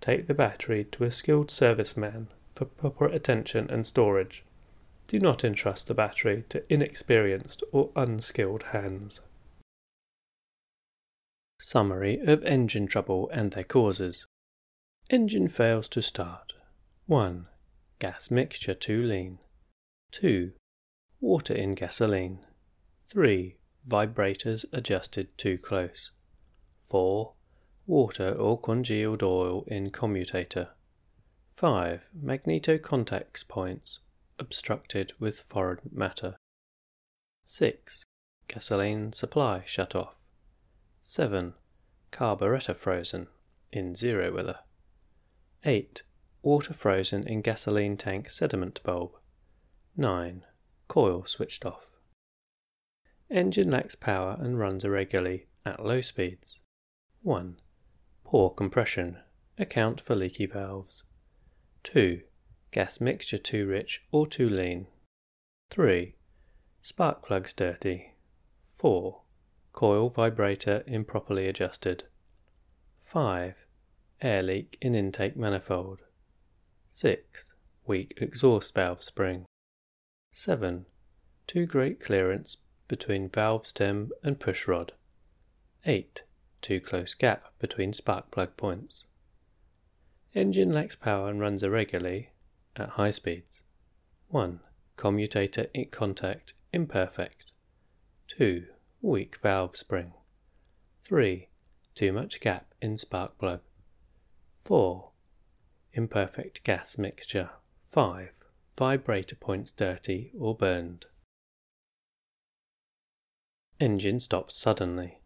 take 0.00 0.28
the 0.28 0.34
battery 0.34 0.84
to 0.92 1.02
a 1.02 1.10
skilled 1.10 1.48
serviceman 1.48 2.28
for 2.54 2.66
proper 2.66 3.06
attention 3.06 3.68
and 3.68 3.84
storage. 3.84 4.44
Do 5.08 5.18
not 5.18 5.42
entrust 5.42 5.88
the 5.88 5.94
battery 5.94 6.44
to 6.50 6.62
inexperienced 6.72 7.64
or 7.72 7.90
unskilled 7.96 8.64
hands. 8.74 9.22
Summary 11.60 12.20
of 12.20 12.44
engine 12.44 12.86
trouble 12.86 13.28
and 13.32 13.50
their 13.50 13.64
causes. 13.64 14.26
Engine 15.10 15.48
fails 15.48 15.88
to 15.88 16.00
start. 16.00 16.52
1. 17.06 17.46
Gas 17.98 18.30
mixture 18.30 18.74
too 18.74 19.02
lean. 19.02 19.38
2. 20.12 20.52
Water 21.20 21.54
in 21.54 21.74
gasoline. 21.74 22.44
3. 23.06 23.56
Vibrators 23.88 24.64
adjusted 24.72 25.36
too 25.36 25.58
close. 25.58 26.12
4. 26.84 27.32
Water 27.86 28.32
or 28.32 28.60
congealed 28.60 29.22
oil 29.22 29.64
in 29.66 29.90
commutator. 29.90 30.68
5. 31.56 32.08
Magneto 32.14 32.78
contacts 32.78 33.42
points 33.42 34.00
obstructed 34.38 35.12
with 35.18 35.40
foreign 35.40 35.90
matter. 35.90 36.36
6. 37.46 38.04
gasoline 38.46 39.12
supply 39.12 39.62
shut 39.66 39.96
off. 39.96 40.17
7. 41.02 41.54
Carburetor 42.10 42.74
frozen 42.74 43.28
in 43.72 43.94
zero 43.94 44.34
weather. 44.34 44.60
8. 45.64 46.02
Water 46.42 46.72
frozen 46.72 47.26
in 47.26 47.42
gasoline 47.42 47.96
tank 47.96 48.30
sediment 48.30 48.80
bulb. 48.82 49.12
9. 49.96 50.44
Coil 50.86 51.24
switched 51.26 51.66
off. 51.66 51.86
Engine 53.30 53.70
lacks 53.70 53.94
power 53.94 54.36
and 54.40 54.58
runs 54.58 54.84
irregularly 54.84 55.46
at 55.66 55.84
low 55.84 56.00
speeds. 56.00 56.60
1. 57.22 57.60
Poor 58.24 58.50
compression. 58.50 59.18
Account 59.58 60.00
for 60.00 60.14
leaky 60.14 60.46
valves. 60.46 61.04
2. 61.82 62.22
Gas 62.70 63.00
mixture 63.00 63.38
too 63.38 63.66
rich 63.66 64.04
or 64.12 64.26
too 64.26 64.48
lean. 64.48 64.86
3. 65.70 66.14
Spark 66.80 67.22
plugs 67.22 67.52
dirty. 67.52 68.14
4. 68.76 69.20
Coil 69.72 70.08
vibrator 70.08 70.82
improperly 70.86 71.46
adjusted. 71.46 72.04
5. 73.04 73.54
Air 74.20 74.42
leak 74.42 74.76
in 74.80 74.94
intake 74.94 75.36
manifold. 75.36 76.02
6. 76.88 77.54
Weak 77.86 78.14
exhaust 78.20 78.74
valve 78.74 79.02
spring. 79.02 79.44
7. 80.32 80.86
Too 81.46 81.66
great 81.66 82.00
clearance 82.00 82.58
between 82.88 83.28
valve 83.28 83.66
stem 83.66 84.10
and 84.22 84.40
push 84.40 84.66
rod. 84.66 84.92
8. 85.84 86.22
Too 86.60 86.80
close 86.80 87.14
gap 87.14 87.52
between 87.58 87.92
spark 87.92 88.30
plug 88.30 88.56
points. 88.56 89.06
Engine 90.34 90.72
lacks 90.72 90.96
power 90.96 91.30
and 91.30 91.40
runs 91.40 91.62
irregularly 91.62 92.30
at 92.76 92.90
high 92.90 93.10
speeds. 93.10 93.62
1. 94.28 94.60
Commutator 94.96 95.68
in 95.72 95.86
contact 95.86 96.54
imperfect. 96.72 97.52
2. 98.28 98.66
Weak 99.00 99.38
valve 99.40 99.76
spring. 99.76 100.12
3. 101.04 101.48
Too 101.94 102.12
much 102.12 102.40
gap 102.40 102.74
in 102.82 102.96
spark 102.96 103.38
plug. 103.38 103.60
4. 104.64 105.10
Imperfect 105.92 106.64
gas 106.64 106.98
mixture. 106.98 107.50
5. 107.92 108.30
Vibrator 108.76 109.36
points 109.36 109.70
dirty 109.70 110.32
or 110.38 110.56
burned. 110.56 111.06
Engine 113.78 114.18
stops 114.18 114.56
suddenly. 114.56 115.20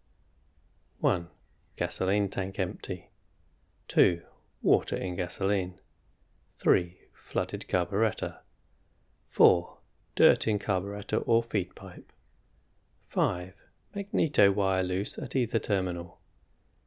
1. 0.99 1.29
Gasoline 1.77 2.29
tank 2.29 2.59
empty. 2.59 3.09
2. 3.89 4.21
Water 4.61 4.97
in 4.97 5.17
gasoline. 5.17 5.81
3. 6.59 6.99
Flooded 7.15 7.67
carburetor. 7.69 8.37
4. 9.31 9.79
Dirt 10.15 10.47
in 10.47 10.59
carburetor 10.59 11.17
or 11.17 11.43
feed 11.43 11.75
pipe. 11.75 12.13
5. 13.09 13.55
Magneto 13.95 14.51
wire 14.51 14.83
loose 14.83 15.19
at 15.19 15.37
either 15.37 15.59
terminal. 15.59 16.19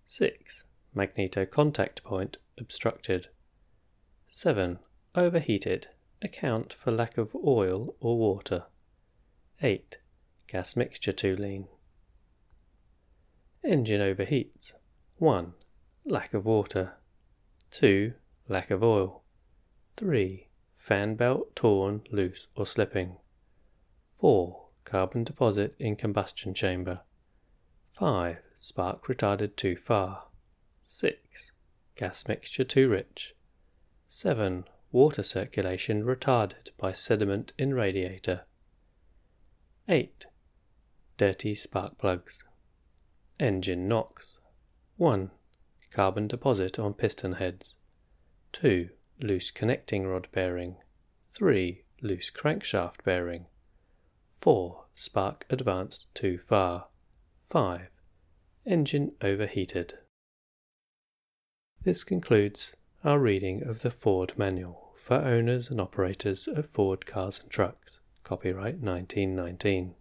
6. 0.07 0.63
Magneto 0.95 1.45
contact 1.45 2.03
point 2.03 2.37
obstructed. 2.57 3.27
7. 4.27 4.79
Overheated. 5.13 5.87
Account 6.23 6.73
for 6.73 6.91
lack 6.91 7.19
of 7.19 7.35
oil 7.35 7.95
or 7.99 8.17
water. 8.17 8.65
8. 9.61 9.97
Gas 10.47 10.75
mixture 10.75 11.11
too 11.11 11.35
lean. 11.35 11.67
Engine 13.63 14.01
overheats. 14.01 14.73
1. 15.17 15.53
Lack 16.05 16.33
of 16.33 16.45
water. 16.45 16.93
2. 17.69 18.13
Lack 18.49 18.71
of 18.71 18.83
oil. 18.83 19.21
3. 19.95 20.47
Fan 20.75 21.15
belt 21.15 21.55
torn, 21.55 22.01
loose, 22.11 22.47
or 22.55 22.65
slipping. 22.65 23.17
4. 24.17 24.64
Carbon 24.85 25.23
deposit 25.23 25.75
in 25.79 25.95
combustion 25.95 26.53
chamber. 26.53 27.01
5. 27.97 28.37
Spark 28.55 29.07
retarded 29.07 29.55
too 29.55 29.75
far. 29.75 30.27
6. 30.81 31.51
Gas 31.95 32.27
mixture 32.27 32.63
too 32.63 32.87
rich. 32.87 33.35
7. 34.07 34.65
Water 34.91 35.23
circulation 35.23 36.03
retarded 36.03 36.69
by 36.77 36.91
sediment 36.91 37.51
in 37.57 37.73
radiator. 37.73 38.45
8. 39.89 40.27
Dirty 41.17 41.55
spark 41.55 41.97
plugs. 41.97 42.43
Engine 43.39 43.87
knocks. 43.87 44.39
1. 44.97 45.31
Carbon 45.91 46.27
deposit 46.27 46.77
on 46.77 46.93
piston 46.93 47.33
heads. 47.33 47.75
2. 48.51 48.89
Loose 49.19 49.49
connecting 49.49 50.05
rod 50.05 50.27
bearing. 50.31 50.75
3. 51.29 51.83
Loose 52.01 52.29
crankshaft 52.29 53.03
bearing. 53.03 53.47
4. 54.45 54.85
Spark 54.93 55.47
advanced 55.49 56.13
too 56.13 56.37
far. 56.37 56.89
5. 57.49 57.89
Engine 58.67 59.11
overheated. 59.19 59.95
This 61.81 62.03
concludes 62.03 62.75
our 63.03 63.17
reading 63.17 63.63
of 63.67 63.81
the 63.81 63.89
Ford 63.89 64.33
Manual 64.37 64.93
for 64.95 65.15
owners 65.15 65.71
and 65.71 65.81
operators 65.81 66.47
of 66.47 66.69
Ford 66.69 67.07
cars 67.07 67.39
and 67.39 67.49
trucks, 67.49 68.01
copyright 68.21 68.77
1919. 68.77 69.95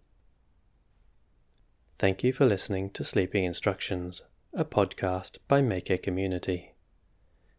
Thank 1.97 2.23
you 2.23 2.31
for 2.31 2.45
listening 2.45 2.91
to 2.91 3.03
Sleeping 3.03 3.45
Instructions, 3.45 4.21
a 4.53 4.63
podcast 4.63 5.39
by 5.47 5.63
Maker 5.63 5.97
Community. 5.97 6.75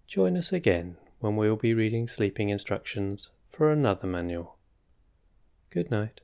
Join 0.07 0.37
us 0.37 0.53
again 0.53 0.99
when 1.19 1.35
we 1.35 1.49
will 1.49 1.57
be 1.57 1.75
reading 1.75 2.07
sleeping 2.07 2.51
instructions 2.51 3.31
for 3.51 3.73
another 3.73 4.07
manual. 4.07 4.57
Good 5.71 5.91
night. 5.91 6.21